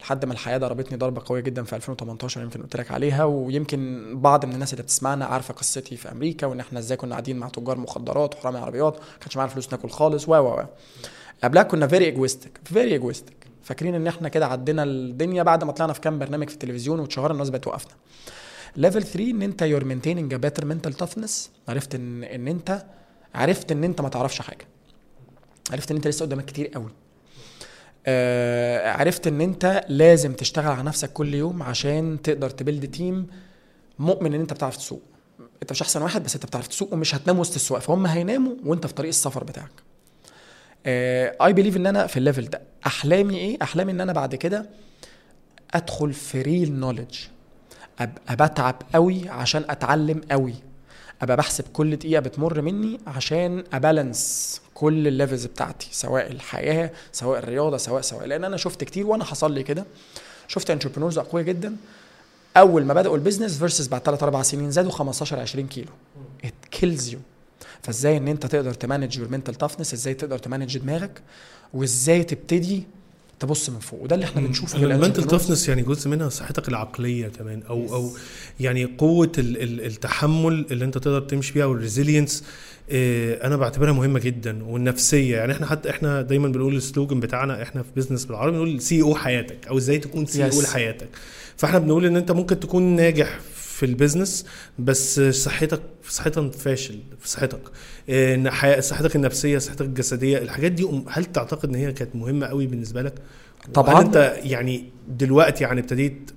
لحد 0.01 0.25
ما 0.25 0.33
الحياة 0.33 0.59
ضربتني 0.59 0.99
ضربة 0.99 1.23
قوية 1.27 1.41
جدا 1.41 1.63
في 1.65 1.77
2018 1.77 2.41
يمكن 2.43 2.63
قلت 2.63 2.77
لك 2.77 2.91
عليها. 2.91 3.25
ويمكن 3.25 4.11
بعض 4.21 4.45
من 4.45 4.53
الناس 4.55 4.73
اللي 4.73 4.83
بتسمعنا 4.83 5.25
عارفة 5.25 5.55
قصتي 5.55 5.97
في 5.97 6.13
أمريكا 6.13 6.47
وإن 6.47 6.61
إحنا 6.61 6.79
إزاي 6.79 6.97
كنا 6.97 7.11
قاعدين 7.11 7.37
مع 7.39 7.49
تجار 7.49 7.79
مخدرات 7.79 8.35
وحرامي 8.35 8.59
عربيات 8.59 8.95
ما 8.95 9.01
كانش 9.21 9.37
معانا 9.37 9.51
فلوس 9.53 9.73
ناكل 9.73 9.89
خالص 9.91 10.29
و 10.29 10.33
و 10.33 10.61
و. 10.61 10.65
قبلها 11.45 11.63
كنا 11.63 11.87
very 11.87 12.05
egoistic 12.05 12.61
very 12.65 12.93
egoistic 12.93 13.46
فاكرين 13.67 13.95
ان 13.95 14.07
إحنا 14.07 14.29
كده 14.29 14.47
عدينا 14.47 14.83
الدنيا 14.83 15.43
بعد 15.43 15.65
ما 15.65 15.73
طلعنا 15.73 15.93
في 15.93 16.01
كام 16.01 16.19
برنامج 16.19 16.49
في 16.49 16.55
التلفزيون 16.55 17.01
واتشهرنا 17.01 17.33
الناس 17.33 17.51
بقت 17.51 17.65
توقفنا. 17.65 17.93
level 18.77 19.03
3 19.03 19.31
ان 19.31 19.43
انت 19.43 19.63
you're 19.63 19.85
maintaining 19.85 20.35
a 20.35 20.37
better 20.37 20.65
mental 20.65 20.93
toughness 20.93 21.51
عرفت 21.69 21.95
ان 21.95 22.25
ان 22.25 22.49
انت 22.49 22.85
عرفت 23.35 23.73
ان 23.73 23.85
انت 23.85 24.01
ما 24.01 24.09
تعرفش 24.09 24.41
حاجة. 24.41 24.67
عرفت 25.73 25.91
ان 25.91 25.97
انت 25.97 26.09
لسه 26.09 26.25
قدامك 26.25 26.45
كتير 26.45 26.67
قوي. 26.69 26.91
آه 28.07 28.91
عرفت 28.93 29.27
ان 29.27 29.41
انت 29.41 29.85
لازم 29.89 30.33
تشتغل 30.33 30.73
على 30.73 30.83
نفسك 30.83 31.13
كل 31.13 31.35
يوم 31.35 31.63
عشان 31.63 32.19
تقدر 32.23 32.51
ت 32.51 32.57
build 32.57 32.91
team 32.91 33.27
مؤمن 33.99 34.35
ان 34.35 34.41
انت 34.41 34.53
بتعرف 34.53 34.77
تسوق. 34.77 35.03
انت 35.63 35.73
مش 35.73 35.83
احسن 35.83 36.03
واحد 36.03 36.23
بس 36.25 36.35
انت 36.35 36.47
بتعرف 36.47 36.67
تسوق 36.67 36.93
ومش 36.93 37.15
هتنام 37.15 37.39
وسط 37.39 37.55
السواق 37.55 37.81
فهم 37.81 38.07
هيناموا 38.07 38.55
وانت 38.65 38.87
في 38.87 38.95
طريق 38.95 39.09
السفر 39.09 39.45
بتاعك. 39.45 39.86
I 40.87 41.53
believe 41.53 41.77
إن 41.77 41.87
أنا 41.87 42.07
في 42.07 42.17
ال 42.17 42.21
level 42.21 42.45
ده. 42.45 42.61
أحلامي 42.87 43.37
إيه؟ 43.37 43.59
أحلامي 43.63 43.93
إن 43.93 44.01
أنا 44.01 44.13
بعد 44.13 44.35
كده 44.35 44.67
أدخل 45.75 46.13
في 46.13 46.43
real 46.43 46.73
knowledge 46.73 47.17
ابقى 47.99 48.37
بتعب 48.47 48.83
قوي 48.95 49.29
عشان 49.29 49.65
أتعلم 49.71 50.21
قوي. 50.31 50.55
أبقى 51.23 51.37
بحسب 51.37 51.65
كل 51.73 51.97
دقيقة 51.97 52.21
بتمر 52.21 52.61
مني 52.61 53.01
عشان 53.07 53.65
أ 53.73 53.84
balance 53.84 54.61
كل 54.75 55.09
ال 55.09 55.14
levels 55.14 55.47
بتاعتي 55.47 55.89
سواء 55.93 56.33
الحياة 56.33 56.91
سواء 57.13 57.39
الرياضة 57.39 57.77
سواء 57.77 58.01
سواء. 58.01 58.27
لأن 58.27 58.45
أنا 58.45 58.57
شفت 58.57 58.85
كتير 58.85 59.07
وأنا 59.07 59.25
حصل 59.25 59.53
لي 59.55 59.63
كده. 59.63 59.85
شفت 60.49 60.71
entrepreneurs 60.71 61.19
أقوياء 61.19 61.47
جدا. 61.47 61.77
أول 62.57 62.85
ما 62.85 62.95
بدأوا 62.95 63.17
ال 63.17 63.21
business 63.21 63.59
ventures 63.59 63.89
بعد 63.89 64.01
3 64.01 64.25
4 64.25 64.43
سنين 64.43 64.71
زادوا 64.71 64.91
15 64.91 65.41
20 65.41 65.67
كيلو. 65.67 65.91
It 66.45 66.55
kills 66.71 67.09
you 67.09 67.19
ف 67.87 67.97
ازاي 67.97 68.17
ان 68.17 68.29
انت 68.29 68.47
تقدر 68.47 68.75
ت 68.75 68.81
manage 68.81 69.17
your 69.19 69.29
mental 69.29 69.55
toughness 69.55 69.95
إزاي 69.95 70.15
تقدر 70.15 70.39
ت 70.39 70.44
manage 70.44 70.79
دماغك 70.79 71.21
وازاي 71.75 72.25
تبتدي 72.25 72.83
تبص 73.41 73.71
من 73.71 73.79
فوق. 73.79 74.03
وده 74.03 74.15
اللي 74.15 74.27
إحنا 74.27 74.41
بنشوفه 74.43 74.79
في 74.79 74.85
ال 74.85 74.87
mental 74.87 74.99
ال 75.01 75.04
entrepreneurs. 75.04 75.45
toughness 75.45 75.69
يعني 75.69 75.83
جزء 75.83 76.09
منها 76.11 76.29
صحتك 76.29 76.69
العقلية 76.69 77.29
كمان 77.29 77.63
أو 77.69 77.95
أو 77.95 78.11
يعني 78.61 78.85
قوة 78.85 79.33
ال- 79.39 79.63
ال- 79.63 79.87
التحمل 79.87 80.67
اللي 80.71 80.85
انت 80.85 80.99
تقدر 80.99 81.21
تمشي 81.21 81.53
بيها 81.53 81.65
وال 81.65 81.78
resilience 81.78 82.45
أنا 83.45 83.57
بعتبرها 83.57 83.93
مهمة 83.93 84.19
جدا 84.21 84.65
والنفسية. 84.65 85.37
يعني 85.37 85.53
إحنا 85.53 85.67
حتى 85.67 85.91
إحنا 85.91 86.23
دايما 86.23 86.49
بنقول 86.49 86.77
ال 86.77 86.83
slogan 86.83 87.21
بتاعنا 87.21 87.63
إحنا 87.63 87.83
في 87.83 87.89
business 87.97 88.25
بالعربي 88.25 88.53
بنقول 88.53 88.81
CEO 88.81 89.15
حياتك 89.15 89.67
أو 89.69 89.79
إزاي 89.79 89.99
تكون 89.99 90.27
CEO 90.27 90.51
Yes. 90.51 90.63
لحياتك. 90.63 91.09
فاحنا 91.57 91.79
بنقول 91.79 92.07
إن 92.07 92.17
أنت 92.17 92.33
ممكن 92.33 92.61
تكون 92.61 92.83
ناجح 92.83 93.39
في 93.77 93.87
ال 93.87 93.93
business 93.93 94.47
بس 94.79 95.21
صحتك 95.21 95.83
صحتك 96.09 96.53
فاشل 96.53 97.01
في 97.21 97.29
صحتك 97.29 97.61
إيه، 98.09 98.81
صحتك 98.81 99.17
النفسية 99.17 99.59
صحتك 99.59 99.81
الجسدية 99.81 100.39
الحاجات 100.39 100.73
دي 100.73 101.03
هل 101.09 101.25
تعتقد 101.25 101.69
إن 101.69 101.75
هي 101.75 101.93
كانت 101.93 102.17
مهمة 102.17 102.47
قوي 102.47 102.67
بالنسبة 102.67 103.03
لك؟ 103.03 103.15
طبعا. 103.75 103.95
هل 103.95 104.05
أنت 104.05 104.37
يعني 104.43 104.91
دلوقتي 105.09 105.65
يعني 105.65 105.81
ابتديت 105.81 106.31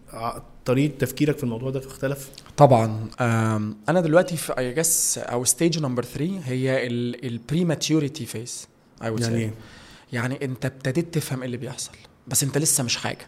طريقة 0.65 0.97
تفكيرك 0.97 1.37
في 1.37 1.43
الموضوع 1.43 1.69
ده 1.69 1.79
اختلف؟ 1.79 2.29
طبعا. 2.57 3.07
أنا 3.89 4.01
دلوقتي 4.01 4.37
في 4.37 4.57
I 4.57 4.73
guess 4.73 5.17
أو 5.17 5.43
stage 5.45 5.79
number 5.79 6.03
3 6.03 6.39
هي 6.45 6.87
ال 6.87 7.07
pre 7.07 7.65
maturity 7.65 8.25
phase 8.25 8.67
يعني 9.01 9.37
إيه؟ 9.37 9.53
يعني 10.13 10.45
أنت 10.45 10.65
ابتديت 10.65 11.13
تفهم 11.13 11.39
إيه 11.39 11.45
اللي 11.45 11.57
بيحصل 11.57 11.91
بس 12.27 12.43
أنت 12.43 12.57
لسه 12.57 12.83
مش 12.83 12.97
حاجة. 12.97 13.27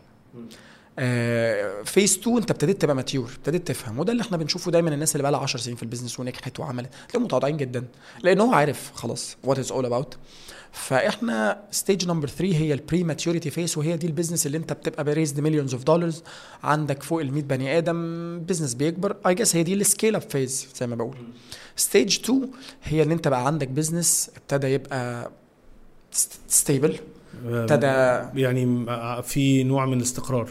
phase 1.84 2.18
2 2.18 2.38
انت 2.38 2.52
ابتديت 2.52 2.82
تبقى 2.82 2.96
mature 2.96 3.30
ابتديت 3.38 3.68
تفهم. 3.68 4.00
وده 4.00 4.12
اللي 4.12 4.22
إحنا 4.24 4.38
بنشوفه 4.38 4.72
دايما 4.72 4.94
الناس 4.94 5.16
اللي 5.16 5.24
بقى 5.24 5.32
لها 5.32 5.40
10 5.40 5.60
سنين 5.60 5.76
في 5.76 5.84
ال 5.84 5.88
business 5.88 6.20
ونجحت 6.20 6.60
وعملت. 6.60 6.90
تلاقيهم 7.10 7.24
متواضعين 7.24 7.58
جدا 7.58 7.84
لأن 8.24 8.42
هو 8.42 8.54
عارف 8.54 8.92
خلاص 8.96 9.38
what 9.44 9.60
is 9.60 9.72
all 9.72 9.86
about 9.86 10.18
فإحنا 10.72 11.64
stage 11.72 12.08
number 12.08 12.28
3 12.28 12.56
هي 12.58 12.74
ال 12.74 12.81
pre 12.81 13.04
maturity 13.04 13.50
phase 13.50 13.78
وهي 13.78 13.98
دي 13.98 14.08
ال 14.08 14.12
business 14.12 14.46
اللي 14.46 14.58
انت 14.58 14.74
بتبقى 14.74 15.04
ب 15.04 15.09
raised 15.09 15.40
millions 15.40 15.74
of 15.74 15.84
dollars 15.84 16.24
عندك 16.64 17.04
فوق 17.04 17.22
ال 17.22 17.34
100 17.34 17.44
بني 17.44 17.78
آدم 17.78 18.40
business 18.40 18.74
بيكبر. 18.74 19.16
I 19.28 19.36
guess 19.36 19.56
هي 19.56 19.64
دي 19.64 19.74
ال 19.74 19.81
scale 19.81 20.16
up 20.16 20.22
phase 20.22 20.68
زي 20.76 20.88
ما 20.88 20.96
بقول. 20.96 21.16
stage 21.76 22.20
2 22.20 22.50
هي 22.84 23.04
ان 23.04 23.12
انت 23.12 23.28
بقى 23.28 23.46
عندك 23.48 23.68
business 23.68 24.32
ابتدى 24.38 24.68
يبقى 24.68 25.32
stable 26.48 27.00
ابتدى 27.46 27.86
يعني 28.42 28.66
م- 28.66 29.22
في 29.22 29.64
نوع 29.64 29.86
من 29.86 29.98
الاستقرار. 29.98 30.50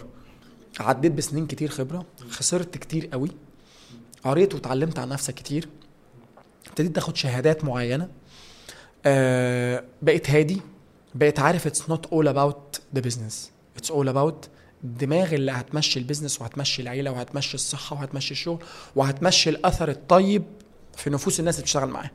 عديت 0.81 1.13
بسنين 1.13 1.47
كتير 1.47 1.69
خبرة 1.69 2.07
خسرت 2.31 2.79
كتير 2.79 3.07
قوي. 3.07 3.29
قريت 4.25 4.55
واتعلمت 4.55 4.99
عن 4.99 5.09
نفسك 5.09 5.35
كتير. 5.35 5.69
ابتديت 6.69 6.95
تاخد 6.95 7.17
شهادات 7.17 7.65
معينة. 7.65 8.09
آه 9.07 9.85
بقيت 10.03 10.31
هادي. 10.31 10.61
بقيت 11.15 11.41
عارف 11.41 11.67
it's 11.67 11.91
not 11.91 12.07
all 12.07 12.29
about 12.29 12.81
the 12.95 13.01
business 13.01 13.51
it's 13.77 13.91
all 13.91 14.09
about 14.09 14.49
الدماغ 14.85 15.35
اللي 15.35 15.53
هتمشي 15.53 15.99
ال 15.99 16.03
business 16.03 16.41
وهتمشي 16.41 16.83
العيلة 16.83 17.11
وهتمشي 17.11 17.55
الصحة 17.55 17.97
وهتمشي 17.97 18.31
الشغل 18.31 18.65
وهتمشي 18.97 19.51
الأثر 19.51 19.91
الطيب 19.91 20.45
في 20.97 21.11
نفوس 21.11 21.41
الناس 21.41 21.55
اللي 21.55 21.63
بتشتغل 21.63 21.89
معاها. 21.89 22.11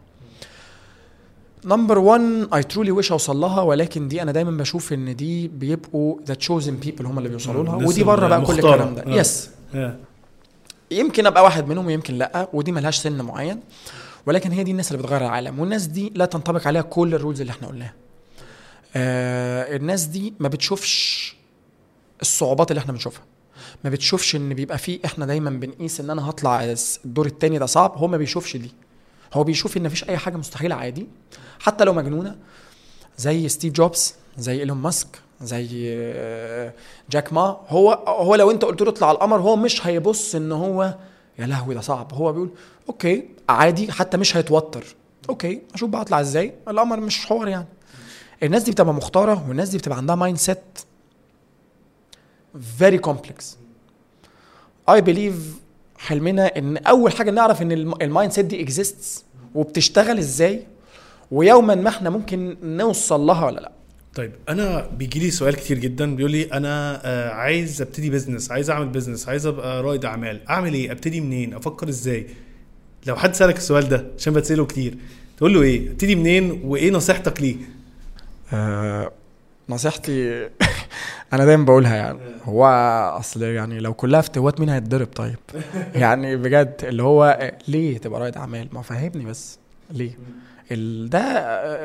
Number 1.66 1.98
1 2.00 2.48
I 2.54 2.64
truly 2.64 2.92
wish 2.92 3.12
اوصل 3.12 3.38
لها 3.38 3.62
ولكن 3.62 4.08
دي 4.08 4.22
أنا 4.22 4.32
دايما 4.32 4.52
بشوف 4.52 4.94
إن 4.94 5.16
دي 5.16 5.48
بيبقوا 5.48 6.18
the 6.28 6.34
chosen 6.34 6.76
people 6.76 7.06
هم 7.06 7.18
اللي 7.18 7.30
بيوصلوا 7.30 7.64
لها. 7.64 7.74
الناس 7.74 7.90
ودي 7.90 8.04
بره 8.04 8.28
بقى 8.28 8.42
كل. 8.42 8.54
الكلام 8.54 8.96
ده. 8.96 9.04
آه. 9.06 9.10
yes 9.10 9.50
آه. 9.76 9.96
يمكن 10.92 11.26
أبقى 11.26 11.44
واحد 11.44 11.68
منهم 11.68 11.86
ويمكن 11.86 12.14
لأ 12.14 12.50
ودي 12.54 12.72
ملهاش 12.72 12.98
سن 12.98 13.22
معين. 13.22 13.60
ولكن 14.26 14.52
هي 14.52 14.64
دي 14.64 14.72
الناس 14.72 14.92
اللي 14.92 15.04
بتغير 15.04 15.22
العالم 15.22 15.60
والناس 15.60 15.86
دي 15.86 16.12
لا 16.16 16.26
تنطبق 16.26 16.68
عليها 16.68 16.82
كل 16.82 17.16
ال 17.16 17.20
rules 17.20 17.42
اللي 17.42 17.52
إحنا 17.52 17.68
قلناها. 17.68 17.94
آه 18.96 19.76
الناس 19.76 20.04
دي 20.06 20.34
ما 20.40 20.48
بتشوفش 20.48 21.36
الصعوبات 22.22 22.72
اللي 22.72 22.80
إحنا 22.80 22.94
بنشوفها. 22.94 23.24
ما 23.84 23.90
بتشوفش 23.90 24.36
إن 24.36 24.54
بيبقى 24.54 24.78
فيه 24.78 25.00
إحنا 25.06 25.26
دايما 25.26 25.50
بنقيس 25.50 26.00
إن 26.00 26.10
أنا 26.10 26.30
هطلع 26.30 26.76
الدور 27.06 27.26
التاني 27.26 27.58
ده 27.60 27.66
صعب 27.66 27.94
هو 27.98 28.08
ما 28.08 28.18
بيشوفش 28.18 28.58
دي. 28.58 28.72
هو 29.36 29.44
بيشوف 29.44 29.78
إن 29.78 29.84
مفيش 29.84 30.10
أي 30.10 30.18
حاجة 30.18 30.38
مستحيلة 30.38 30.76
عادي. 30.76 31.08
حتى 31.60 31.84
لو 31.84 31.94
مجنونة 31.94 32.36
زي 33.18 33.50
ستيف 33.50 33.74
جوبز 33.74 34.16
زي 34.38 34.60
إيلون 34.60 34.78
ماسك 34.78 35.08
زي 35.42 35.94
آه، 35.98 36.74
جاك 37.12 37.34
ما. 37.34 37.60
هو 37.68 37.92
هو 38.08 38.36
لو 38.36 38.52
أنت 38.52 38.66
قلت 38.66 38.82
له 38.82 38.90
اطلع 38.90 39.12
القمر 39.12 39.40
هو 39.40 39.56
مش 39.56 39.88
هيبص 39.88 40.36
إن 40.36 40.52
هو 40.52 40.96
يا 41.40 41.48
لهوي 41.48 41.76
ده 41.76 41.82
صعب. 41.82 42.14
هو 42.14 42.32
بيقول 42.34 42.50
okay 42.90 43.30
عادي 43.50 43.92
حتى 43.92 44.18
مش 44.18 44.38
هيتوتر. 44.38 44.86
Okay 45.30 45.62
أشوف 45.74 45.90
بقى 45.90 46.02
أطلع 46.02 46.22
إزاي. 46.22 46.54
القمر 46.68 47.00
مش 47.00 47.26
حوار 47.26 47.48
يعني. 47.48 47.68
الناس 48.44 48.64
دي 48.64 48.72
بتبقى 48.72 48.94
مختارة 48.94 49.48
والناس 49.50 49.70
دي 49.70 49.78
بتبقى 49.78 49.98
عندها 49.98 50.16
mindset 50.16 50.60
very 52.78 52.98
complex 52.98 53.58
I 54.90 55.02
believe 55.02 55.36
حلمنا 55.98 56.46
إن 56.58 56.78
أول 56.78 57.12
حاجة 57.12 57.32
نعرف 57.32 57.62
إن 57.62 57.72
ال 58.02 58.32
mindset 58.32 58.46
دي 58.46 58.62
exists 58.62 59.26
وبتشتغل 59.56 60.18
إزاي 60.18 60.64
ويوما 61.32 61.76
ما 61.76 61.90
إحنا 61.90 62.10
ممكن 62.10 62.58
نوصل 62.64 63.22
لها 63.22 63.46
ولا 63.46 63.60
لأ. 63.60 63.72
طيب 64.16 64.32
أنا 64.50 64.88
بيجي 64.88 65.20
لي 65.20 65.32
سؤال 65.32 65.56
كتير 65.56 65.80
جدا 65.80 66.16
بيقول 66.16 66.32
لي 66.32 66.44
أنا 66.44 67.02
آه، 67.06 67.30
عايز 67.30 67.82
أبتدي 67.82 68.10
business 68.10 68.52
عايز 68.52 68.70
أعمل 68.70 68.88
business 68.90 69.30
عايز 69.30 69.46
أبقى 69.46 69.84
رائد 69.84 70.06
أعمال 70.06 70.48
أعمل 70.50 70.74
إيه؟ 70.74 70.92
أبتدي 70.92 71.22
منين؟ 71.22 71.54
أفكر 71.54 71.90
إزاي؟ 71.90 72.28
لو 73.08 73.16
حد 73.16 73.36
سألك 73.36 73.58
السؤال 73.58 73.90
ده 73.90 74.06
عشان 74.18 74.34
بتسأله 74.34 74.66
كتير 74.66 74.98
تقول 75.38 75.54
له 75.54 75.62
إيه؟ 75.62 75.90
أبتدي 75.92 76.16
منين؟ 76.16 76.62
وإيه 76.64 76.92
نصيحتك 76.92 77.42
ليه؟ 77.42 77.56
آه 78.54 79.12
نصيحتي 79.70 80.50
أنا 81.36 81.46
دايما 81.46 81.66
بقولها 81.66 81.96
يعني. 81.96 82.20
هو 82.44 82.66
أصل 83.20 83.44
يعني 83.44 83.80
لو 83.80 83.94
كلها 83.94 84.20
افتوات 84.20 84.60
مين 84.60 84.70
هيتضرب 84.70 85.08
طيب؟ 85.08 85.36
يعني 85.96 86.36
بجد 86.36 86.76
اللي 86.84 87.04
هو 87.04 87.52
ليه 87.68 87.98
تبقى 87.98 88.20
رائد 88.20 88.38
أعمال؟ 88.38 88.68
ما 88.72 88.82
فهمني 88.82 89.26
بس. 89.26 89.60
ليه؟ 89.92 90.18
ال- 90.72 91.10
ده 91.10 91.22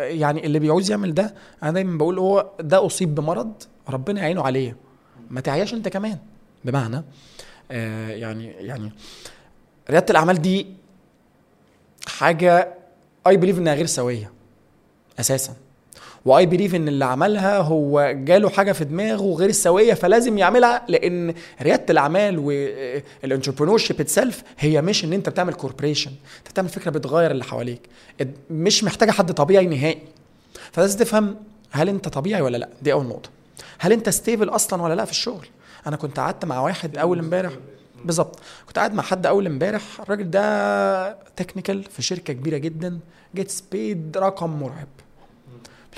يعني 0.06 0.46
اللي 0.46 0.58
بيعوز 0.58 0.90
يعمل 0.90 1.14
ده 1.14 1.34
أنا 1.62 1.70
دايما 1.72 1.98
بقول 1.98 2.18
هو 2.18 2.50
ده 2.60 2.86
أصيب 2.86 3.14
بمرض 3.14 3.52
ربنا 3.88 4.20
يعينه 4.20 4.42
عليه. 4.42 4.76
ما 5.30 5.40
تعياش 5.40 5.74
أنت 5.74 5.88
كمان. 5.88 6.18
بمعنى 6.64 7.02
آه 7.70 8.08
يعني 8.08 8.46
يعني 8.46 8.92
ريادة 9.90 10.06
الأعمال 10.10 10.42
دي 10.42 10.66
حاجة 12.08 12.74
I 13.26 13.36
believe 13.36 13.58
إنها 13.58 13.74
غير 13.74 13.86
سوية 13.86 14.30
أساسا. 15.20 15.52
و 16.24 16.46
I 16.46 16.50
believe 16.50 16.74
إن 16.74 16.88
اللي 16.88 17.04
عملها 17.04 17.58
هو 17.58 18.12
جاله 18.16 18.48
حاجة 18.48 18.72
في 18.72 18.84
دماغه 18.84 19.34
غير 19.34 19.48
السوية 19.48 19.94
فلازم 19.94 20.38
يعملها 20.38 20.82
لأن 20.88 21.34
ريادة 21.62 21.84
الأعمال 21.90 22.38
وال 22.38 23.78
entrepreneurship 23.78 24.00
itself 24.00 24.42
هي 24.58 24.82
مش 24.82 25.04
إن 25.04 25.12
أنت 25.12 25.28
بتعمل 25.28 25.54
corporation 25.54 26.10
أنت 26.38 26.50
بتعمل 26.50 26.68
فكرة 26.68 26.90
بتغير 26.90 27.30
اللي 27.30 27.44
حواليك. 27.44 27.80
مش 28.50 28.84
محتاجة 28.84 29.10
حد 29.10 29.32
طبيعي 29.32 29.66
نهائي. 29.66 29.98
فلازم 30.72 30.98
تفهم 30.98 31.36
هل 31.70 31.88
أنت 31.88 32.08
طبيعي 32.08 32.42
ولا 32.42 32.56
لأ. 32.56 32.68
دي 32.82 32.92
أول 32.92 33.06
نقطة. 33.06 33.30
هل 33.78 33.92
أنت 33.92 34.08
stable 34.08 34.48
أصلا 34.48 34.82
ولا 34.82 34.94
لأ 34.94 35.04
في 35.04 35.10
الشغل؟ 35.10 35.46
أنا 35.86 35.96
كنت 35.96 36.20
قعدت 36.20 36.44
مع 36.44 36.60
واحد 36.60 36.98
أول 36.98 37.18
امبارح. 37.18 37.52
بالظبط. 38.04 38.38
كنت 38.66 38.78
قاعد 38.78 38.94
مع 38.94 39.02
حد 39.02 39.26
أول 39.26 39.46
امبارح. 39.46 39.82
الراجل 40.00 40.30
ده 40.30 41.12
technical 41.36 41.84
في 41.84 42.02
شركة 42.02 42.32
كبيرة 42.32 42.56
جدا. 42.56 42.98
gets 43.34 43.64
paid 43.72 44.16
رقم 44.18 44.50
مرعب. 44.50 44.88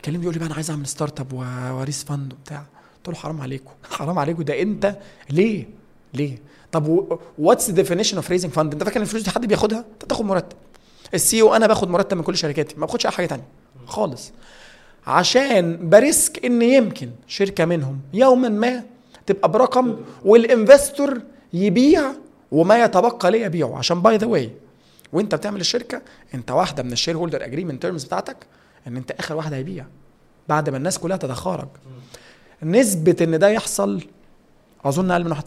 بيكلمني 0.02 0.20
بيقول 0.20 0.34
لي 0.34 0.38
بقى 0.38 0.46
أنا 0.46 0.54
عايز 0.54 0.70
أعمل 0.70 0.86
startup 0.86 1.32
و 1.78 1.82
raise 1.82 2.04
fund 2.04 2.32
وبتاع. 2.32 2.64
قلت 2.96 3.08
له 3.08 3.14
حرام 3.14 3.40
عليكم. 3.40 3.70
حرام 3.98 4.18
عليكم. 4.18 4.42
ده 4.42 4.62
أنت 4.62 4.96
ليه؟ 5.30 5.68
ليه؟ 6.14 6.38
طب 6.72 7.18
what's 7.38 7.70
definition 7.70 8.16
of 8.16 8.30
raising 8.30 8.52
fund 8.52 8.72
أنت 8.72 8.84
فاكر 8.84 8.96
إن 8.96 9.02
الفلوس 9.02 9.22
دي 9.22 9.30
حد 9.30 9.46
بياخدها؟ 9.46 9.78
أنت 9.78 10.04
بتاخد 10.04 10.24
مرتب. 10.24 10.56
ال 11.14 11.42
CEO 11.42 11.56
أنا 11.56 11.66
باخد 11.66 11.90
مرتب 11.90 12.16
من 12.16 12.22
كل 12.22 12.36
شركاتي. 12.36 12.74
ما 12.76 12.86
باخدش 12.86 13.06
أي 13.06 13.12
حاجة 13.12 13.26
تانية. 13.26 13.44
خالص. 13.86 14.32
عشان 15.06 15.88
ب 15.88 15.99
risk 15.99 16.44
إن 16.44 16.62
يمكن 16.62 17.10
شركة 17.26 17.64
منهم 17.64 18.00
يوما 18.12 18.48
ما 18.48 18.82
تبقى 19.26 19.50
برقم 19.50 19.96
وال 20.24 20.43
investor 20.43 21.20
يبيع 21.52 22.12
وما 22.52 22.84
يتبقى 22.84 23.30
ليه 23.30 23.44
يبيعه. 23.44 23.78
عشان 23.78 24.02
by 24.02 24.16
the 24.16 24.26
way 24.26 24.50
وأنت 25.12 25.34
بتعمل 25.34 25.60
الشركة 25.60 26.02
أنت 26.34 26.50
واحدة 26.50 26.82
من 26.82 26.92
ال 26.92 27.16
shareholder 27.16 27.44
agreement 27.44 27.82
terms 27.82 28.04
بتاعتك 28.04 28.36
إن 28.86 28.96
أنت 28.96 29.10
آخر 29.10 29.34
واحد 29.36 29.52
هيبيع 29.52 29.84
بعد 30.48 30.70
ما 30.70 30.76
الناس 30.76 30.98
كلها 30.98 31.16
تتخارج 31.16 31.68
نسبة 32.62 33.16
إن 33.20 33.38
ده 33.38 33.48
يحصل 33.48 34.02
أظن 34.84 35.10
أقل 35.10 35.24
من 35.24 35.34
1% 35.34 35.38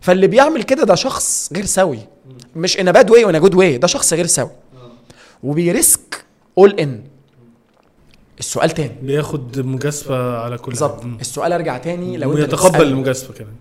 فاللي 0.00 0.26
بيعمل 0.26 0.62
كده 0.62 0.84
ده 0.84 0.94
شخص 0.94 1.52
غير 1.52 1.64
سوي. 1.64 1.98
مش 2.56 2.80
in 2.80 2.92
bad 2.92 3.10
way 3.10 3.24
و 3.24 3.29
in 3.29 3.40
good 3.40 3.54
way 3.54 3.78
ده 3.78 3.86
شخص 3.86 4.12
غير 4.12 4.26
سوي. 4.26 4.50
وبي 5.42 5.77
risk 5.77 6.24
all 6.58 6.80
in 6.80 7.02
السؤال 8.38 8.70
تاني. 8.70 8.94
بياخد 9.02 9.58
مجازفة 9.58 10.38
على 10.38 10.58
كل 10.58 10.70
بالظبط. 10.70 11.04
السؤال 11.04 11.52
ارجع 11.52 11.78
تاني 11.78 12.16
لو 12.16 12.30
انت 12.32 12.38
ويتقبل 12.40 12.78
بتسأل- 12.78 12.80
المجازفة 12.80 13.34
كمان. 13.34 13.54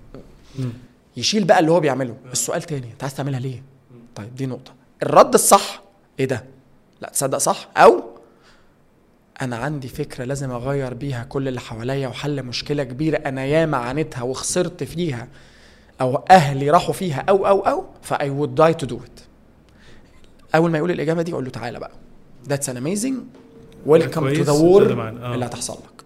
يشيل 1.18 1.44
بقى 1.44 1.60
اللي 1.60 1.72
هو 1.72 1.80
بيعمله. 1.80 2.16
السؤال 2.32 2.62
تاني. 2.62 2.92
انت 2.92 3.04
عايز 3.04 3.16
تعملها 3.16 3.40
ليه؟ 3.40 3.64
طيب 4.16 4.36
دي 4.36 4.46
نقطة. 4.46 4.72
الرد 5.04 5.34
الصح 5.34 5.82
إيه 6.20 6.26
ده؟ 6.26 6.44
لا 7.02 7.10
تصدق 7.10 7.38
صح؟ 7.38 7.70
أو 7.78 8.04
أنا 9.42 9.56
عندي 9.58 9.88
فكرة 9.88 10.24
لازم 10.26 10.52
أغير 10.52 10.94
بيها 10.94 11.24
كل 11.24 11.48
اللي 11.48 11.60
حواليا 11.60 12.08
وحل 12.08 12.44
مشكلة 12.44 12.84
كبيرة 12.84 13.18
أنا 13.18 13.46
ياما 13.46 13.78
عانيتها 13.78 14.22
وخسرت 14.22 14.84
فيها 14.84 15.28
أو 16.02 16.16
أهلي 16.16 16.70
راحوا 16.70 16.94
فيها 16.94 17.26
أو 17.30 17.48
أو 17.48 17.60
أو 17.60 17.86
ف 18.02 18.30
I 18.30 18.34
would 18.34 18.56
die 18.56 18.74
to 18.74 18.86
do 18.86 18.98
it 18.98 19.20
أول 20.56 20.72
ما 20.72 20.78
يقول 20.78 20.92
الإجابة 20.92 21.22
دي 21.22 21.34
أقول 21.34 21.44
له 21.44 21.50
تعالى 21.50 21.80
بقى. 21.80 21.92
that's 22.50 22.70
an 22.70 22.78
amazing 22.78 23.18
welcome 23.86 24.34
to 24.34 24.42
the 24.42 24.52
war. 24.52 24.84
اللي 25.34 25.46
هتحصل 25.46 25.74
لك. 25.74 26.04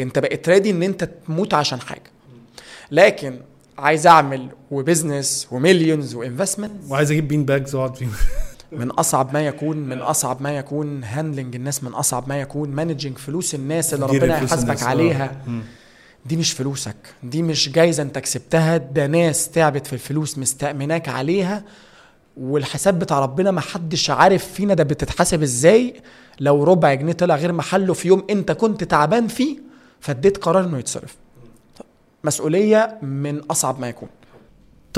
أنت 0.00 0.18
بقيت 0.18 0.48
ready 0.48 0.70
إن 0.70 0.82
أنت 0.82 1.04
تموت 1.26 1.54
عشان 1.54 1.80
حاجة. 1.80 2.10
لكن 2.90 3.40
عايز 3.78 4.06
أعمل 4.06 4.48
و 4.70 4.79
business 4.79 5.48
و 5.50 5.57
millions 5.57 6.14
و 6.14 6.21
investment 6.21 6.90
وعايز 6.90 7.10
أجيب 7.10 7.28
bean 7.28 7.44
bags 7.44 7.74
وأقعد 7.74 7.96
فيهم. 7.96 8.12
من 8.72 8.90
أصعب 8.90 9.32
ما 9.34 9.40
يكون 9.46 9.76
من 9.76 9.98
أصعب 9.98 10.42
ما 10.42 10.56
يكون 10.56 11.04
handling 11.04 11.54
الناس 11.56 11.84
من 11.84 11.92
أصعب 11.92 12.28
ما 12.28 12.40
يكون 12.40 12.68
managing 12.70 13.18
فلوس 13.18 13.54
الناس 13.54 13.94
اللي 13.94 14.06
ربنا 14.06 14.36
يحاسبك. 14.36 14.82
آه. 14.82 14.86
عليها 14.86 15.42
مم. 15.46 15.62
دي 16.26 16.36
مش 16.36 16.52
فلوسك 16.52 16.96
دي 17.22 17.42
مش 17.42 17.68
جايزة 17.72 18.02
انت 18.02 18.18
كسبتها 18.18 18.76
ده 18.76 19.06
ناس 19.06 19.48
تعبت 19.50 19.86
في 19.86 19.92
الفلوس 19.92 20.38
مستأمناك 20.38 21.08
عليها 21.08 21.64
والحساب 22.36 22.98
بتاع 22.98 23.18
ربنا 23.20 23.50
ما 23.50 23.60
حدش 23.60 24.10
عارف 24.10 24.52
فينا 24.52 24.74
ده 24.74 24.84
بتتحسب 24.84 25.42
إزاي 25.42 25.94
لو 26.40 26.64
ربع 26.64 26.94
جنيه 26.94 27.12
طلع 27.12 27.36
غير 27.36 27.52
محله 27.52 27.94
في 27.94 28.08
يوم 28.08 28.24
انت 28.30 28.52
كنت 28.52 28.84
تعبان 28.84 29.26
فيه 29.28 29.58
فاديت 30.00 30.36
قرار 30.36 30.64
انه 30.64 30.78
يتصرف 30.78 31.16
مسؤولية 32.24 32.98
من 33.02 33.38
أصعب 33.50 33.80
ما 33.80 33.88
يكون 33.88 34.08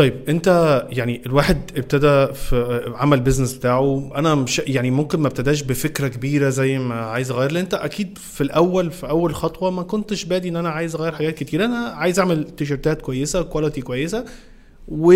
طيب 0.01 0.14
انت 0.28 0.46
يعني 0.90 1.22
الواحد 1.26 1.59
ابتدى 1.76 2.34
في 2.34 2.82
عمل 2.96 3.20
business 3.20 3.55
بتاعه 3.55 4.11
أنا 4.16 4.34
مش 4.34 4.59
يعني 4.59 4.90
ممكن 4.90 5.20
ما 5.20 5.28
ابتداش 5.28 5.62
بفكرة 5.62 6.09
كبيرة 6.09 6.48
زي 6.48 6.78
ما 6.78 6.94
عايز 6.94 7.30
اغير 7.30 7.53
لأن 7.53 7.62
انت 7.62 7.74
أكيد 7.74 8.18
في 8.18 8.40
الأول 8.40 8.90
في 8.90 9.09
أول 9.09 9.34
خطوة 9.34 9.70
ما 9.70 9.82
كنتش 9.82 10.24
بادي 10.24 10.48
إن 10.48 10.57
أنا 10.57 10.68
عايز 10.68 10.94
أغير 10.94 11.12
حاجات 11.12 11.34
كتير. 11.34 11.64
أنا 11.64 11.76
عايز 11.76 12.18
أعمل 12.18 12.44
تيشرتات 12.57 13.03
كويسة 13.03 13.42
quality 13.43 13.81
كويسة 13.80 14.24
و 14.88 15.14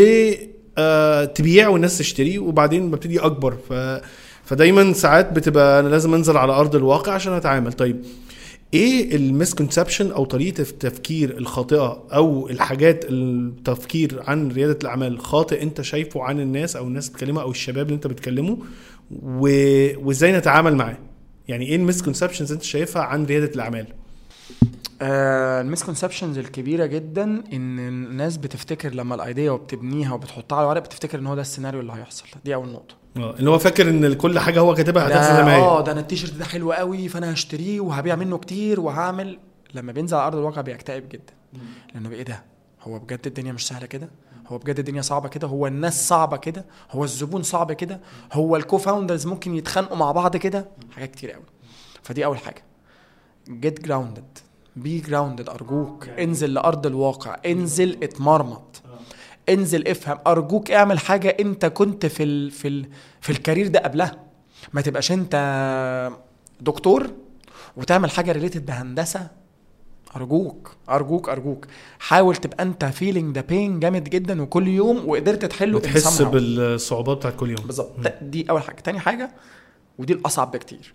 آه، 0.78 1.24
تبيع 1.24 1.68
والناس 1.68 1.98
تشتري 1.98 2.38
وبعدين 2.38 2.90
ببتدي 2.90 3.20
أكبر. 3.20 3.56
ف 3.68 3.72
فدايما 4.44 4.92
ساعات 4.92 5.32
بتبقى 5.32 5.80
أنا 5.80 5.88
لازم 5.88 6.14
أنزل 6.14 6.36
على 6.36 6.52
أرض 6.52 6.76
الواقع 6.76 7.12
عشان 7.12 7.32
أتعامل. 7.32 7.72
طيب 7.72 8.04
إيه 8.74 9.16
ال 9.16 9.23
misconception 9.23 10.10
أو 10.12 10.24
طريقة 10.24 10.60
التفكير 10.60 11.38
الخاطئة 11.38 12.04
أو 12.12 12.48
الحاجات 12.48 13.04
التفكير 13.08 14.22
عن 14.26 14.48
ريادة 14.50 14.78
الأعمال 14.82 15.20
خاطئ 15.20 15.62
أنت 15.62 15.80
شايفه 15.80 16.22
عن 16.22 16.40
الناس 16.40 16.76
أو 16.76 16.86
الناس 16.86 17.08
بتكلمها 17.08 17.42
أو 17.42 17.50
الشباب 17.50 17.86
اللي 17.86 17.94
أنت 17.96 18.06
بتكلمه 18.06 18.58
و... 19.22 19.48
وإزاي 20.06 20.32
نتعامل 20.32 20.76
معاه؟ 20.76 20.98
يعني 21.48 21.66
إيه 21.66 21.76
ال 21.76 21.81
misconceptions 21.81 22.52
أنت 22.52 22.62
شايفها 22.62 23.02
عن 23.02 23.24
ريادة 23.24 23.54
الأعمال؟ 23.54 23.86
آه 25.02 25.60
ال 25.60 25.65
misconceptions 25.65 26.38
الكبيرة 26.38 26.86
جدا 26.86 27.24
إن 27.52 27.78
الناس 27.78 28.36
بتفتكر 28.36 28.94
لما 28.94 29.14
ال 29.14 29.21
idea 29.21 29.50
وبتبنيها 29.50 30.14
وبتحطها 30.14 30.58
على 30.58 30.66
ورق 30.66 30.82
بتفتكر 30.84 31.18
إن 31.18 31.26
هو 31.26 31.34
ده 31.34 31.40
السيناريو 31.40 31.80
اللي 31.80 31.92
هيحصل. 31.92 32.24
دي 32.44 32.54
أول 32.54 32.68
نقطة. 32.68 33.03
آه 33.16 33.40
إن 33.40 33.48
هو 33.48 33.58
فاكر 33.58 33.88
إن 33.90 34.14
كل 34.14 34.38
حاجة 34.38 34.60
هو 34.60 34.74
كاتبها 34.74 35.08
هتحصل 35.08 35.36
زي 35.36 35.42
ما 35.42 35.54
هي. 35.56 35.60
آه 35.60 35.80
ده 35.80 35.92
أنا 35.92 36.00
التيشيرت 36.00 36.34
ده 36.34 36.44
حلو 36.44 36.72
قوي 36.72 37.08
فأنا 37.08 37.32
هشتريه 37.32 37.80
وهبيع 37.80 38.16
منه 38.16 38.38
كتير 38.38 38.80
وهعمل. 38.80 39.38
لما 39.74 39.92
بينزل 39.92 40.16
على 40.16 40.26
أرض 40.26 40.36
الواقع 40.36 40.60
بيكتئب 40.60 41.08
جدا. 41.08 41.32
لأنه 41.94 42.10
إيه 42.10 42.22
ده؟ 42.22 42.42
هو 42.82 42.98
بجد 42.98 43.26
الدنيا 43.26 43.52
مش 43.52 43.66
سهلة 43.66 43.86
كده؟ 43.86 44.08
هو 44.48 44.58
بجد 44.58 44.78
الدنيا 44.78 45.02
صعبة 45.02 45.28
كده؟ 45.28 45.46
هو 45.48 45.66
الناس 45.66 46.08
صعبة 46.08 46.36
كده؟ 46.36 46.64
هو 46.90 47.04
الزبون 47.04 47.42
صعب 47.42 47.72
كده؟ 47.72 48.00
هو 48.32 48.56
ال 48.56 48.78
co-founders 48.78 49.26
ممكن 49.26 49.54
يتخانقوا 49.54 49.96
مع 49.96 50.12
بعض 50.12 50.36
كده؟ 50.36 50.68
حاجات 50.92 51.10
كتير 51.10 51.30
قوي. 51.30 51.42
فدي 52.02 52.24
أول 52.24 52.38
حاجة. 52.38 52.62
get 53.48 53.84
grounded 53.84 54.38
be 54.76 55.00
grounded 55.00 55.48
أرجوك. 55.48 56.08
انزل 56.08 56.54
لأرض 56.54 56.86
الواقع. 56.86 57.36
انزل 57.46 57.98
اتمرمط. 58.02 58.82
انزل 59.48 59.88
افهم 59.88 60.18
أرجوك 60.26 60.70
اعمل 60.70 60.98
حاجة 60.98 61.36
انت 61.40 61.66
كنت 61.66 62.06
في 62.06 62.22
ال 62.22 62.50
في 62.50 62.68
ال 62.68 62.88
في 63.20 63.30
ال 63.30 63.36
career 63.36 63.68
ده 63.68 63.80
قبلها. 63.80 64.16
ما 64.72 64.80
تبقاش 64.80 65.12
انت 65.12 65.34
دكتور 66.60 67.10
وتعمل 67.76 68.10
حاجة 68.10 68.32
related 68.32 68.66
بهندسة. 68.66 69.30
أرجوك 70.16 70.76
أرجوك 70.88 71.28
أرجوك. 71.28 71.66
حاول 71.98 72.36
تبقى 72.36 72.62
انت 72.62 72.84
feeling 72.84 73.34
the 73.34 73.40
pain 73.40 73.80
جامد 73.80 74.04
جدا 74.04 74.42
وكل 74.42 74.68
يوم 74.68 75.08
وقدرت 75.08 75.44
تحله 75.44 75.80
somehow. 75.80 76.22
بالصعوبات 76.22 77.16
بتاعت 77.16 77.36
كل 77.36 77.50
يوم. 77.50 77.66
بالظبط. 77.66 77.92
دي 78.22 78.50
أول 78.50 78.62
حاجة. 78.62 78.80
تاني 78.80 79.00
حاجة 79.00 79.30
ودي 79.98 80.12
الأصعب 80.12 80.50
بكتير. 80.50 80.94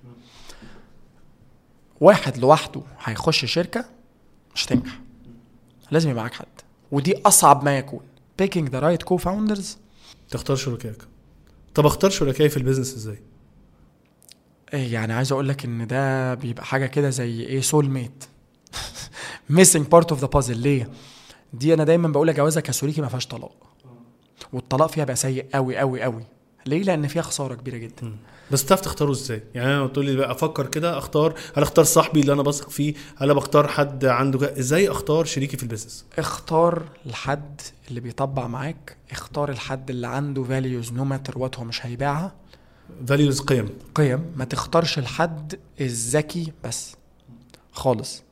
واحد 2.02 2.38
لوحده 2.38 2.82
هيخش 3.04 3.46
شركة 3.46 3.86
مش 4.56 4.66
هتنجح. 4.66 5.00
لازم 5.92 6.10
يبقى 6.10 6.24
معاك 6.24 6.34
حد. 6.34 6.46
ودي 6.92 7.22
أصعب 7.26 7.64
ما 7.64 7.78
يكون. 7.78 8.02
Picking 8.42 8.66
the 8.72 8.82
right 8.82 9.04
co-founders. 9.10 9.66
تختار 10.30 10.56
شركائك. 10.56 11.04
طب 11.76 11.86
اختار 11.86 12.10
شركائي 12.10 12.50
في 12.50 12.58
ال 12.58 12.62
business 12.62 12.94
إزاي؟ 12.96 13.22
إيه 14.74 14.94
يعني 14.94 15.14
عايز 15.14 15.32
أقول 15.32 15.50
لك 15.50 15.66
إن 15.66 15.88
ده 15.88 16.34
بيبقى 16.34 16.66
حاجة 16.66 16.86
كده 16.86 17.10
زي 17.10 17.42
إيه 17.42 17.62
soul 17.62 17.90
mate 17.90 18.24
missing 19.58 19.84
part 19.96 20.16
of 20.16 20.20
the 20.20 20.28
puzzle. 20.38 20.50
ليه؟ 20.50 20.90
دي 21.54 21.74
أنا 21.74 21.84
دايما 21.84 22.08
بقول 22.08 22.28
لك 22.28 22.36
جوازة 22.36 22.62
كاثوليكي 22.62 23.02
ما 23.02 23.08
فيهاش 23.08 23.28
طلاق. 23.28 23.56
والطلاق 24.54 24.90
فيها 24.90 25.06
بقى 25.06 25.16
سيء 25.16 25.46
قوي 25.54 25.78
قوي 25.78 26.02
قوي 26.02 26.24
ليه؟ 26.66 26.84
لأن 26.84 27.08
فيها 27.08 27.22
خسارة 27.22 27.56
كبيرة 27.56 27.78
جدا. 27.78 28.18
بس 28.52 28.66
تعرف 28.66 28.82
تختاره 28.82 29.12
إزاي؟ 29.12 29.44
يعني 29.56 29.76
أنا 29.76 29.88
تقول 29.88 30.06
لي 30.06 30.16
بقى 30.16 30.32
أفكر 30.32 30.68
كده 30.68 30.98
أختار 30.98 31.34
هل 31.56 31.64
أختار 31.64 31.86
صاحبي 31.86 32.20
اللي 32.22 32.34
أنا 32.34 32.42
بثق 32.44 32.70
فيه؟ 32.70 32.94
هل 33.18 33.34
بختار 33.34 33.68
حد 33.68 34.06
عنده 34.06 34.40
كده؟ 34.40 34.60
إزاي 34.60 34.92
أختار 34.92 35.26
شريكي 35.26 35.58
في 35.58 35.64
ال 35.64 35.68
business؟ 35.68 36.06
اختار 36.18 36.84
الحد 37.06 37.62
اللي 37.90 38.00
بيطبع 38.00 38.48
معاك 38.48 38.98
اختار 39.12 39.50
الحد 39.50 39.90
اللي 39.90 40.08
عنده 40.08 40.44
values 40.44 40.86
no 40.86 40.92
matter 41.14 41.36
what 41.40 41.60
هو 41.60 41.64
مش 41.64 41.86
هيبيعها. 41.86 42.36
values 43.08 43.42
قيم. 43.42 43.70
قيم. 43.96 44.26
ما 44.36 44.46
تختارش 44.46 45.00
الحد 45.00 45.60
الذكي 45.82 46.54
بس. 46.64 46.96
خالص. 47.72 48.24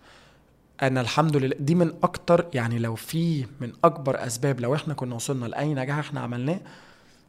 أنا 0.82 1.02
الحمد 1.02 1.38
لله 1.38 1.56
دي 1.60 1.76
من 1.76 1.94
أكتر 2.04 2.46
يعني 2.54 2.80
لو 2.80 2.96
في 2.96 3.46
من 3.62 3.72
أكبر 3.84 4.26
أسباب 4.28 4.60
لو 4.60 4.76
إحنا 4.76 4.94
كنا 4.94 5.16
وصلنا 5.16 5.46
لأي 5.46 5.74
نجاح 5.74 5.98
إحنا 5.98 6.20
عملناه 6.20 6.60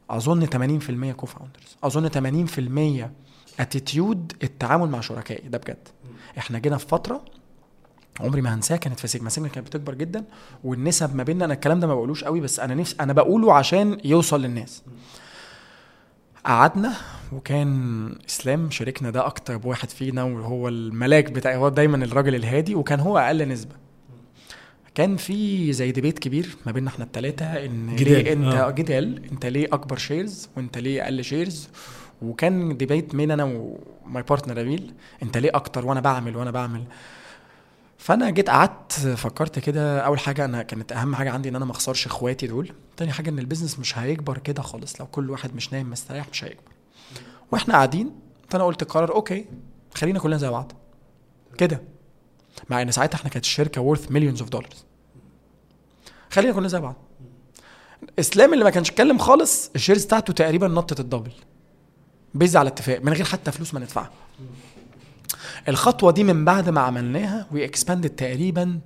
أظن 0.09 0.45
80% 1.11 1.11
co-founders 1.15 1.77
أظن 1.83 2.09
80% 3.07 3.09
attitude 3.61 4.33
التعامل 4.43 4.89
مع 4.89 5.01
شركائي 5.01 5.49
ده 5.49 5.57
بجد. 5.57 5.87
إحنا 6.37 6.59
جينا 6.59 6.77
في 6.77 6.87
فترة 6.87 7.21
عمري 8.19 8.41
ما 8.41 8.53
هنساها 8.55 8.77
كانت 8.77 8.99
في 8.99 9.07
سيجما 9.07 9.29
سيجما 9.29 9.49
كانت 9.49 9.67
بتكبر 9.67 9.93
جدا 9.93 10.23
والنسب 10.63 11.15
ما 11.15 11.23
بيننا 11.23 11.45
أنا 11.45 11.53
الكلام 11.53 11.79
ده 11.79 11.87
ما 11.87 11.95
بقولوش 11.95 12.23
قوي 12.23 12.41
بس 12.41 12.59
أنا 12.59 12.75
نفسي 12.75 12.95
أنا 12.99 13.13
بقوله 13.13 13.53
عشان 13.53 13.97
يوصل 14.03 14.41
للناس. 14.41 14.83
قعدنا 16.45 16.93
وكان 17.31 18.15
إسلام 18.29 18.71
شريكنا 18.71 19.09
ده 19.09 19.25
أكتر 19.25 19.61
واحد 19.63 19.89
فينا 19.89 20.23
وهو 20.23 20.67
الملاك 20.67 21.31
بتاعي 21.31 21.55
هو 21.55 21.69
دايما 21.69 22.05
الراجل 22.05 22.35
الهادي 22.35 22.75
وكان 22.75 22.99
هو 22.99 23.17
أقل 23.17 23.47
نسبة. 23.47 23.75
كان 24.99 25.17
في 25.17 25.73
زي 25.73 25.91
debate 25.91 26.19
كبير 26.19 26.55
ما 26.65 26.71
بيننا 26.71 26.89
إحنا 26.89 27.05
الثلاثه 27.05 27.65
إن 27.65 27.95
جدال، 27.95 28.23
ليه 28.23 28.33
انت 28.33 28.53
آه. 28.53 28.71
جدال. 28.71 29.31
إنت 29.31 29.45
ليه 29.45 29.67
أكبر 29.71 29.97
shares 29.97 30.49
وإنت 30.57 30.77
ليه 30.77 31.03
أقل 31.03 31.23
shares 31.23 31.69
وكان 32.21 32.77
debate 32.77 33.15
بين 33.15 33.31
أنا 33.31 33.43
و 33.43 33.70
my 33.70 34.23
partner 34.23 34.61
اميل 34.61 34.93
إنت 35.23 35.37
ليه 35.37 35.49
أكتر 35.53 35.85
وأنا 35.85 35.99
بعمل 35.99 36.37
وأنا 36.37 36.51
بعمل؟ 36.51 36.83
فأنا 37.97 38.29
جيت 38.29 38.49
قعدت 38.49 38.93
فكرت 38.93 39.59
كده. 39.59 39.99
أول 39.99 40.19
حاجة 40.19 40.45
أنا 40.45 40.63
كانت 40.63 40.91
أهم 40.91 41.15
حاجة 41.15 41.31
عندي 41.31 41.49
إن 41.49 41.55
أنا 41.55 41.65
ما 41.65 41.71
أخسرش 41.71 42.05
إخواتي 42.05 42.47
دول. 42.47 42.71
تاني 42.97 43.11
حاجة 43.11 43.29
إن 43.29 43.39
ال 43.39 43.43
business 43.43 43.79
مش 43.79 43.97
هيكبر 43.97 44.37
كده 44.37 44.61
خالص. 44.61 44.99
لو 45.01 45.07
كل 45.07 45.29
واحد 45.29 45.55
مش 45.55 45.73
نايم 45.73 45.89
مستريح 45.89 46.29
مش 46.31 46.43
هيكبر. 46.43 46.71
وإحنا 47.51 47.73
قاعدين 47.73 48.11
فأنا 48.49 48.63
قلت 48.63 48.83
قرار 48.83 49.15
okay 49.15 49.45
خلينا 49.95 50.19
كلنا 50.19 50.37
زي 50.37 50.49
بعض. 50.49 50.71
كده. 51.57 51.81
مع 52.69 52.81
إن 52.81 52.91
ساعتها 52.91 53.15
إحنا 53.15 53.29
كانت 53.29 53.45
الشركة 53.45 53.81
worth 53.81 54.11
millions 54.11 54.41
of 54.41 54.49
dollars 54.49 54.88
خلينا 56.31 56.53
كلنا 56.53 56.67
زي 56.67 56.79
بعض. 56.79 56.95
إسلام 58.19 58.53
اللي 58.53 58.63
ما 58.63 58.69
كانش 58.69 58.89
اتكلم 58.89 59.17
خالص 59.17 59.71
ال 59.75 59.79
shares 59.79 60.05
بتاعته 60.05 60.33
تقريبا 60.33 60.67
نطت 60.67 60.99
ال 60.99 61.03
double. 61.03 61.31
based 62.33 62.57
على 62.57 62.67
اتفاق 62.67 63.01
من 63.01 63.13
غير 63.13 63.25
حتى 63.25 63.51
فلوس 63.51 63.73
ما 63.73 63.79
ندفعها. 63.79 64.11
الخطوة 65.67 66.11
دي 66.11 66.23
من 66.23 66.45
بعد 66.45 66.69
ما 66.69 66.81
عملناها 66.81 67.47
we 67.51 67.65
expanded 67.65 68.09
تقريبا 68.09 68.79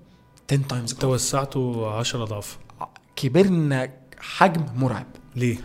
10 0.51 0.61
times 0.69 0.93
توسعته 0.93 1.91
10 1.91 2.23
أضعاف. 2.23 2.59
كبرنا 3.15 3.89
حجم 4.19 4.65
مرعب. 4.75 5.05
ليه؟ 5.35 5.57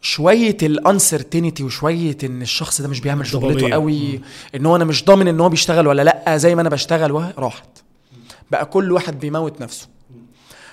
شوية 0.00 0.56
ال 0.62 0.71
uncertainty 0.71 1.64
وشوية 1.64 2.18
إن 2.24 2.42
الشخص 2.42 2.80
ده 2.80 2.88
مش 2.88 3.00
بيعمل 3.00 3.26
شغلته. 3.26 3.70
قوي 3.72 4.20
إن 4.54 4.66
هو 4.66 4.76
أنا 4.76 4.84
مش 4.84 5.04
ضامن 5.04 5.28
إن 5.28 5.40
هو 5.40 5.48
بيشتغل 5.48 5.86
ولا 5.86 6.02
لأ 6.02 6.36
زي 6.36 6.54
ما 6.54 6.60
أنا 6.60 6.68
بشتغل 6.68 7.10
راحت. 7.38 7.68
بقى 8.50 8.66
كل 8.66 8.92
واحد 8.92 9.20
بيموت 9.20 9.60
نفسه. 9.60 9.88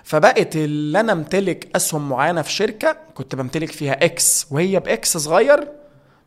فبقت 0.08 0.56
اللي 0.56 1.00
أنا 1.00 1.12
امتلك 1.12 1.68
أسهم 1.76 2.10
معينة 2.10 2.42
في 2.42 2.52
شركة 2.52 2.98
كنت 3.14 3.36
بمتلك 3.36 3.72
فيها 3.72 4.06
X 4.06 4.48
وهي 4.52 4.80
ب 4.80 4.99
X 4.99 5.18
صغير 5.18 5.68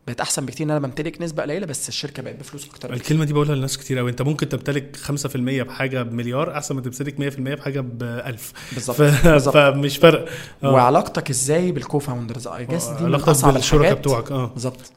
بقت 0.06 0.20
أحسن 0.20 0.46
بكتير 0.46 0.66
إن 0.66 0.70
أنا 0.70 0.80
بمتلك 0.80 1.20
نسبة 1.22 1.42
قليلة 1.42 1.66
بس 1.66 1.88
الشركة 1.88 2.22
بقت 2.22 2.34
بفلوس 2.34 2.68
أكتر. 2.68 2.92
الكلمة 2.92 3.24
دي 3.24 3.32
بقولها 3.32 3.54
لناس 3.54 3.78
كتير 3.78 3.98
قوي 3.98 4.10
أنت 4.10 4.22
ممكن 4.22 4.48
تمتلك 4.48 4.96
5% 4.96 5.36
بحاجة 5.36 6.02
بمليار 6.02 6.52
أحسن 6.56 6.74
ما 6.74 6.80
تمتلك 6.80 7.32
100% 7.34 7.40
بحاجة 7.40 7.80
ب 7.80 8.02
1000 8.02 8.52
بالظبط 8.72 8.96
ف... 8.96 9.02
فمش 9.48 9.96
فرق 9.98 10.28
آه. 10.64 10.72
وعلاقتك 10.72 11.30
إزاي 11.30 11.72
بال 11.72 11.98
co-founders 11.98 12.46
I 12.46 12.64
guess 12.66 12.88
دي 12.88 13.04
علاقتك 13.04 13.28
أصعب 13.28 13.54
بالشركاء 13.54 13.80
الحاجات. 13.80 13.98
بتوعك 13.98 14.32
آه. 14.32 14.46
بالظبط. 14.46 14.92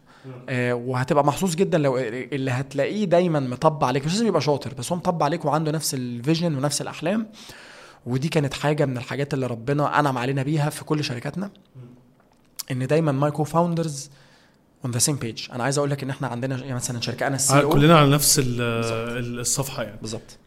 آه 0.49 0.73
وهتبقى 0.73 1.25
محظوظ 1.25 1.55
جدا 1.55 1.77
لو 1.77 1.97
اللي 1.97 2.51
هتلاقيه 2.51 3.05
دايما 3.05 3.39
مطبع 3.39 3.87
عليك. 3.87 4.05
مش 4.05 4.11
لازم 4.11 4.27
يبقى 4.27 4.41
شاطر 4.41 4.73
بس 4.73 4.91
هو 4.91 4.97
مطبع 4.97 5.25
عليك 5.25 5.45
وعنده 5.45 5.71
نفس 5.71 5.93
ال 5.93 6.02
vision 6.02 6.55
ونفس 6.55 6.81
الأحلام. 6.81 7.27
ودي 8.05 8.29
كانت 8.29 8.53
حاجة 8.53 8.85
من 8.85 8.97
الحاجات 8.97 9.33
اللي 9.33 9.47
ربنا 9.47 9.99
أنعم 9.99 10.17
علينا 10.17 10.43
بيها 10.43 10.69
في 10.69 10.83
كل 10.83 11.03
شركاتنا 11.03 11.51
إن 12.71 12.87
دايما 12.87 13.11
my 13.11 13.31
co-founders 13.31 14.09
on 14.85 14.91
the 14.91 14.99
same 14.99 15.15
page 15.15 15.47
أنا 15.51 15.63
عايز 15.63 15.77
أقول 15.77 15.89
لك 15.91 16.03
إن 16.03 16.09
إحنا 16.09 16.27
عندنا 16.27 16.57
يعني 16.57 16.73
مثلا 16.73 17.01
شركة 17.01 17.27
أنا 17.27 17.37
C 17.37 17.53
آه، 17.53 17.61
O 17.61 17.69
كلنا 17.69 17.97
على 17.99 18.09
نفس 18.11 18.39
ال- 18.39 18.61
ال- 18.61 19.39
الصفحة 19.39 19.83
يعني. 19.83 19.97
بالظبط. 20.01 20.37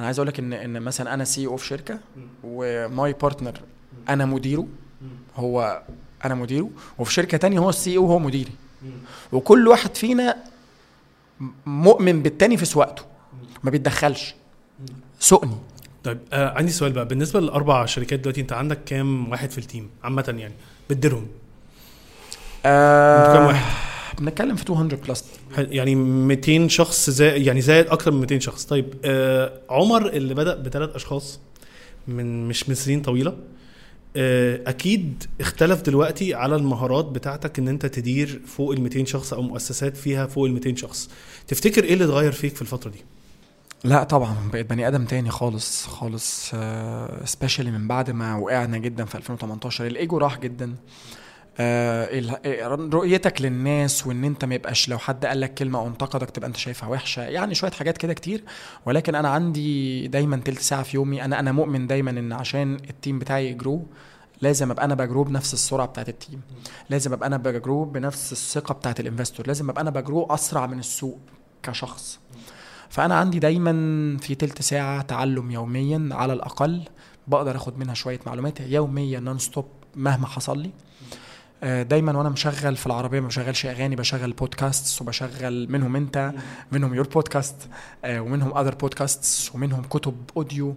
أنا 0.00 0.06
عايز 0.06 0.18
أقول 0.18 0.28
لك 0.28 0.38
ان 0.38 0.52
إن 0.52 0.82
مثلا 0.82 1.14
أنا 1.14 1.24
CEO 1.24 1.56
في 1.56 1.66
شركة 1.66 1.98
و 2.44 2.67
my 2.67 3.12
partner 3.12 3.60
أنا 4.08 4.24
مديره 4.26 4.66
هو 5.36 5.82
أنا 6.24 6.34
مديره 6.34 6.70
وفي 6.98 7.12
شركة 7.12 7.38
تانية 7.38 7.58
هو 7.58 7.68
ال 7.70 7.96
CEO 7.96 8.06
هو 8.06 8.18
مديري. 8.18 8.52
وكل 9.32 9.68
واحد 9.68 9.94
فينا 9.96 10.36
مؤمن 11.66 12.22
بالتاني 12.22 12.56
في 12.56 12.64
سواقته. 12.64 13.02
ما 13.62 13.70
بيتدخلش. 13.70 14.34
سوقني. 15.20 15.56
طيب 16.06 16.18
آه 16.32 16.48
عندي 16.58 16.72
سؤال 16.72 16.92
بقى. 16.92 17.08
بالنسبة 17.08 17.40
للأربع 17.40 17.86
شركات 17.86 18.20
دلوقتي 18.20 18.40
أنت 18.40 18.52
عندك 18.52 18.84
كام 18.84 19.30
واحد 19.30 19.50
في 19.50 19.58
ال 19.58 19.64
team 19.64 19.90
عامة 20.04 20.34
يعني؟ 20.38 20.54
بتديرهم. 20.90 21.26
أنتوا 22.66 23.32
كام 23.32 23.42
آه 23.42 23.46
واحد؟ 23.46 23.86
بنتكلم 24.20 24.56
في 24.56 24.72
200 24.72 24.96
plus 24.96 25.24
يعني 25.58 25.94
200 25.94 26.68
شخص 26.68 27.10
زي 27.10 27.28
يعني 27.44 27.60
زائد 27.60 27.86
أكتر 27.86 28.10
من 28.10 28.20
200 28.20 28.38
شخص. 28.38 28.64
طيب 28.64 28.94
آه 29.04 29.52
عمر 29.70 30.08
اللي 30.08 30.34
بدأ 30.34 30.54
بثلاث 30.54 30.90
أشخاص 30.94 31.40
من 32.08 32.48
مش 32.48 32.68
من 32.68 32.74
سنين 32.74 33.02
طويلة 33.02 33.36
آه 34.16 34.60
أكيد 34.66 35.24
اختلف 35.40 35.80
دلوقتي 35.82 36.34
على 36.34 36.56
المهارات 36.56 37.04
بتاعتك 37.04 37.58
إن 37.58 37.68
أنت 37.68 37.86
تدير 37.86 38.40
فوق 38.46 38.72
ال 38.72 38.80
200 38.80 39.04
شخص 39.04 39.32
أو 39.32 39.42
مؤسسات 39.42 39.96
فيها 39.96 40.26
فوق 40.26 40.44
ال 40.44 40.52
200 40.52 40.74
شخص. 40.76 41.10
تفتكر 41.48 41.84
إيه 41.84 41.92
اللي 41.94 42.04
اتغير 42.04 42.32
فيك 42.32 42.54
في 42.54 42.62
الفترة 42.62 42.90
دي؟ 42.90 42.98
لا 43.86 44.04
طبعا 44.04 44.36
بقيت 44.52 44.70
بني 44.70 44.88
آدم 44.88 45.04
تاني 45.04 45.30
خالص 45.30 45.86
خالص 45.86 46.50
سبيشالي 47.24 47.70
من 47.70 47.88
بعد 47.88 48.10
ما 48.10 48.36
وقعنا 48.36 48.78
جدا 48.78 49.04
في 49.04 49.14
2018 49.14 49.86
الإيجو 49.86 50.18
راح 50.18 50.38
جدا. 50.38 50.74
آه 51.58 52.36
آه، 52.44 52.68
رؤيتك 52.68 53.42
للناس 53.42 54.06
وإن 54.06 54.24
أنت 54.24 54.44
ما 54.44 54.54
يبقاش 54.54 54.88
لو 54.88 54.98
حد 54.98 55.26
قال 55.26 55.40
لك 55.40 55.54
كلمة 55.54 55.78
أو 55.78 55.86
انتقدك 55.86 56.30
تبقى 56.30 56.48
أنت 56.48 56.56
شايفها 56.56 56.88
وحشة. 56.88 57.22
يعني 57.22 57.54
شوية 57.54 57.70
حاجات 57.70 57.98
كده 57.98 58.14
كتير. 58.14 58.44
ولكن 58.86 59.14
أنا 59.14 59.28
عندي 59.28 60.08
دايما 60.08 60.36
تلت 60.36 60.58
ساعة 60.58 60.82
في 60.82 60.96
يومي. 60.96 61.24
أنا 61.24 61.40
أنا 61.40 61.52
مؤمن 61.52 61.86
دايما 61.86 62.10
إن 62.10 62.32
عشان 62.32 62.74
ال 62.90 62.96
team 62.96 63.18
بتاعي 63.18 63.50
ي 63.50 63.57
grow 63.57 63.86
لازم 64.42 64.70
أبقى 64.70 64.84
أنا 64.84 64.94
ب 64.94 65.00
grow 65.00 65.24
بنفس 65.24 65.54
السرعة 65.54 65.86
بتاعت 65.86 66.08
ال 66.08 66.13
team. 66.13 66.40
لازم 66.90 67.12
أبقى 67.12 67.26
أنا 67.26 67.36
ب 67.36 67.46
grow 67.46 67.84
بنفس 67.84 68.32
الثقة 68.32 68.72
بتاعت 68.74 69.00
ال 69.00 69.05
investor 69.05 69.46
لازم 69.46 69.70
أبقى 69.70 69.82
أنا 69.82 69.90
ب 69.90 69.97
grow 69.97 70.24
أسرع 70.24 70.66
من 70.66 70.78
السوق 70.78 71.18
كشخص. 71.62 72.18
فأنا 72.88 73.14
عندي 73.14 73.38
دايما 73.38 73.72
في 74.18 74.34
تلت 74.34 74.62
ساعة 74.62 75.02
تعلم 75.02 75.50
يوميا 75.50 76.08
على 76.12 76.32
الأقل 76.32 76.82
بقدر 77.26 77.56
آخد 77.56 77.78
منها 77.78 77.94
شوية 77.94 78.20
معلومات 78.26 78.60
يوميا 78.60 79.20
non-stop 79.20 79.66
مهما 79.96 80.26
حصل 80.26 80.58
لي. 80.58 80.70
آه، 81.62 81.82
دايما 81.82 82.18
وأنا 82.18 82.28
مشغل 82.28 82.76
في 82.76 82.86
العربية 82.86 83.20
ما 83.20 83.26
بشغلش 83.26 83.66
أغاني 83.66 83.96
بشغل 83.96 84.32
بودكاست 84.32 85.02
وبشغل 85.02 85.72
منهم 85.72 85.96
أنت 85.96 86.32
منهم 86.72 86.94
your 86.94 87.08
podcast 87.08 87.56
آه، 88.04 88.20
ومنهم 88.20 88.58
other 88.58 88.74
podcast 88.74 89.54
ومنهم 89.54 89.82
كتب 89.82 90.16
audio 90.36 90.76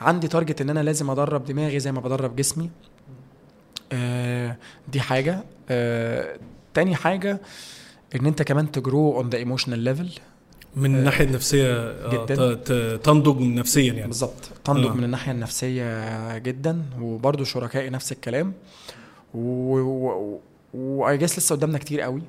عندي 0.00 0.28
target 0.28 0.60
إن 0.60 0.70
أنا 0.70 0.80
لازم 0.80 1.10
أدرب 1.10 1.44
دماغي 1.44 1.80
زي 1.80 1.92
ما 1.92 2.00
بدرب 2.00 2.36
جسمي. 2.36 2.70
آه، 3.92 4.56
دي 4.88 5.00
حاجة. 5.00 5.44
تاني 6.74 6.96
حاجة 6.96 7.40
إن 8.16 8.26
أنت 8.26 8.42
كمان 8.42 8.70
ت 8.70 8.79
grow 8.79 9.16
on 9.16 9.30
the 9.30 9.38
emotional 9.38 9.78
level 9.78 10.10
من 10.76 10.84
الناحيه 10.84 10.98
الناحيه 10.98 11.24
النفسيه 11.24 11.72
آه، 11.72 12.24
جداً. 12.26 12.96
تنضج 12.96 13.42
نفسيا 13.42 13.92
يعني 13.92 14.06
بالظبط 14.06 14.50
تنضج 14.64 14.86
آه. 14.86 14.92
من 14.94 15.04
الناحية 15.04 15.32
النفسية 15.32 16.38
جدا 16.38 16.82
وبرضه 17.00 17.44
شركائي 17.44 17.90
نفس 17.90 18.12
الكلام 18.12 18.52
و 19.34 20.38
و 20.74 21.16
I 21.16 21.20
guess 21.20 21.38
لسه 21.38 21.56
قدامنا 21.56 21.78
كتير 21.78 22.00
قوي 22.00 22.22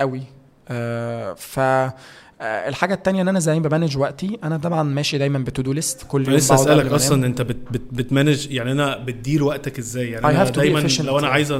قوي 0.00 0.22
آه 0.68 1.34
ف 1.34 1.58
آه، 1.58 1.94
الحاجة 2.40 2.94
التانية 2.94 3.22
إن 3.22 3.28
أنا 3.28 3.38
زي 3.40 3.60
ما 3.60 3.68
ب 3.68 3.72
manage 3.72 3.96
وقتي 3.96 4.38
أنا 4.44 4.56
طبعا 4.56 4.82
ماشي 4.82 5.18
دايما 5.18 5.38
ب 5.38 5.44
to-do 5.44 5.72
list 5.72 6.04
كل 6.08 6.24
يوم 6.24 6.34
لسه 6.36 6.54
أسألك. 6.54 6.92
أصلا 6.92 7.26
أنت 7.26 7.42
بت 7.42 7.56
بت 7.70 7.82
بت 7.92 8.05
manage 8.05 8.46
يعني 8.50 8.72
أنا 8.72 8.96
بتدير 8.96 9.44
وقتك 9.44 9.78
إزاي 9.78 10.10
يعني 10.10 10.26
I 10.26 10.28
أنا 10.28 10.44
دايما. 10.50 10.88
لو 11.00 11.18
أنا 11.18 11.28
عايز 11.28 11.54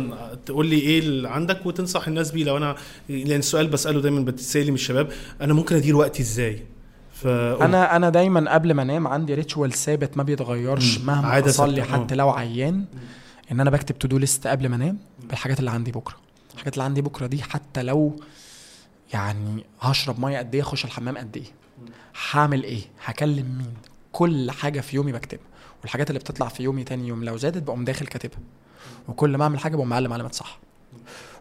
تقول 0.46 0.66
لي 0.66 0.76
إيه 0.76 0.98
اللي 0.98 1.28
عندك 1.28 1.66
وتنصح 1.66 2.08
الناس 2.08 2.30
بيه 2.30 2.44
لو 2.44 2.56
أنا 2.56 2.76
لأن 3.08 3.38
السؤال 3.38 3.66
بسأله 3.68 4.00
دايما 4.00 4.20
بتسألي 4.20 4.70
من 4.70 4.74
الشباب 4.74 5.08
أنا 5.40 5.54
ممكن 5.54 5.76
أدير 5.76 5.96
وقتي 5.96 6.22
إزاي 6.22 6.62
أنا 7.24 7.96
أنا 7.96 8.10
دايما 8.10 8.54
قبل 8.54 8.74
ما 8.74 8.82
أنام 8.82 9.06
عندي 9.06 9.34
ritual 9.34 9.72
ثابت 9.72 10.16
ما 10.16 10.22
بيتغيرش 10.22 10.98
مم. 10.98 11.06
مهما 11.06 11.28
عادة 11.28 11.46
حصل 11.48 11.70
لي 11.74 11.82
ثابتة، 11.82 11.92
حتى 12.04 12.14
لو 12.14 12.30
عيان 12.30 12.84
إن 13.52 13.60
أنا 13.60 13.70
بكتب 13.70 13.98
to-do 13.98 14.18
list 14.18 14.46
قبل 14.46 14.68
ما 14.68 14.76
أنام 14.76 14.98
بالحاجات 15.28 15.58
اللي 15.58 15.70
عندي 15.70 15.92
بكرة 15.92 16.16
الحاجات 16.54 16.72
اللي 16.74 16.84
عندي 16.84 17.02
بكرة 17.02 17.26
دي 17.26 17.42
حتى 17.42 17.82
لو 17.82 18.16
يعني 19.12 19.64
هشرب 19.80 20.20
مية 20.20 20.38
قد 20.38 20.54
إيه 20.54 20.62
أخش 20.62 20.84
الحمام 20.84 21.18
قد 21.18 21.36
إيه. 21.36 21.44
هعمل 22.30 22.64
إيه؟ 22.64 22.80
هكلم 23.04 23.58
مين؟ 23.58 23.74
كل 24.12 24.50
حاجة 24.50 24.80
في 24.80 24.96
يومي 24.96 25.12
بكتبها. 25.12 25.44
والحاجات 25.82 26.10
اللي 26.10 26.18
بتطلع 26.18 26.48
في 26.48 26.62
يومي 26.62 26.84
تاني 26.84 27.08
يوم 27.08 27.24
لو 27.24 27.36
زادت 27.36 27.62
بقوم 27.62 27.84
داخل 27.84 28.06
كاتبها. 28.06 28.38
وكل 29.08 29.36
ما 29.36 29.44
أعمل 29.44 29.58
حاجة 29.58 29.76
بقوم 29.76 29.88
معلم 29.88 30.12
علامات 30.12 30.34
صح. 30.34 30.58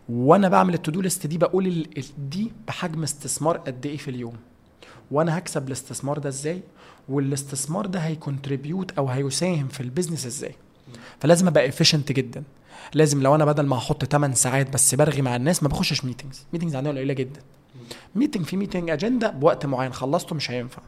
وأنا 0.10 0.50
بعمل 0.50 0.74
ال 0.74 0.79
to-do 0.79 1.02
list 1.02 1.28
دي 1.28 1.38
بقول 1.38 1.88
دي 2.18 2.52
بحجم 2.68 3.04
استثمار 3.04 3.58
قد 3.58 3.86
إيه 3.86 3.98
في 3.98 4.12
اليوم. 4.12 4.36
وأنا 5.12 5.38
هكسب 5.38 5.68
الاستثمار 5.68 6.18
ده 6.18 6.30
إزاي؟ 6.30 6.62
والاستثمار 7.10 7.86
ده 7.86 8.00
هي 8.00 8.15
contribute 8.15 8.92
أو 8.92 9.10
هيساهم 9.10 9.68
في 9.68 9.80
ال 9.80 9.85
business 9.85 10.26
إزاي؟ 10.26 10.56
فلازم 11.20 11.48
أبقى 11.48 11.72
efficient 11.72 12.12
جدا. 12.12 12.44
لازم 12.94 13.24
لو 13.24 13.36
أنا 13.36 13.46
بدل 13.46 13.66
ما 13.66 13.78
أحط 13.78 14.06
8 14.06 14.36
ساعات 14.36 14.74
بس 14.74 14.96
برغي 14.96 15.22
مع 15.22 15.36
الناس 15.36 15.64
ما 15.64 15.70
بخشش 15.70 16.06
meetings 16.06 16.46
meetings 16.54 16.76
عندنا 16.76 16.94
قليلة 16.94 17.14
جدا. 17.14 17.42
meeting 18.16 18.46
في 18.46 18.58
meeting 18.58 18.90
اجنده 18.90 19.30
بوقت 19.30 19.66
معين. 19.66 19.94
خلصته 19.94 20.36
مش 20.36 20.52
هينفع. 20.52 20.82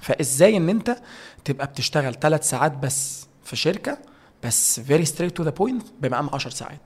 فإزاي 0.00 0.56
إن 0.56 0.68
أنت 0.68 0.96
تبقى 1.44 1.66
بتشتغل 1.66 2.14
3 2.14 2.42
ساعات 2.42 2.72
بس 2.72 3.26
في 3.44 3.56
شركة؟ 3.56 3.98
بس 4.44 4.80
very 4.80 5.04
straight 5.04 5.36
to 5.36 5.42
the 5.42 5.50
point 5.50 5.86
بمقام 6.00 6.30
10 6.32 6.50
ساعات. 6.50 6.80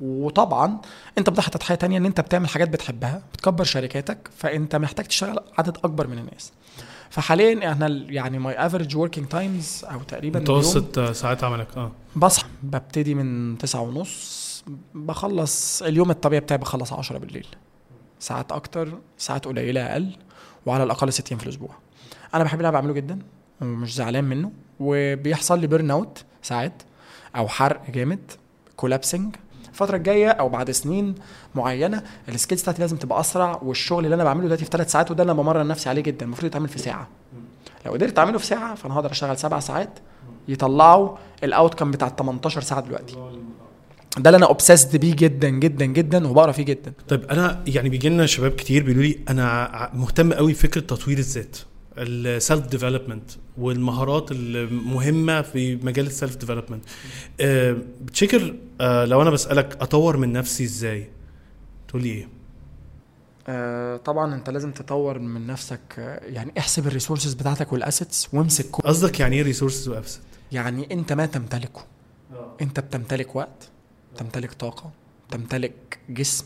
وطبعا 0.00 0.78
أنت 1.18 1.30
بتضحي 1.30 1.50
تضحيه 1.50 1.74
تانية 1.74 1.98
إن 1.98 2.06
أنت 2.06 2.20
بتعمل 2.20 2.48
حاجات 2.48 2.68
بتحبها 2.68 3.22
بتكبر 3.32 3.64
شركاتك 3.64 4.30
فأنت 4.38 4.76
محتاج 4.76 5.06
تشتغل 5.06 5.38
عدد 5.58 5.76
أكبر 5.76 6.06
من 6.06 6.18
الناس. 6.18 6.52
فحاليا 7.10 7.72
إحنا 7.72 7.86
يعني 7.88 8.38
my 8.38 8.66
average 8.66 8.96
working 8.96 9.28
times 9.28 9.84
أو 9.84 10.02
تقريبا 10.02 10.40
متوسط 10.40 11.00
ساعات 11.00 11.44
عملك 11.44 11.76
آه. 11.76 11.92
بصحى 12.16 12.48
ببتدي 12.62 13.14
من 13.14 13.58
تسعة 13.58 13.80
ونص 13.80 14.64
بخلص 14.94 15.82
اليوم 15.82 16.10
الطبيعي 16.10 16.40
بتاعي 16.40 16.58
بخلص 16.58 16.92
عشرة 16.92 17.18
بالليل. 17.18 17.46
ساعات 18.20 18.52
أكتر 18.52 18.98
ساعات 19.18 19.44
قليلة 19.44 19.80
أقل 19.92 20.16
وعلى 20.66 20.82
الأقل 20.82 21.12
ست 21.12 21.28
أيام 21.28 21.38
في 21.38 21.46
الأسبوع. 21.46 21.70
أنا 22.34 22.44
بحب 22.44 22.60
اللي 22.60 22.72
بعمله 22.72 22.92
جدا 22.92 23.18
ومش 23.60 23.94
زعلان 23.94 24.24
منه 24.24 24.52
وبيحصل 24.80 25.58
لي 25.60 25.66
burnout 25.66 26.24
ساعات 26.42 26.82
أو 27.36 27.48
حرق 27.48 27.90
جامد 27.90 28.32
collapsing 28.76 29.36
الفترة 29.68 29.96
الجاية 29.96 30.28
أو 30.28 30.48
بعد 30.48 30.70
سنين 30.70 31.14
معينة 31.54 32.02
ال 32.28 32.33
skills 32.33 32.62
بتاعتي 32.62 32.80
لازم 32.80 32.96
تبقى 32.96 33.20
أسرع 33.20 33.60
والشغل 33.62 34.04
اللي 34.04 34.14
أنا 34.14 34.24
بعمله 34.24 34.44
دلوقتي 34.44 34.64
في 34.64 34.70
ثلاث 34.70 34.92
ساعات 34.92 35.10
وده 35.10 35.22
أنا 35.22 35.32
بمرن 35.32 35.68
نفسي 35.68 35.88
عليه 35.88 36.02
جدا. 36.02 36.26
المفروض 36.26 36.44
يتعمل 36.46 36.68
في 36.68 36.78
ساعة. 36.78 37.08
لو 37.86 37.92
قدرت 37.92 38.18
أعمله 38.18 38.38
في 38.38 38.46
ساعة 38.46 38.74
فأنا 38.74 38.94
هقدر 38.94 39.10
أشتغل 39.10 39.38
سبع 39.38 39.60
ساعات 39.60 39.90
يطلعوا 40.48 41.16
ال 41.44 41.74
outcome 41.74 41.90
بتاع 41.90 42.08
18 42.08 42.60
ساعة 42.60 42.80
دلوقتي. 42.80 43.16
ده 44.18 44.30
اللي 44.30 44.36
أنا 44.36 44.46
obsessed 44.46 44.96
بيه 44.96 45.14
جدا 45.14 45.48
جدا 45.48 45.84
جدا 45.84 46.28
وبقرأ 46.28 46.52
فيه 46.52 46.62
جدا. 46.62 46.92
طيب 47.08 47.24
أنا 47.24 47.64
يعني 47.66 47.88
بيجي 47.88 48.08
لنا 48.08 48.26
شباب 48.26 48.50
كتير 48.50 48.82
بيقولوا 48.82 49.02
لي 49.04 49.18
أنا 49.28 49.90
مهتم 49.94 50.32
قوي 50.32 50.52
بفكرة 50.52 50.80
تطوير 50.80 51.18
الذات 51.18 51.56
ال 51.98 52.66
self-development 52.66 53.30
والمهارات 53.58 54.28
المهمة 54.32 55.42
في 55.42 55.76
مجال 55.76 56.06
ال 56.06 56.36
self-development 56.36 56.84
بتشكر 58.00 58.54
آه، 58.80 59.04
لو 59.04 59.22
أنا 59.22 59.30
بسألك 59.30 59.76
أطور 59.80 60.16
من 60.16 60.32
نفسي 60.32 60.64
إزاي؟ 60.64 61.08
تقول 61.88 62.02
لي 62.02 62.08
إيه؟ 62.08 62.28
آه 63.48 63.96
طبعا 63.96 64.34
أنت 64.34 64.50
لازم 64.50 64.72
تطور 64.72 65.18
من 65.18 65.46
نفسك 65.46 65.80
آه، 65.98 66.20
يعني 66.24 66.52
احسب 66.58 66.86
ال 66.86 66.91
resources 66.91 67.34
بتاعتك 67.34 67.72
وال 67.72 67.86
assets 67.86 68.28
وامسك 68.34 68.76
قصدك 68.76 69.20
يعني 69.20 69.36
إيه 69.36 69.42
resources 69.42 69.88
وابسط 69.88 70.20
يعني 70.52 70.88
أنت 70.92 71.12
ما 71.12 71.26
تمتلكه. 71.26 71.84
أنت 72.60 72.80
بتمتلك 72.80 73.36
وقت. 73.36 73.68
بتمتلك 74.20 74.52
طاقة 74.52 74.90
بتمتلك 75.28 75.98
جسم 76.08 76.44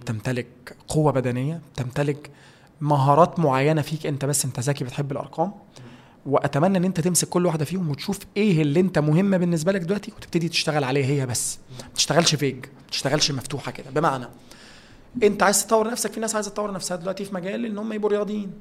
بتمتلك 0.00 0.76
قوة 0.88 1.12
بدنية 1.12 1.60
بتمتلك 1.74 2.30
مهارات 2.80 3.38
معينة 3.38 3.82
فيك 3.82 4.06
أنت 4.06 4.24
بس 4.24 4.44
أنت 4.44 4.60
ذكي 4.60 4.84
بتحب 4.84 5.12
الأرقام. 5.12 5.52
وأتمنى 6.26 6.78
إن 6.78 6.84
أنت 6.84 7.00
تمسك 7.00 7.28
كل 7.28 7.46
واحدة 7.46 7.64
فيهم 7.64 7.90
وتشوف 7.90 8.18
إيه 8.36 8.62
اللي 8.62 8.80
أنت 8.80 8.98
مهمة 8.98 9.36
بالنسبة 9.36 9.72
لك 9.72 9.80
دلوقتي 9.80 10.12
وتبتدي 10.16 10.48
تشتغل 10.48 10.84
عليه 10.84 11.04
هي 11.04 11.26
بس. 11.26 11.58
ما 11.82 11.94
تشتغلش 11.94 12.34
vague 12.34 12.56
ما 12.56 12.90
تشتغلش 12.90 13.30
مفتوحة 13.30 13.72
كده. 13.72 13.90
بمعنى 13.90 14.26
أنت 15.22 15.42
عايز 15.42 15.66
تطور 15.66 15.90
نفسك 15.90 16.12
في 16.12 16.20
ناس 16.20 16.34
عايزة 16.34 16.50
تطور 16.50 16.72
نفسها 16.72 16.96
دلوقتي 16.96 17.24
في 17.24 17.34
مجال 17.34 17.66
إن 17.66 17.78
هم 17.78 17.92
يبقوا 17.92 18.10
رياضيين. 18.10 18.52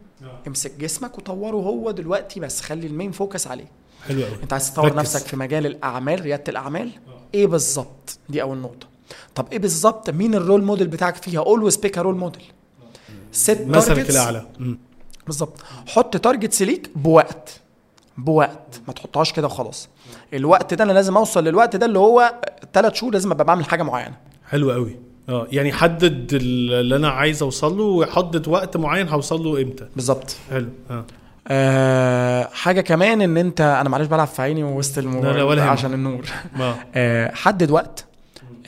امسك 0.48 0.76
جسمك 0.80 1.18
وطوره 1.18 1.56
هو 1.56 1.92
دلوقتي 1.92 2.40
بس 2.40 2.62
خلي 2.62 2.88
ال 2.88 2.92
main 2.92 3.12
focus 3.12 3.48
عليه. 3.48 3.72
حلو 4.08 4.24
قوي. 4.24 4.36
انت 4.44 4.54
عايز 4.54 4.74
تطور 4.74 4.86
ركز. 4.86 4.96
نفسك 4.96 5.28
في 5.28 5.38
مجال 5.38 5.66
الأعمال 5.66 6.22
ريادة 6.22 6.44
الأعمال؟ 6.48 6.92
إيه 7.34 7.48
بالظبط؟ 7.48 8.18
دي 8.30 8.42
أول 8.42 8.58
نقطة. 8.58 8.88
طب 9.36 9.48
إيه 9.52 9.60
بالظبط؟ 9.60 10.10
مين 10.10 10.36
ال 10.36 10.41
role 10.41 10.64
model 10.64 10.88
بتاعك 10.88 11.16
فيها؟ 11.16 11.40
always 11.40 11.78
pick 11.78 11.98
role 11.98 12.16
model 12.16 12.44
ست 13.32 13.62
مثلك. 13.68 14.10
الأعلى. 14.10 14.46
بالظبط. 15.26 15.54
حط 15.88 16.18
تارجتس 16.18 16.62
ليك 16.62 16.90
بوقت. 16.96 17.60
بوقت. 18.18 18.82
ما 18.88 18.94
تحطهاش 18.94 19.34
كده 19.34 19.48
وخلاص. 19.48 19.90
الوقت 20.34 20.74
ده 20.74 20.84
أنا 20.84 20.92
لازم 20.92 21.18
أوصل 21.18 21.44
للوقت 21.44 21.76
ده 21.76 21.86
اللي 21.86 22.00
هو 22.00 22.34
ثلاث 22.74 22.94
شهور 22.94 23.14
لازم 23.14 23.32
أبقى 23.32 23.46
بعمل 23.46 23.66
حاجة 23.66 23.84
معينة. 23.84 24.18
حلو 24.50 24.72
قوي. 24.72 24.96
آه 25.30 25.48
يعني 25.52 25.72
حدد 25.72 26.34
اللي 26.34 26.96
أنا 26.96 27.10
عايز 27.10 27.44
اوصل 27.44 27.78
له 27.78 27.84
وحدد 27.84 28.48
وقت 28.48 28.78
معين 28.78 29.10
هوصل 29.10 29.44
له 29.44 29.62
إمتى. 29.62 29.88
بالظبط. 29.96 30.36
حلو. 30.50 30.70
آه. 30.90 31.06
أه 31.48 32.50
حاجة 32.54 32.82
كمان 32.82 33.22
إن 33.22 33.38
أنت 33.38 33.62
أنا 33.62 33.90
معلش 33.90 34.08
بلعب 34.08 34.28
في 34.28 34.42
عيني 34.42 34.64
وسط 34.64 34.98
الموبايل 34.98 35.34
لا 35.34 35.38
لا 35.38 35.44
ولا 35.44 35.62
يهمك. 35.62 35.72
عشان 35.72 35.94
النور. 35.94 36.26
أه 36.96 37.32
حدد 37.36 37.72
وقت. 37.72 38.06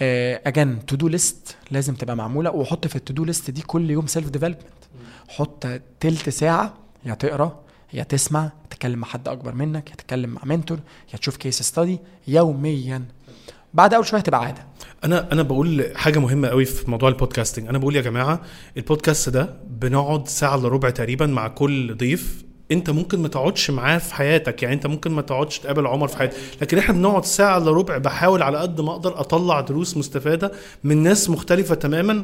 again 0.01 0.85
to-do 0.85 1.07
list 1.07 1.55
لازم 1.71 1.93
تبقى 1.95 2.15
معمولة 2.15 2.51
وحط 2.51 2.87
في 2.87 2.95
ال 2.95 3.13
to-do 3.13 3.25
list 3.25 3.51
دي 3.51 3.61
كل 3.61 3.89
يوم 3.91 4.07
self 4.07 4.29
development 4.29 4.61
حط 5.27 5.67
تلت 5.99 6.29
ساعة 6.29 6.73
يا 7.05 7.13
تقرأ 7.13 7.59
يا 7.93 8.03
تسمع 8.03 8.51
تتكلم 8.69 8.99
مع 8.99 9.07
حد 9.07 9.27
أكبر 9.27 9.53
منك 9.53 9.89
يا 9.89 9.95
تتكلم 9.95 10.29
مع 10.29 10.41
mentor 10.45 10.79
يا 11.13 11.17
تشوف 11.17 11.37
case 11.37 11.61
study 11.61 11.99
يوميا. 12.27 13.03
بعد 13.73 13.93
أول 13.93 14.05
شوية 14.05 14.21
تبقى 14.21 14.45
عادة. 14.45 14.61
أنا 15.03 15.31
أنا 15.31 15.41
بقول 15.43 15.91
حاجة 15.95 16.19
مهمة 16.19 16.47
قوي 16.47 16.65
في 16.65 16.91
موضوع 16.91 17.09
ال 17.09 17.15
podcasting 17.15 17.67
أنا 17.67 17.77
بقول 17.77 17.95
يا 17.95 18.01
جماعة 18.01 18.41
البودكاست 18.77 19.29
ده 19.29 19.57
بنقعد 19.69 20.27
ساعة 20.27 20.55
إلا 20.55 20.67
ربع 20.67 20.89
تقريبا 20.89 21.25
مع 21.25 21.47
كل 21.47 21.97
ضيف 21.97 22.43
انت 22.71 22.89
ممكن 22.89 23.19
ما 23.19 23.27
تقعدش 23.27 23.69
معاه 23.69 23.97
في 23.97 24.15
حياتك 24.15 24.63
يعني 24.63 24.75
انت 24.75 24.87
ممكن 24.87 25.11
ما 25.11 25.21
تقعدش 25.21 25.59
تقابل 25.59 25.87
عمر 25.87 26.07
في 26.07 26.17
حياتك. 26.17 26.37
لكن 26.61 26.77
إحنا 26.77 26.93
بنقعد 26.93 27.25
ساعة 27.25 27.57
إلا 27.57 27.71
ربع 27.71 27.97
بحاول 27.97 28.41
على 28.41 28.57
قد 28.57 28.81
ما 28.81 28.91
أقدر 28.91 29.19
أطلع 29.19 29.61
دروس 29.61 29.97
مستفادة 29.97 30.51
من 30.83 31.03
ناس 31.03 31.29
مختلفة 31.29 31.75
تماما 31.75 32.23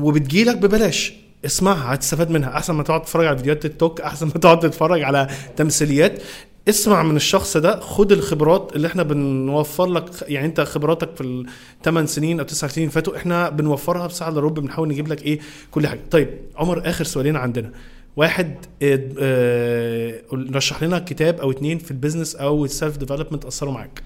وبتجيلك 0.00 0.56
ببلاش. 0.56 1.12
اسمعها 1.44 1.94
هتستفاد 1.94 2.30
منها. 2.30 2.56
أحسن 2.56 2.74
ما 2.74 2.82
تقعد 2.82 3.02
تتفرج 3.02 3.26
على 3.26 3.36
فيديوهات 3.36 3.62
تيك 3.62 3.76
توك 3.80 4.00
أحسن 4.00 4.26
ما 4.26 4.32
تقعد 4.32 4.60
تتفرج 4.60 5.02
على 5.02 5.28
تمثيليات. 5.56 6.22
اسمع 6.68 7.02
من 7.02 7.16
الشخص 7.16 7.56
ده 7.56 7.80
خد 7.80 8.12
الخبرات 8.12 8.72
اللي 8.76 8.86
إحنا 8.86 9.02
بنوفر 9.02 9.86
لك. 9.86 10.04
يعني 10.22 10.46
انت 10.46 10.60
خبراتك 10.60 11.16
في 11.16 11.44
الثمان 11.78 12.06
سنين 12.06 12.40
أو 12.40 12.46
تسع 12.46 12.66
سنين 12.66 12.88
فاتوا 12.88 13.16
إحنا 13.16 13.48
بنوفرها 13.48 14.06
بساعة 14.06 14.28
إلا 14.28 14.40
ربع 14.40 14.62
بنحاول 14.62 14.88
نجيب 14.88 15.08
لك 15.08 15.22
إيه؟ 15.22 15.40
كل 15.70 15.86
حاجة. 15.86 16.00
طيب 16.10 16.28
عمر 16.56 16.82
آخر 16.84 17.04
سؤالين 17.04 17.36
عندنا. 17.36 17.70
واحد 18.16 18.56
آه، 18.82 19.08
آه، 19.18 20.20
رشح 20.32 20.82
لنا 20.82 20.98
كتاب 20.98 21.40
أو 21.40 21.50
اتنين 21.50 21.78
في 21.78 21.90
ال 21.90 21.95
business 21.95 22.36
أو 22.36 22.64
ال 22.64 22.70
self 22.70 22.96
development 22.96 23.44
أثروا 23.44 23.72
معاك. 23.72 24.02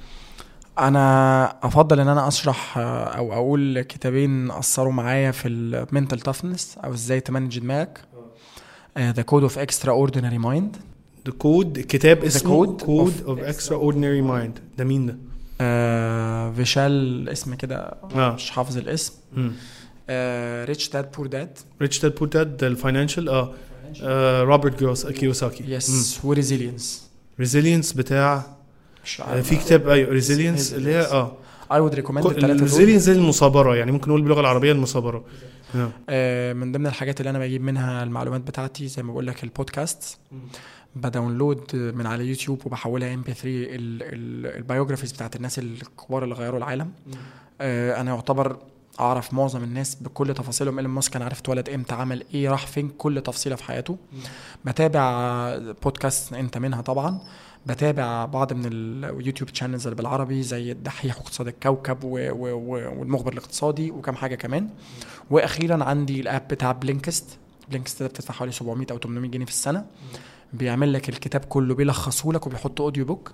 أنا 0.79 1.45
أفضل 1.63 2.01
إن 2.01 2.09
أنا 2.09 2.29
أشرح 2.29 2.79
آه، 2.79 3.05
أو 3.05 3.33
أقول 3.33 3.81
كتابين 3.81 4.51
أثروا 4.51 4.93
معايا 4.93 5.31
في 5.31 5.49
ال 5.49 5.59
mental 5.59 6.20
toughness 6.20 6.78
أو 6.85 6.93
إزاي 6.95 7.21
ت 7.20 7.26
manage 7.26 7.59
دماغك. 7.59 8.01
The 8.99 9.22
Code 9.22 9.43
of 9.43 9.59
Extraordinary 9.59 10.39
Mind 10.39 10.76
The 11.26 11.33
Code 11.33 11.78
كتاب 11.89 12.25
اسمه 12.25 12.67
Code 12.66 13.22
of 13.26 13.39
Extraordinary 13.39 14.22
Mind 14.22 14.59
ده 14.79 14.85
مين 14.85 15.07
ده؟ 15.07 15.17
فيشال 16.53 17.29
اسم 17.29 17.55
كده 17.55 17.77
آه. 18.15 18.35
مش 18.35 18.51
حافظ 18.51 18.79
الاسم. 18.79 19.13
Rich 20.64 20.89
Dad 20.89 21.12
Poor 21.16 21.26
Dad 21.26 21.59
Rich 21.83 21.99
Dad 22.03 22.14
Poor 22.14 22.28
Dad 22.28 22.64
ال 22.64 22.71
financial 22.71 23.28
آه 23.29 23.33
آه، 23.41 23.55
روبرت 24.43 24.74
كيوساكي 25.12 25.64
yes 25.72 26.20
و 26.24 26.32
Resilience 26.32 27.11
Resilience 27.41 27.93
بتاع 27.93 28.47
آه، 29.20 29.41
في 29.41 29.57
كتاب 29.57 29.88
أيوه 29.88 30.11
Resilience 30.11 30.74
اللي 30.74 30.91
هي 30.91 31.01
آه. 31.01 31.32
I 31.72 31.81
would 31.81 31.95
recommend 31.95 32.26
الثلاثه 32.26 32.53
دول. 32.53 32.62
Resilience 32.62 33.03
زي 33.03 33.12
المصابرة 33.12 33.76
يعني 33.76 33.93
ممكن 33.93 34.09
نقول 34.09 34.22
باللغة 34.22 34.41
العربية 34.41 34.72
المصابرة. 34.72 35.24
آه. 35.76 35.91
آه، 36.09 36.53
من 36.53 36.72
ضمن 36.72 36.86
الحاجات 36.86 37.20
اللي 37.20 37.30
أنا 37.30 37.38
بجيب 37.38 37.62
منها 37.62 38.03
المعلومات 38.03 38.41
بتاعتي 38.41 38.88
زي 38.88 39.03
ما 39.03 39.12
بقول 39.12 39.26
لك 39.26 39.45
البودكاست 39.45 40.18
ب 40.97 41.05
download 41.05 41.76
من 41.76 42.07
على 42.07 42.26
يوتيوب 42.26 42.66
وبحولها 42.66 43.14
MP 43.14 43.35
3 43.34 43.49
ال 44.59 44.63
biographies 44.63 45.12
بتاعت 45.12 45.36
الناس 45.36 45.59
الكبار 45.59 46.24
اللي 46.24 46.34
غيروا 46.34 46.59
العالم. 46.59 46.91
آه، 47.61 48.01
أنا 48.01 48.14
يعتبر 48.14 48.57
أعرف 49.01 49.34
معظم 49.34 49.64
الناس 49.64 49.94
بكل 49.94 50.34
تفاصيلهم. 50.34 50.78
إيلون 50.78 50.92
ماسك 50.94 51.16
أنا 51.16 51.24
عرفت 51.24 51.40
اتولد 51.40 51.68
إمتى 51.68 51.94
عمل 51.94 52.24
إيه 52.34 52.48
راح 52.51 52.66
فين 52.66 52.88
كل 52.88 53.20
تفصيلة 53.20 53.57
في 53.57 53.64
حياته. 53.64 53.96
بتابع 54.64 55.57
بودكاست 55.82 56.32
أنت 56.32 56.59
منها 56.59 56.80
طبعا. 56.82 57.20
بتابع 57.66 58.24
بعض 58.24 58.53
من 58.53 58.66
ال 59.05 59.10
YouTube 59.10 59.51
channels 59.51 59.87
اللي 59.86 59.96
بالعربي 59.96 60.42
زي 60.42 60.72
الدحيح 60.72 61.16
واقتصاد 61.18 61.46
الكوكب 61.48 62.05
و- 62.05 62.09
و- 62.09 62.55
و- 62.55 62.98
والمخبر 63.01 63.32
الاقتصادي 63.32 63.90
وكم 63.90 64.14
حاجة 64.14 64.34
كمان. 64.34 64.68
وأخيرا 65.30 65.84
عندي 65.84 66.20
ال 66.20 66.28
app 66.28 66.49
بتاع 66.48 66.72
Blinkist 66.72 67.39
Blinkist 67.68 68.03
ده 68.03 68.09
بتدفع 68.09 68.34
حوالي 68.34 68.53
700 68.53 68.86
أو 68.90 68.98
800 68.98 69.30
جنيه 69.30 69.44
في 69.44 69.51
السنة. 69.51 69.84
بيعمل 70.53 70.92
لك 70.92 71.09
الكتاب 71.09 71.44
كله 71.44 71.74
بيلخصه 71.74 72.32
لك 72.32 72.46
وبيحط 72.46 72.80
audio 72.81 73.05
book 73.05 73.33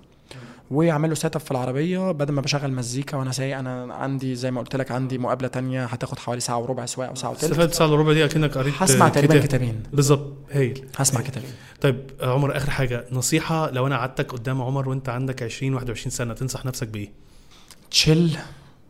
ويعمل 0.71 1.09
له 1.09 1.15
set 1.15 1.35
up 1.35 1.41
في 1.41 1.51
العربية. 1.51 2.11
بدل 2.11 2.33
ما 2.33 2.41
بشغل 2.41 2.71
مزيكا 2.73 3.17
وأنا 3.17 3.31
سايق 3.31 3.57
أنا 3.57 3.93
عندي 3.93 4.35
زي 4.35 4.51
ما 4.51 4.61
قلت 4.61 4.75
لك 4.75 4.91
عندي 4.91 5.17
مقابلة 5.17 5.47
تانية 5.47 5.85
هتاخد 5.85 6.19
حوالي 6.19 6.41
ساعة 6.41 6.57
وربع 6.57 6.85
سواقة 6.85 7.09
أو 7.09 7.15
ساعه 7.15 7.29
وتلت. 7.31 7.43
استفدت 7.43 7.73
ساعة 7.73 7.87
الا 7.87 7.95
ربع 7.95 8.13
دي 8.13 8.25
أكنك 8.25 8.57
قريت 8.57 8.73
هسمع 8.77 9.09
تقريبا 9.09 9.33
كتاب. 9.33 9.47
كتابين. 9.47 9.83
بالظبط. 9.93 10.33
هايل. 10.51 10.85
هسمع 10.97 11.21
كتابين. 11.21 11.49
طيب 11.81 12.11
عمر 12.21 12.57
آخر 12.57 12.69
حاجة. 12.69 13.05
نصيحة 13.11 13.71
لو 13.71 13.87
أنا 13.87 13.97
قعدتك 13.97 14.31
قدام 14.31 14.61
عمر 14.61 14.89
وأنت 14.89 15.09
عندك 15.09 15.43
20 15.43 15.73
21 15.73 16.11
سنة 16.11 16.33
تنصح 16.33 16.65
نفسك 16.65 16.87
بإيه؟ 16.87 17.11
تشيل 17.91 18.37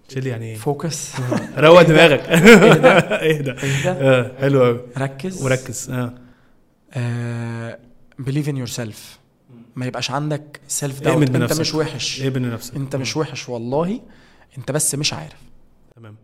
تشيل 0.09 0.28
يعني 0.28 0.45
إيه؟ 0.45 0.55
focus 0.58 1.12
روق 1.57 1.82
دماغك. 1.82 2.19
اهدى 2.19 3.51
اهدى 3.67 3.89
آه 3.89 4.32
حلو 4.39 4.63
قوي 4.63 4.82
ركز. 4.97 5.43
وركز. 5.43 5.91
آه. 6.93 7.78
believe 8.20 8.49
in 8.49 8.58
yourself 8.58 9.20
ما 9.78 9.86
يبقاش 9.86 10.11
عندك 10.11 10.59
self 10.68 10.99
doubt 10.99 11.22
انت 11.21 11.32
بنفسك. 11.32 11.59
مش 11.61 11.75
وحش. 11.75 12.21
إيه 12.21 12.30
نفسك 12.30 12.75
انت 12.75 12.95
مش 12.95 13.17
وحش 13.17 13.49
والله. 13.49 14.01
انت 14.57 14.71
بس 14.71 14.95
مش 14.95 15.13
عارف. 15.13 15.38
تمام. 15.95 16.15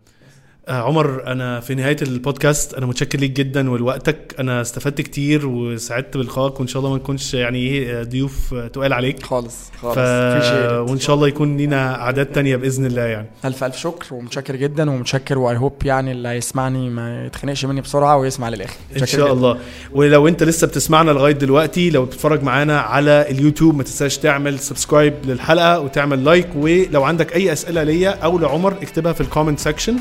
عمر 0.68 1.28
أنا 1.28 1.60
في 1.60 1.76
نهاية 1.76 1.98
البودكاست 2.02 2.74
أنا 2.74 2.86
متشكر 2.86 3.20
ليك 3.20 3.32
جدا 3.32 3.70
ولوقتك. 3.70 4.36
أنا 4.40 4.62
استفدت 4.62 5.02
كتير 5.02 5.48
وسعدت 5.48 6.18
بلقائك 6.18 6.60
وإن 6.60 6.68
شاء 6.68 6.80
الله 6.80 6.92
ما 6.92 6.98
نكونش 6.98 7.34
يعني 7.34 7.58
إيه 7.58 8.00
آه، 8.00 8.04
ضيوف 8.04 8.54
آه، 8.54 8.68
تقال 8.68 8.94
عليك. 8.94 9.24
خالص 9.24 9.56
ف... 9.82 9.86
خالص 9.86 10.90
وإن 10.92 11.00
شاء 11.00 11.16
الله 11.16 11.28
يكون 11.28 11.58
لينا 11.58 12.02
أعداد 12.02 12.26
تانية 12.26 12.56
بإذن 12.56 12.86
الله 12.86 13.02
يعني. 13.02 13.28
ألف 13.46 13.64
ألف 13.64 13.78
شكر 13.78 14.14
ومتشكر 14.16 14.56
جدا 14.56 14.92
ومتشكر 14.92 15.38
و 15.38 15.58
I 15.58 15.61
hope 15.61 15.74
يعني 15.86 16.12
اللي 16.12 16.28
هيسمعني 16.30 16.90
ما 16.90 17.26
يتخنقش 17.26 17.66
مني 17.66 17.82
بسرعة 17.82 18.18
ويسمع 18.18 18.50
للآخر. 18.50 18.76
إن 19.02 19.06
شاء 19.06 19.22
جداً. 19.26 19.32
الله. 19.34 19.58
ولو 19.94 20.28
أنت 20.28 20.44
لسه 20.44 20.68
بتسمعنا 20.68 21.12
لغاية 21.12 21.34
دلوقتي 21.34 21.90
لو 21.90 22.06
بتتفرج 22.06 22.44
معانا 22.44 22.80
على 22.80 23.26
اليوتيوب 23.30 23.76
ما 23.76 23.84
تنساش 23.84 24.18
تعمل 24.18 24.60
subscribe 24.60 25.14
للحلقة 25.26 25.80
وتعمل 25.80 26.24
like 26.26 26.48
ولو 26.56 27.04
عندك 27.04 27.36
أي 27.36 27.54
أسئلة 27.54 27.84
ليا 27.84 28.10
أو 28.10 28.40
لعمر 28.40 28.74
اكتبها 28.82 29.14
في 29.14 29.22
ال 29.22 29.27
comment 29.27 29.60
section 29.60 29.96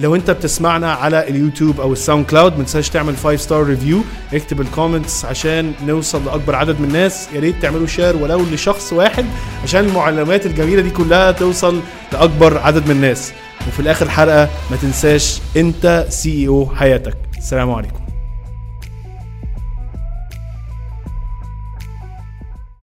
لو 0.00 0.14
انت 0.14 0.30
بتسمعنا 0.30 0.92
على 0.92 1.28
اليوتيوب 1.28 1.80
أو 1.80 1.92
ال 1.92 2.26
SoundCloud 2.26 2.52
ما 2.52 2.64
تنساش 2.64 2.88
تعمل 2.88 3.16
5 3.16 3.36
star 3.36 3.62
review 3.62 4.02
اكتب 4.34 4.60
ال 4.60 4.67
comments 4.67 5.24
عشان 5.24 5.72
نوصل 5.86 6.24
لأكبر 6.24 6.54
عدد 6.54 6.80
من 6.80 6.86
الناس. 6.86 7.28
يا 7.34 7.40
ريت 7.40 7.62
تعملوا 7.62 7.86
share 7.86 8.16
ولو 8.16 8.40
لشخص 8.52 8.92
واحد 8.92 9.24
عشان 9.64 9.84
المعلومات 9.84 10.46
الجميلة 10.46 10.82
دي 10.82 10.90
كلها 10.90 11.32
توصل 11.32 11.80
لأكبر 12.12 12.58
عدد 12.58 12.84
من 12.84 12.90
الناس. 12.90 13.32
وفي 13.68 13.80
الآخر 13.80 14.08
حلقه 14.08 14.48
ما 14.70 14.76
تنساش 14.76 15.40
انت 15.56 16.06
سي 16.08 16.48
أو 16.48 16.68
حياتك. 16.76 17.16
السلام 17.38 17.70
عليكم. 17.70 18.09